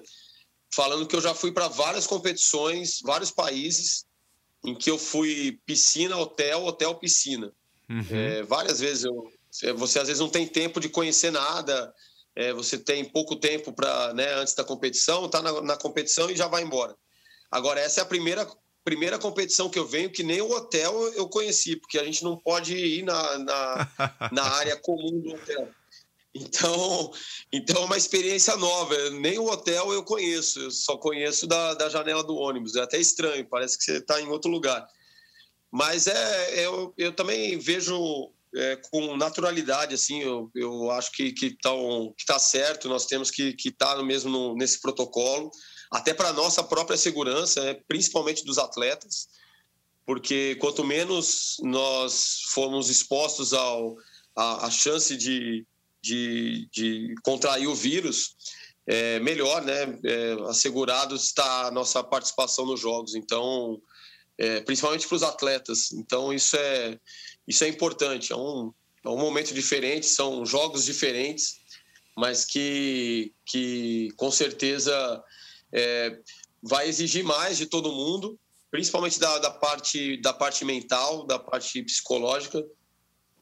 falando 0.74 1.08
que 1.08 1.16
eu 1.16 1.22
já 1.22 1.34
fui 1.34 1.52
para 1.52 1.68
várias 1.68 2.06
competições, 2.06 3.00
vários 3.04 3.32
países, 3.32 4.06
em 4.64 4.76
que 4.76 4.90
eu 4.90 4.98
fui 4.98 5.60
piscina, 5.66 6.18
hotel, 6.18 6.66
hotel, 6.66 6.96
piscina. 6.96 7.52
Uhum. 7.90 8.06
É, 8.12 8.44
várias 8.44 8.80
vezes 8.80 9.04
eu, 9.04 9.32
você 9.76 10.00
às 10.00 10.08
vezes 10.08 10.20
não 10.20 10.30
tem 10.30 10.48
tempo 10.48 10.80
de 10.80 10.90
conhecer 10.90 11.32
nada, 11.32 11.94
é, 12.36 12.54
você 12.54 12.78
tem 12.78 13.06
pouco 13.06 13.36
tempo 13.36 13.72
para 13.72 14.14
né, 14.14 14.34
antes 14.36 14.54
da 14.54 14.64
competição, 14.64 15.26
está 15.26 15.42
na, 15.42 15.62
na, 15.62 15.78
competição 15.78 16.30
e 16.30 16.36
já 16.36 16.48
vai 16.48 16.64
embora. 16.64 16.96
Agora, 17.52 17.80
essa 17.80 18.02
é 18.02 18.04
a 18.04 18.08
primeira, 18.08 18.48
primeira 18.84 19.20
competição 19.20 19.70
que 19.70 19.78
eu 19.78 19.88
venho 19.88 20.12
que 20.12 20.24
nem 20.24 20.42
o 20.42 20.52
hotel 20.52 20.94
eu 21.14 21.28
conheci, 21.30 21.76
porque 21.76 22.00
a 22.00 22.04
gente 22.04 22.24
não 22.24 22.36
pode 22.38 22.76
ir 22.76 23.04
na, 23.04 23.38
na, 23.40 23.90
na 24.32 24.44
área 24.44 24.76
comum 24.78 25.22
do 25.22 25.36
hotel. 25.36 25.70
Então, 26.36 27.12
então 27.52 27.84
é 27.84 27.86
uma 27.86 27.98
experiência 27.98 28.56
nova. 28.56 28.96
Nem 29.12 29.38
o 29.38 29.46
hotel 29.46 29.94
eu 29.94 30.04
conheço, 30.04 30.60
eu 30.60 30.72
só 30.72 30.98
conheço 30.98 31.46
da, 31.46 31.76
da 31.76 31.90
janela 31.90 32.24
do 32.24 32.36
ônibus. 32.36 32.76
É 32.76 32.82
até 32.82 32.98
estranho, 32.98 33.48
parece 33.48 33.78
que 33.78 33.84
você 33.84 33.98
está 33.98 34.20
em 34.20 34.28
outro 34.28 34.50
lugar. 34.50 34.88
Mas 35.72 36.08
é, 36.08 36.66
eu, 36.66 36.92
eu 36.98 37.12
também 37.14 37.60
vejo 37.60 38.32
é, 38.56 38.76
com 38.92 39.16
naturalidade, 39.18 39.96
assim, 39.96 40.22
eu, 40.22 40.50
eu 40.56 40.92
acho 40.92 41.12
que 41.12 41.32
que 41.32 41.52
que 41.52 42.26
tá 42.26 42.40
certo, 42.40 42.90
nós 42.90 43.06
temos 43.06 43.32
que 43.32 43.54
que 43.54 43.70
estar 43.70 43.96
tá 43.96 44.04
mesmo 44.04 44.30
no, 44.30 44.56
nesse 44.56 44.80
protocolo, 44.82 45.52
até 45.92 46.14
para 46.14 46.34
nossa 46.34 46.64
própria 46.64 46.98
segurança, 46.98 47.64
né, 47.64 47.80
principalmente 47.88 48.44
dos 48.44 48.58
atletas, 48.58 49.28
porque 50.06 50.56
quanto 50.56 50.84
menos 50.84 51.58
nós 51.62 52.42
formos 52.52 52.90
expostos 52.90 53.54
ao 53.54 53.96
a, 54.36 54.68
a 54.68 54.72
chance 54.72 55.16
de, 55.16 55.66
de, 56.02 56.68
de 56.72 57.16
contrair 57.24 57.68
o 57.68 57.76
vírus, 57.76 58.36
é, 58.86 59.20
melhor, 59.20 59.64
né? 59.64 59.98
É, 60.04 60.34
assegurado 60.50 61.16
está 61.16 61.68
a 61.68 61.72
nossa 61.72 62.04
participação 62.04 62.66
nos 62.66 62.80
jogos. 62.80 63.16
Então, 63.16 63.82
é, 64.38 64.62
principalmente 64.62 65.08
para 65.08 65.16
os 65.16 65.24
atletas. 65.24 65.92
Então, 65.94 66.34
isso 66.34 66.56
é, 66.58 67.00
isso 67.48 67.64
é 67.64 67.68
importante. 67.68 68.32
É 68.32 68.36
um, 68.36 68.74
é 69.04 69.10
um 69.10 69.18
momento 69.18 69.54
diferente, 69.54 70.06
são 70.06 70.46
jogos 70.46 70.86
diferentes, 70.86 71.60
mas 72.16 72.46
que, 72.46 73.34
que 73.46 74.10
com 74.16 74.32
certeza 74.32 75.24
é, 75.72 76.20
vai 76.62 76.88
exigir 76.88 77.24
mais 77.24 77.58
de 77.58 77.66
todo 77.66 77.92
mundo, 77.92 78.40
principalmente 78.72 79.20
da, 79.20 79.40
da, 79.40 79.52
parte, 79.52 80.18
da 80.18 80.34
parte 80.34 80.64
mental, 80.64 81.26
da 81.26 81.38
parte 81.38 81.84
psicológica, 81.84 82.64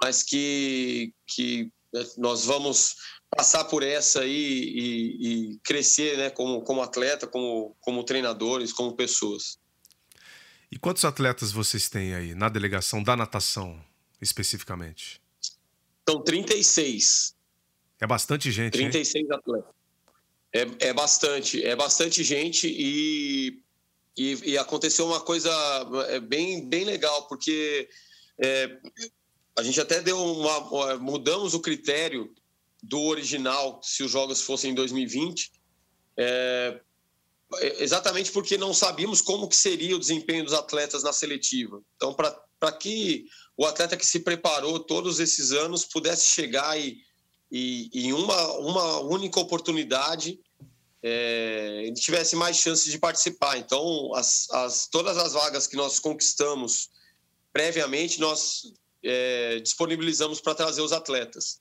mas 0.01 0.23
que, 0.23 1.13
que 1.27 1.71
nós 2.17 2.45
vamos 2.45 2.95
passar 3.29 3.65
por 3.65 3.83
essa 3.83 4.21
aí 4.21 4.31
e, 4.31 5.51
e, 5.53 5.59
crescer 5.63 6.17
né, 6.17 6.29
como, 6.29 6.61
como 6.63 6.81
atleta, 6.81 7.27
como, 7.27 7.75
como 7.79 8.03
treinadores, 8.03 8.73
como 8.73 8.95
pessoas. 8.95 9.57
E 10.71 10.77
quantos 10.77 11.05
atletas 11.05 11.51
vocês 11.51 11.89
têm 11.89 12.13
aí 12.13 12.33
na 12.33 12.49
delegação 12.49 13.03
da 13.03 13.15
natação, 13.15 13.79
especificamente? 14.21 15.21
São 16.07 16.21
36. 16.21 17.35
É 17.99 18.07
bastante 18.07 18.51
gente. 18.51 18.73
36 18.73 19.15
hein? 19.15 19.31
atletas. 19.31 19.73
É, 20.53 20.89
é 20.89 20.93
bastante, 20.93 21.63
é 21.63 21.75
bastante 21.75 22.23
gente 22.23 22.67
e, 22.67 23.63
e, 24.17 24.51
e 24.51 24.57
aconteceu 24.57 25.07
uma 25.07 25.21
coisa 25.21 25.49
é, 26.09 26.19
bem, 26.19 26.67
bem 26.67 26.83
legal, 26.83 27.27
porque 27.27 27.87
é, 28.37 28.77
a 29.57 29.63
gente 29.63 29.79
até 29.79 30.01
deu 30.01 30.17
uma. 30.17 30.97
mudamos 30.97 31.53
o 31.53 31.59
critério 31.59 32.33
do 32.83 32.99
original, 33.01 33.79
se 33.83 34.03
os 34.03 34.11
jogos 34.11 34.41
fossem 34.41 34.71
em 34.71 34.75
2020, 34.75 35.51
é, 36.17 36.81
exatamente 37.79 38.31
porque 38.31 38.57
não 38.57 38.73
sabíamos 38.73 39.21
como 39.21 39.47
que 39.47 39.55
seria 39.55 39.95
o 39.95 39.99
desempenho 39.99 40.43
dos 40.43 40.53
atletas 40.53 41.03
na 41.03 41.13
seletiva. 41.13 41.81
Então, 41.95 42.13
para 42.13 42.71
que 42.73 43.25
o 43.57 43.65
atleta 43.65 43.97
que 43.97 44.05
se 44.05 44.19
preparou 44.19 44.79
todos 44.79 45.19
esses 45.19 45.51
anos 45.51 45.85
pudesse 45.85 46.27
chegar 46.27 46.79
e, 46.79 46.97
e, 47.51 47.89
em 47.93 48.13
uma, 48.13 48.53
uma 48.59 48.99
única 49.01 49.39
oportunidade 49.39 50.39
é, 51.03 51.83
ele 51.83 51.93
tivesse 51.93 52.35
mais 52.35 52.57
chances 52.57 52.91
de 52.91 52.99
participar. 52.99 53.57
Então, 53.57 54.13
as, 54.13 54.49
as, 54.51 54.87
todas 54.87 55.17
as 55.17 55.33
vagas 55.33 55.65
que 55.65 55.75
nós 55.75 55.99
conquistamos 55.99 56.89
previamente, 57.51 58.19
nós 58.19 58.61
é, 59.03 59.59
disponibilizamos 59.59 60.39
para 60.39 60.55
trazer 60.55 60.81
os 60.81 60.91
atletas. 60.91 61.59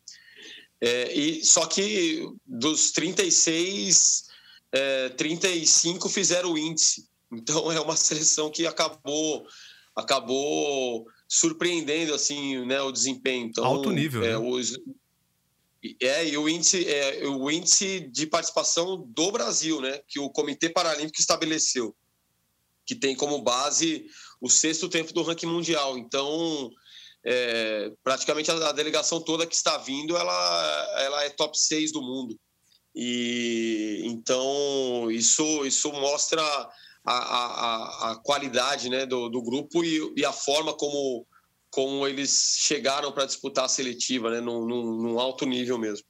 É, 0.80 1.12
e 1.12 1.45
Só 1.45 1.66
que 1.66 2.26
dos 2.47 2.93
36 2.93 4.24
é, 4.72 5.09
35 5.11 6.09
fizeram 6.09 6.53
o 6.53 6.59
índice. 6.59 7.09
Então 7.32 7.70
é 7.72 7.80
uma 7.80 7.97
seleção 7.97 8.51
que 8.51 8.66
acabou 8.66 9.47
acabou 9.97 11.07
surpreendendo 11.33 12.12
assim, 12.12 12.66
né, 12.66 12.83
o 12.83 12.91
desempenho. 12.91 13.47
Então, 13.47 13.64
Alto 13.64 13.93
nível. 13.93 14.24
É, 14.24 14.31
né? 14.31 14.37
os, 14.37 14.76
é 16.03 16.28
e 16.28 16.37
o 16.37 16.49
índice 16.49 16.85
é 16.89 17.24
o 17.24 17.49
índice 17.49 18.01
de 18.01 18.26
participação 18.26 19.07
do 19.07 19.31
Brasil, 19.31 19.81
né, 19.81 20.01
que 20.09 20.18
o 20.18 20.28
Comitê 20.28 20.68
Paralímpico 20.68 21.20
estabeleceu, 21.20 21.95
que 22.85 22.97
tem 22.97 23.14
como 23.14 23.41
base 23.41 24.07
o 24.41 24.51
sexto 24.51 24.89
tempo 24.89 25.12
do 25.12 25.22
ranking 25.22 25.47
mundial. 25.47 25.97
Então, 25.97 26.68
é, 27.24 27.93
praticamente 28.03 28.51
a, 28.51 28.68
a, 28.68 28.72
delegação 28.72 29.22
toda 29.22 29.47
que 29.47 29.55
está 29.55 29.78
vindo, 29.78 30.16
ela, 30.16 30.95
ela 30.99 31.24
é 31.24 31.31
top 31.31 31.57
6 31.57 31.93
do 31.93 32.03
mundo. 32.03 32.37
E 32.93 34.03
então 34.05 35.09
isso, 35.12 35.64
isso 35.64 35.93
mostra 35.93 36.43
a, 37.05 37.14
a, 37.14 38.12
a 38.12 38.16
qualidade 38.16 38.88
né, 38.88 39.07
do, 39.07 39.28
do 39.28 39.42
grupo 39.42 39.84
e, 39.84 40.12
e, 40.16 40.24
a 40.24 40.32
forma 40.32 40.74
como, 40.74 41.26
como 41.70 42.07
eles 42.07 42.57
chegaram 42.59 43.11
para 43.12 43.26
disputar 43.26 43.64
a 43.64 43.68
seletiva, 43.68 44.30
né, 44.30 44.40
num, 44.40 44.66
num, 44.66 45.03
num 45.03 45.20
alto 45.20 45.46
nível 45.46 45.78
mesmo. 45.78 46.07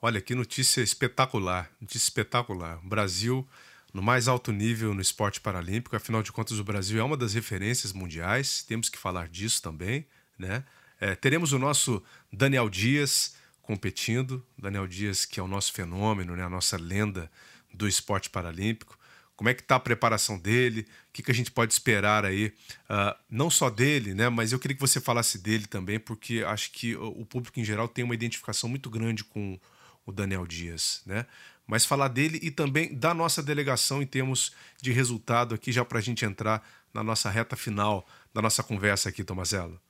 Olha, 0.00 0.20
que 0.20 0.34
notícia 0.34 0.80
espetacular, 0.80 1.70
notícia 1.80 2.06
espetacular. 2.06 2.78
O 2.84 2.88
Brasil 2.88 3.46
no 3.92 4.02
mais 4.02 4.28
alto 4.28 4.52
nível 4.52 4.94
no 4.94 5.00
esporte 5.00 5.40
paralímpico, 5.40 5.96
afinal 5.96 6.22
de 6.22 6.30
contas 6.30 6.58
o 6.58 6.64
Brasil 6.64 7.00
é 7.00 7.02
uma 7.02 7.16
das 7.16 7.34
referências 7.34 7.92
mundiais, 7.92 8.62
temos 8.62 8.88
que 8.88 8.98
falar 8.98 9.28
disso 9.28 9.62
também, 9.62 10.06
né? 10.38 10.64
É, 11.00 11.14
teremos 11.14 11.52
o 11.52 11.58
nosso 11.58 12.02
Daniel 12.32 12.68
Dias 12.68 13.34
competindo, 13.62 14.44
Daniel 14.56 14.86
Dias 14.86 15.24
que 15.24 15.38
é 15.38 15.42
o 15.42 15.46
nosso 15.46 15.72
fenômeno, 15.72 16.34
né? 16.34 16.42
a 16.42 16.48
nossa 16.48 16.76
lenda 16.76 17.30
do 17.72 17.86
esporte 17.86 18.30
paralímpico. 18.30 18.97
Como 19.38 19.48
é 19.48 19.54
que 19.54 19.62
está 19.62 19.76
a 19.76 19.80
preparação 19.80 20.36
dele? 20.36 20.80
O 20.80 21.12
que, 21.12 21.22
que 21.22 21.30
a 21.30 21.34
gente 21.34 21.52
pode 21.52 21.72
esperar 21.72 22.24
aí? 22.24 22.46
Uh, 22.90 23.16
não 23.30 23.48
só 23.48 23.70
dele, 23.70 24.12
né? 24.12 24.28
Mas 24.28 24.50
eu 24.50 24.58
queria 24.58 24.74
que 24.74 24.80
você 24.80 25.00
falasse 25.00 25.38
dele 25.38 25.64
também, 25.68 26.00
porque 26.00 26.42
acho 26.44 26.72
que 26.72 26.96
o 26.96 27.24
público 27.24 27.60
em 27.60 27.64
geral 27.64 27.86
tem 27.86 28.04
uma 28.04 28.14
identificação 28.14 28.68
muito 28.68 28.90
grande 28.90 29.22
com 29.22 29.56
o 30.04 30.10
Daniel 30.10 30.44
Dias, 30.44 31.02
né? 31.06 31.24
Mas 31.68 31.86
falar 31.86 32.08
dele 32.08 32.40
e 32.42 32.50
também 32.50 32.92
da 32.92 33.14
nossa 33.14 33.40
delegação 33.40 34.02
em 34.02 34.06
termos 34.06 34.52
de 34.82 34.90
resultado 34.90 35.54
aqui, 35.54 35.70
já 35.70 35.84
para 35.84 36.00
a 36.00 36.02
gente 36.02 36.24
entrar 36.24 36.68
na 36.92 37.04
nossa 37.04 37.30
reta 37.30 37.54
final 37.54 38.04
da 38.34 38.42
nossa 38.42 38.64
conversa 38.64 39.08
aqui, 39.08 39.22
Tomazelo. 39.22 39.80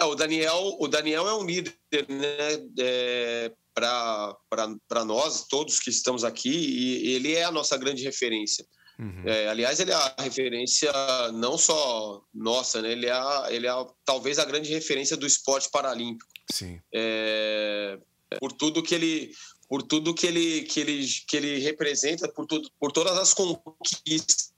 É, 0.00 0.04
o 0.04 0.14
Daniel, 0.14 0.76
o 0.78 0.88
Daniel 0.88 1.28
é 1.28 1.34
um 1.34 1.44
líder, 1.44 1.74
né? 2.08 2.68
É, 2.78 3.52
para 3.74 5.04
nós, 5.04 5.46
todos 5.48 5.78
que 5.78 5.90
estamos 5.90 6.24
aqui, 6.24 6.50
e 6.50 7.12
ele 7.14 7.34
é 7.34 7.44
a 7.44 7.52
nossa 7.52 7.76
grande 7.76 8.02
referência. 8.02 8.66
Uhum. 8.98 9.22
É, 9.24 9.48
aliás, 9.48 9.80
ele 9.80 9.92
é 9.92 9.94
a 9.94 10.14
referência 10.18 10.92
não 11.32 11.56
só 11.56 12.22
nossa, 12.34 12.82
né? 12.82 12.92
Ele 12.92 13.06
é, 13.06 13.12
a, 13.12 13.46
ele 13.50 13.66
é 13.66 13.70
a, 13.70 13.86
talvez 14.04 14.38
a 14.38 14.44
grande 14.44 14.70
referência 14.70 15.16
do 15.16 15.26
esporte 15.26 15.70
paralímpico. 15.70 16.30
Sim. 16.52 16.80
É, 16.92 17.98
por 18.38 18.52
tudo 18.52 18.82
que 18.82 18.94
ele, 18.94 19.32
por 19.68 19.82
tudo 19.82 20.14
que 20.14 20.26
ele, 20.26 20.62
que 20.62 20.80
ele, 20.80 21.06
que 21.26 21.36
ele 21.36 21.58
representa, 21.60 22.28
por, 22.28 22.46
tudo, 22.46 22.70
por 22.78 22.92
todas 22.92 23.16
as 23.16 23.32
conquistas. 23.32 24.52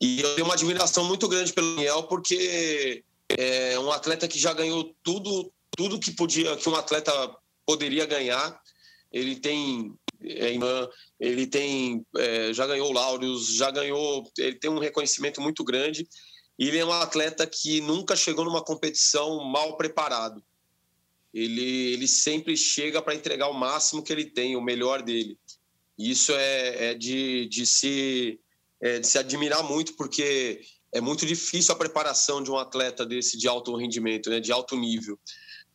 E 0.00 0.20
eu 0.20 0.34
tenho 0.36 0.46
uma 0.46 0.54
admiração 0.54 1.04
muito 1.04 1.26
grande 1.26 1.52
pelo 1.52 1.74
Daniel, 1.74 2.04
porque 2.04 3.02
é 3.28 3.78
um 3.78 3.92
atleta 3.92 4.26
que 4.26 4.38
já 4.38 4.52
ganhou 4.52 4.94
tudo, 5.02 5.52
tudo 5.76 6.00
que 6.00 6.12
podia, 6.12 6.56
que 6.56 6.68
um 6.68 6.74
atleta 6.74 7.12
poderia 7.66 8.06
ganhar. 8.06 8.60
Ele 9.12 9.36
tem 9.36 9.94
é, 10.20 10.52
ele 11.20 11.46
tem 11.46 12.04
é, 12.16 12.52
já 12.52 12.66
ganhou 12.66 12.92
Laureus, 12.92 13.54
já 13.54 13.70
ganhou, 13.70 14.24
ele 14.38 14.56
tem 14.56 14.70
um 14.70 14.78
reconhecimento 14.78 15.40
muito 15.40 15.62
grande. 15.62 16.06
E 16.58 16.66
ele 16.66 16.78
é 16.78 16.84
um 16.84 16.92
atleta 16.92 17.46
que 17.46 17.80
nunca 17.80 18.16
chegou 18.16 18.44
numa 18.44 18.64
competição 18.64 19.44
mal 19.44 19.76
preparado. 19.76 20.42
Ele, 21.32 21.92
ele 21.92 22.08
sempre 22.08 22.56
chega 22.56 23.00
para 23.00 23.14
entregar 23.14 23.48
o 23.48 23.54
máximo 23.54 24.02
que 24.02 24.12
ele 24.12 24.24
tem, 24.24 24.56
o 24.56 24.62
melhor 24.62 25.02
dele. 25.02 25.38
E 25.96 26.10
isso 26.10 26.32
é, 26.32 26.90
é 26.90 26.94
de, 26.94 27.46
de, 27.48 27.64
se, 27.64 28.40
é 28.80 28.98
de 28.98 29.06
se 29.06 29.18
admirar 29.18 29.62
muito, 29.62 29.94
porque 29.94 30.60
é 30.92 31.00
muito 31.00 31.26
difícil 31.26 31.74
a 31.74 31.78
preparação 31.78 32.42
de 32.42 32.50
um 32.50 32.56
atleta 32.56 33.04
desse 33.04 33.36
de 33.36 33.46
alto 33.46 33.76
rendimento, 33.76 34.30
né, 34.30 34.40
de 34.40 34.52
alto 34.52 34.76
nível 34.76 35.18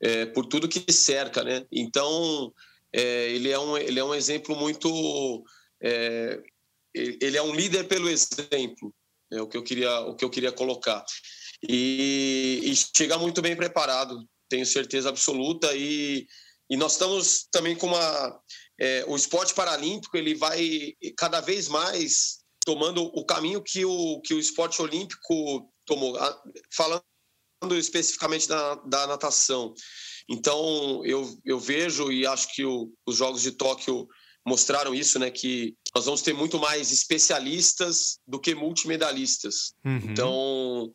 é, 0.03 0.25
por 0.25 0.45
tudo 0.45 0.67
que 0.67 0.91
cerca, 0.91 1.43
né? 1.43 1.65
Então 1.71 2.51
é, 2.91 3.29
ele 3.31 3.49
é 3.49 3.57
um 3.57 3.77
ele 3.77 3.99
é 3.99 4.03
um 4.03 4.13
exemplo 4.13 4.55
muito 4.55 5.43
é, 5.81 6.39
ele 6.93 7.37
é 7.37 7.41
um 7.41 7.53
líder 7.53 7.87
pelo 7.87 8.09
exemplo, 8.09 8.93
é 9.31 9.41
o 9.41 9.47
que 9.47 9.57
eu 9.57 9.63
queria 9.63 10.01
o 10.01 10.15
que 10.15 10.25
eu 10.25 10.29
queria 10.29 10.51
colocar 10.51 11.03
e, 11.67 12.59
e 12.63 12.75
chega 12.75 13.17
muito 13.17 13.41
bem 13.41 13.55
preparado, 13.55 14.27
tenho 14.49 14.65
certeza 14.65 15.09
absoluta 15.09 15.73
e 15.73 16.27
e 16.69 16.77
nós 16.77 16.93
estamos 16.93 17.47
também 17.51 17.75
com 17.75 17.87
uma 17.87 18.41
é, 18.79 19.05
o 19.07 19.15
esporte 19.15 19.53
paralímpico 19.53 20.17
ele 20.17 20.35
vai 20.35 20.93
cada 21.17 21.39
vez 21.39 21.67
mais 21.67 22.42
tomando 22.65 23.03
o 23.03 23.25
caminho 23.25 23.61
que 23.61 23.85
o 23.85 24.21
que 24.21 24.33
o 24.33 24.39
esporte 24.39 24.81
olímpico 24.81 25.69
tomou 25.85 26.17
falando 26.75 27.03
especificamente 27.71 28.47
da, 28.47 28.75
da 28.75 29.07
natação. 29.07 29.73
Então, 30.29 31.01
eu, 31.05 31.37
eu 31.43 31.59
vejo 31.59 32.11
e 32.11 32.25
acho 32.25 32.53
que 32.53 32.63
o, 32.65 32.91
os 33.05 33.17
Jogos 33.17 33.41
de 33.41 33.51
Tóquio 33.51 34.07
mostraram 34.45 34.93
isso, 34.93 35.19
né? 35.19 35.29
Que 35.29 35.75
nós 35.95 36.05
vamos 36.05 36.21
ter 36.21 36.33
muito 36.33 36.59
mais 36.59 36.91
especialistas 36.91 38.19
do 38.27 38.39
que 38.39 38.55
multimedalistas. 38.55 39.73
Uhum. 39.85 40.01
Então, 40.03 40.93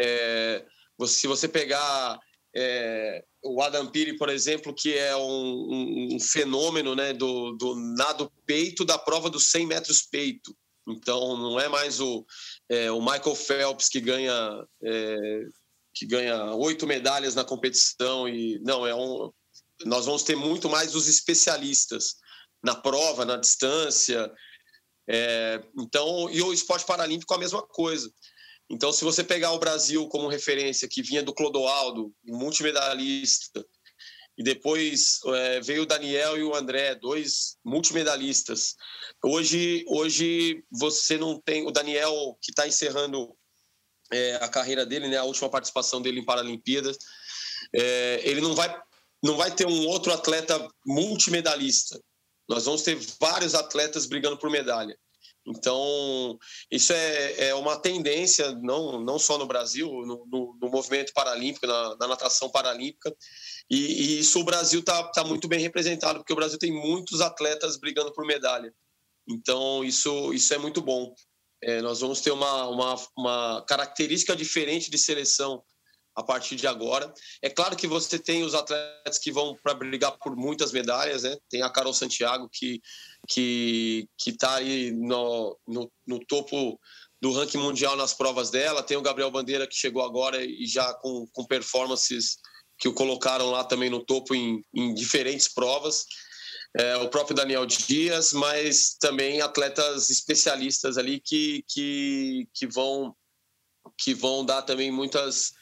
é, 0.00 0.64
se 1.06 1.26
você 1.26 1.48
pegar 1.48 2.18
é, 2.54 3.24
o 3.42 3.62
Adam 3.62 3.86
Piri, 3.86 4.16
por 4.16 4.28
exemplo, 4.28 4.74
que 4.74 4.96
é 4.96 5.16
um, 5.16 5.20
um, 5.22 6.08
um, 6.14 6.20
fenômeno 6.20 6.94
né, 6.94 7.12
do, 7.12 7.52
do 7.52 7.74
nado 7.74 8.30
peito 8.44 8.84
da 8.84 8.98
prova 8.98 9.30
dos 9.30 9.50
100 9.50 9.66
metros 9.66 10.02
peito. 10.02 10.54
Então, 10.88 11.36
não 11.36 11.60
é 11.60 11.68
mais 11.68 12.00
o, 12.00 12.24
é, 12.68 12.90
o 12.90 13.00
Michael 13.00 13.34
Phelps 13.34 13.88
que 13.88 14.00
ganha 14.00 14.64
é, 14.84 15.42
que 15.94 16.06
ganha 16.06 16.54
oito 16.54 16.86
medalhas 16.86 17.34
na 17.34 17.44
competição 17.44 18.28
e 18.28 18.58
não 18.60 18.86
é 18.86 18.94
um 18.94 19.30
nós 19.84 20.04
vamos 20.04 20.22
ter 20.22 20.36
muito 20.36 20.68
mais 20.68 20.94
os 20.94 21.08
especialistas 21.08 22.16
na 22.62 22.74
prova, 22.74 23.24
na 23.24 23.36
distância. 23.36 24.30
É, 25.08 25.62
então, 25.78 26.28
e 26.30 26.42
o 26.42 26.52
esporte 26.52 26.84
paralímpico 26.84 27.32
a 27.32 27.38
mesma 27.38 27.62
coisa. 27.62 28.12
Então, 28.68 28.92
se 28.92 29.02
você 29.02 29.24
pegar 29.24 29.52
o 29.52 29.58
Brasil 29.58 30.06
como 30.08 30.28
referência, 30.28 30.86
que 30.86 31.02
vinha 31.02 31.22
do 31.22 31.34
Clodoaldo, 31.34 32.14
multimedalista, 32.24 33.66
e 34.40 34.42
depois 34.42 35.20
é, 35.26 35.60
veio 35.60 35.82
o 35.82 35.86
Daniel 35.86 36.38
e 36.38 36.42
o 36.42 36.54
André, 36.54 36.94
dois 36.94 37.58
multimedalistas. 37.62 38.74
Hoje, 39.22 39.84
hoje 39.86 40.64
você 40.72 41.18
não 41.18 41.38
tem 41.38 41.66
o 41.66 41.70
Daniel 41.70 42.38
que 42.40 42.50
está 42.50 42.66
encerrando 42.66 43.36
é, 44.10 44.36
a 44.36 44.48
carreira 44.48 44.86
dele, 44.86 45.08
né, 45.08 45.18
a 45.18 45.24
última 45.24 45.50
participação 45.50 46.00
dele 46.00 46.20
em 46.20 46.24
Paralimpíadas, 46.24 46.96
é, 47.74 48.22
ele 48.24 48.40
não 48.40 48.54
vai, 48.54 48.74
não 49.22 49.36
vai 49.36 49.54
ter 49.54 49.66
um 49.66 49.86
outro 49.86 50.10
atleta 50.10 50.66
multimedalista. 50.86 52.00
Nós 52.48 52.64
vamos 52.64 52.80
ter 52.80 52.98
vários 53.20 53.54
atletas 53.54 54.06
brigando 54.06 54.38
por 54.38 54.48
medalha. 54.48 54.96
Então, 55.46 56.38
isso 56.70 56.92
é, 56.92 57.48
é 57.48 57.54
uma 57.54 57.76
tendência, 57.76 58.52
não, 58.62 59.00
não 59.00 59.18
só 59.18 59.38
no 59.38 59.46
Brasil, 59.46 59.88
no, 60.06 60.26
no, 60.26 60.58
no 60.60 60.70
movimento 60.70 61.12
paralímpico, 61.12 61.66
na, 61.66 61.96
na, 61.96 62.08
natação 62.08 62.50
paralímpica. 62.50 63.14
E, 63.70 63.76
e 63.76 64.18
isso 64.20 64.40
o 64.40 64.44
Brasil 64.44 64.80
está 64.80 65.04
tá 65.12 65.22
muito 65.22 65.46
bem 65.46 65.60
representado, 65.60 66.18
porque 66.18 66.32
o 66.32 66.36
Brasil 66.36 66.58
tem 66.58 66.72
muitos 66.72 67.20
atletas 67.20 67.76
brigando 67.78 68.12
por 68.12 68.26
medalha. 68.26 68.74
Então, 69.28 69.84
isso, 69.84 70.32
isso 70.34 70.52
é 70.52 70.58
muito 70.58 70.82
bom. 70.82 71.14
É, 71.62 71.80
nós 71.80 72.00
vamos 72.00 72.20
ter 72.20 72.32
uma, 72.32 72.68
uma, 72.68 72.96
uma 73.16 73.64
característica 73.68 74.34
diferente 74.34 74.90
de 74.90 74.98
seleção 74.98 75.62
a 76.16 76.22
partir 76.22 76.56
de 76.56 76.66
agora. 76.66 77.12
É 77.42 77.48
claro 77.48 77.76
que 77.76 77.86
você 77.86 78.18
tem 78.18 78.42
os 78.42 78.54
atletas 78.54 79.18
que 79.18 79.30
vão 79.30 79.56
para 79.62 79.74
brigar 79.74 80.18
por 80.18 80.34
muitas 80.34 80.72
medalhas, 80.72 81.22
né? 81.22 81.36
Tem 81.48 81.62
a 81.62 81.70
Carol 81.70 81.94
Santiago 81.94 82.48
que 82.52 82.80
que 83.28 84.08
que 84.18 84.30
está 84.30 84.56
aí 84.56 84.90
no, 84.92 85.56
no, 85.66 85.92
no, 86.06 86.18
topo 86.26 86.78
do 87.20 87.32
ranking 87.32 87.58
mundial 87.58 87.96
nas 87.96 88.14
provas 88.14 88.50
dela. 88.50 88.82
Tem 88.82 88.96
o 88.96 89.02
Gabriel 89.02 89.30
Bandeira 89.30 89.66
que 89.66 89.76
chegou 89.76 90.02
agora 90.02 90.42
e 90.42 90.66
já 90.66 90.92
com, 90.94 91.26
com 91.32 91.44
performances 91.44 92.38
que 92.80 92.88
o 92.88 92.94
colocaram 92.94 93.50
lá 93.50 93.62
também 93.62 93.90
no 93.90 94.04
topo 94.04 94.34
em, 94.34 94.64
em 94.74 94.92
diferentes 94.94 95.46
provas 95.46 96.06
é, 96.76 96.96
o 96.96 97.08
próprio 97.08 97.34
Daniel 97.34 97.66
Dias, 97.66 98.32
mas 98.32 98.94
também 98.94 99.40
atletas 99.40 100.08
especialistas 100.08 100.96
ali 100.96 101.20
que, 101.20 101.64
que, 101.68 102.48
que, 102.54 102.66
vão, 102.66 103.14
que 103.98 104.14
vão 104.14 104.44
dar 104.44 104.62
também 104.62 104.90
muitas. 104.90 105.52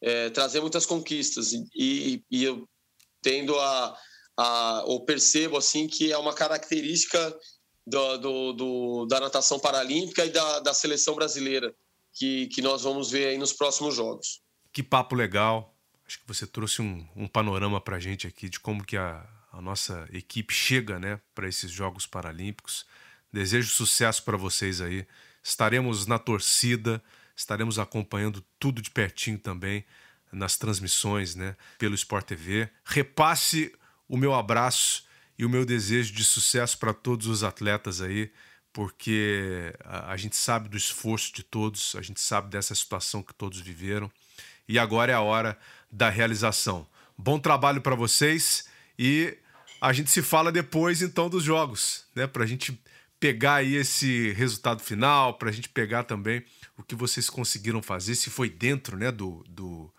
É, 0.00 0.30
trazer 0.30 0.60
muitas 0.60 0.84
conquistas. 0.84 1.52
E, 1.52 2.22
e 2.30 2.44
eu 2.44 2.68
tendo 3.22 3.58
a, 3.58 3.96
a. 4.36 4.82
ou 4.86 5.04
percebo 5.04 5.56
assim 5.56 5.86
que 5.86 6.12
é 6.12 6.18
uma 6.18 6.34
característica 6.34 7.36
do, 7.86 8.16
do, 8.18 8.52
do, 8.52 9.06
da 9.06 9.20
natação 9.20 9.60
paralímpica 9.60 10.24
e 10.24 10.30
da, 10.30 10.60
da 10.60 10.74
seleção 10.74 11.14
brasileira 11.14 11.72
que, 12.14 12.48
que 12.48 12.60
nós 12.60 12.82
vamos 12.82 13.10
ver 13.10 13.28
aí 13.28 13.38
nos 13.38 13.52
próximos 13.52 13.94
jogos. 13.94 14.42
Que 14.72 14.82
papo 14.82 15.14
legal. 15.14 15.71
Acho 16.12 16.20
que 16.20 16.28
você 16.28 16.46
trouxe 16.46 16.82
um, 16.82 17.08
um 17.16 17.26
panorama 17.26 17.80
para 17.80 17.96
a 17.96 17.98
gente 17.98 18.26
aqui 18.26 18.46
de 18.46 18.60
como 18.60 18.84
que 18.84 18.98
a, 18.98 19.26
a 19.50 19.62
nossa 19.62 20.06
equipe 20.12 20.52
chega 20.52 20.98
né, 20.98 21.18
para 21.34 21.48
esses 21.48 21.70
Jogos 21.70 22.06
Paralímpicos. 22.06 22.84
Desejo 23.32 23.70
sucesso 23.70 24.22
para 24.22 24.36
vocês 24.36 24.82
aí. 24.82 25.06
Estaremos 25.42 26.06
na 26.06 26.18
torcida, 26.18 27.02
estaremos 27.34 27.78
acompanhando 27.78 28.44
tudo 28.58 28.82
de 28.82 28.90
pertinho 28.90 29.38
também 29.38 29.86
nas 30.30 30.58
transmissões, 30.58 31.34
né, 31.34 31.56
pelo 31.78 31.94
Sport 31.94 32.26
TV. 32.26 32.68
Repasse 32.84 33.74
o 34.06 34.18
meu 34.18 34.34
abraço 34.34 35.06
e 35.38 35.46
o 35.46 35.48
meu 35.48 35.64
desejo 35.64 36.12
de 36.12 36.24
sucesso 36.24 36.76
para 36.76 36.92
todos 36.92 37.26
os 37.26 37.42
atletas 37.42 38.02
aí, 38.02 38.30
porque 38.70 39.74
a, 39.82 40.12
a, 40.12 40.16
gente 40.18 40.36
sabe 40.36 40.68
do 40.68 40.76
esforço 40.76 41.32
de 41.32 41.42
todos, 41.42 41.96
a 41.96 42.02
gente 42.02 42.20
sabe 42.20 42.50
dessa 42.50 42.74
situação 42.74 43.22
que 43.22 43.32
todos 43.32 43.58
viveram 43.58 44.12
e 44.68 44.78
agora 44.78 45.12
é 45.12 45.14
a 45.14 45.20
hora 45.20 45.58
da 45.92 46.08
realização. 46.08 46.86
Bom 47.16 47.38
trabalho 47.38 47.82
para 47.82 47.94
vocês 47.94 48.64
e 48.98 49.36
a 49.80 49.92
gente 49.92 50.10
se 50.10 50.22
fala 50.22 50.50
depois 50.50 51.02
então 51.02 51.28
dos 51.28 51.44
jogos, 51.44 52.04
né, 52.14 52.26
para 52.26 52.44
a 52.44 52.46
gente 52.46 52.80
pegar 53.20 53.56
aí 53.56 53.76
esse 53.76 54.32
resultado 54.32 54.82
final, 54.82 55.34
para 55.34 55.50
a 55.50 55.52
gente 55.52 55.68
pegar 55.68 56.04
também 56.04 56.42
o 56.76 56.82
que 56.82 56.94
vocês 56.94 57.30
conseguiram 57.30 57.82
fazer, 57.82 58.14
se 58.14 58.30
foi 58.30 58.48
dentro, 58.48 58.96
né, 58.96 59.12
do, 59.12 59.44
do, 59.48 59.92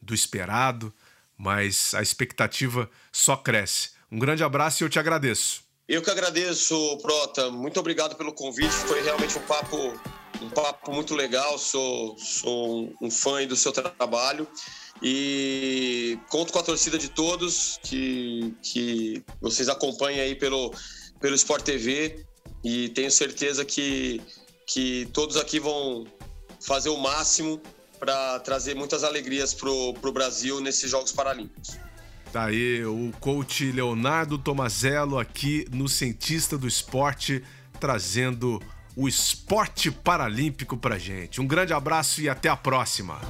do 0.00 0.14
esperado, 0.14 0.92
mas 1.36 1.94
a 1.94 2.02
expectativa 2.02 2.88
só 3.10 3.36
cresce. 3.36 3.90
Um 4.10 4.18
grande 4.18 4.44
abraço 4.44 4.82
e 4.82 4.84
eu 4.84 4.88
te 4.88 4.98
agradeço. 4.98 5.62
Eu 5.88 6.02
que 6.02 6.10
agradeço, 6.10 6.98
Prota. 6.98 7.50
Muito 7.50 7.80
obrigado 7.80 8.14
pelo 8.14 8.32
convite. 8.32 8.70
Foi 8.70 9.00
realmente 9.02 9.38
um 9.38 9.42
papo, 9.42 9.98
um 10.42 10.48
papo 10.48 10.92
muito 10.92 11.14
legal. 11.14 11.58
Sou, 11.58 12.16
sou 12.18 12.92
um 13.00 13.10
fã 13.10 13.46
do 13.46 13.56
seu 13.56 13.72
trabalho 13.72 14.46
e 15.02 16.18
conto 16.28 16.52
com 16.52 16.58
a 16.58 16.62
torcida 16.62 16.98
de 16.98 17.08
todos 17.08 17.78
que, 17.82 18.54
que 18.62 19.22
vocês 19.40 19.68
acompanhem 19.68 20.20
aí 20.20 20.34
pelo, 20.34 20.72
pelo 21.20 21.34
Sport 21.34 21.62
TV 21.62 22.24
e 22.64 22.88
tenho 22.90 23.10
certeza 23.10 23.64
que, 23.64 24.20
que 24.66 25.08
todos 25.12 25.36
aqui 25.36 25.60
vão 25.60 26.06
fazer 26.60 26.88
o 26.88 26.96
máximo 26.96 27.60
para 27.98 28.40
trazer 28.40 28.74
muitas 28.74 29.04
alegrias 29.04 29.54
para 29.54 29.70
o 29.70 30.12
Brasil 30.12 30.60
nesses 30.60 30.90
Jogos 30.90 31.12
Paralímpicos. 31.12 31.76
Tá 32.32 32.46
aí 32.46 32.84
o 32.84 33.12
coach 33.20 33.72
Leonardo 33.72 34.36
Tomazello 34.36 35.18
aqui 35.18 35.66
no 35.72 35.88
Cientista 35.88 36.58
do 36.58 36.68
Esporte, 36.68 37.42
trazendo 37.80 38.60
o 39.00 39.06
esporte 39.06 39.92
paralímpico 39.92 40.76
pra 40.76 40.98
gente. 40.98 41.40
Um 41.40 41.46
grande 41.46 41.72
abraço 41.72 42.20
e 42.20 42.28
até 42.28 42.48
a 42.48 42.56
próxima. 42.56 43.20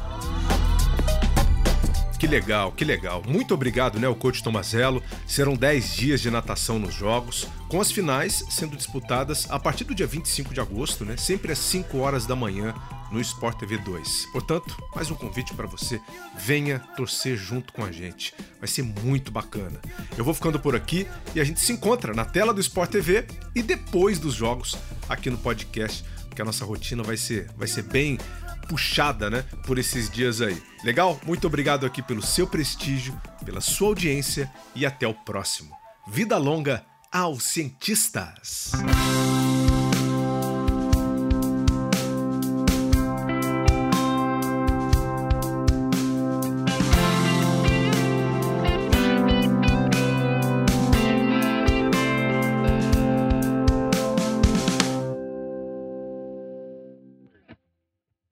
Que 2.19 2.27
legal, 2.27 2.73
que 2.73 2.85
legal. 2.85 3.23
Muito 3.27 3.55
obrigado, 3.55 4.01
né, 4.01 4.09
o 4.09 4.15
coach 4.15 4.43
Tomazello. 4.43 5.01
Serão 5.25 5.55
10 5.55 5.95
dias 5.95 6.21
de 6.21 6.31
natação 6.31 6.77
nos 6.77 6.93
Jogos, 6.93 7.47
com 7.69 7.81
as 7.81 7.93
finais 7.93 8.45
sendo 8.51 8.77
disputadas 8.77 9.47
a 9.49 9.59
partir 9.59 9.85
do 9.85 9.95
dia 9.95 10.07
25 10.07 10.53
de 10.53 10.61
agosto, 10.61 11.05
né, 11.05 11.17
sempre 11.17 11.53
às 11.53 11.59
5 11.61 11.97
horas 11.99 12.27
da 12.27 12.35
manhã, 12.35 12.75
no 13.13 13.21
Sport 13.21 13.59
TV 13.59 13.79
2. 13.79 14.27
Portanto, 14.33 14.77
mais 14.95 15.11
um 15.11 15.15
convite 15.15 15.55
para 15.55 15.69
você, 15.69 16.01
venha 16.37 16.81
torcer 16.97 17.37
junto 17.37 17.73
com 17.73 17.85
a 17.85 17.93
gente. 17.93 18.35
Vai 18.59 18.69
ser 18.69 18.83
muito 18.83 19.31
bacana. 19.31 19.81
Eu 20.17 20.25
vou 20.25 20.35
ficando 20.35 20.59
por 20.59 20.75
aqui 20.75 21.07
e 21.35 21.41
a 21.41 21.45
gente 21.45 21.61
se 21.61 21.73
encontra 21.73 22.13
na 22.13 22.25
tela 22.25 22.53
do 22.53 22.61
Sport 22.61 22.91
TV 22.91 23.27
e 23.55 23.63
depois 23.63 24.19
dos 24.19 24.35
jogos 24.35 24.77
aqui 25.09 25.31
no 25.31 25.39
podcast, 25.39 26.05
porque 26.27 26.43
a 26.43 26.45
nossa 26.45 26.65
rotina 26.65 27.03
vai 27.03 27.17
ser 27.17 27.49
vai 27.57 27.69
ser 27.69 27.83
bem 27.83 28.19
puxada, 28.69 29.31
né, 29.31 29.43
por 29.67 29.79
esses 29.79 30.11
dias 30.11 30.41
aí. 30.41 30.63
Legal? 30.85 31.19
Muito 31.25 31.47
obrigado 31.47 31.87
aqui 31.87 32.03
pelo 32.03 32.23
seu 32.23 32.47
prestígio, 32.47 33.19
pela 33.45 33.61
sua 33.61 33.89
audiência 33.89 34.51
e 34.75 34.85
até 34.85 35.07
o 35.07 35.15
próximo. 35.15 35.75
Vida 36.07 36.37
longa 36.37 36.85
aos 37.11 37.45
cientistas. 37.45 38.73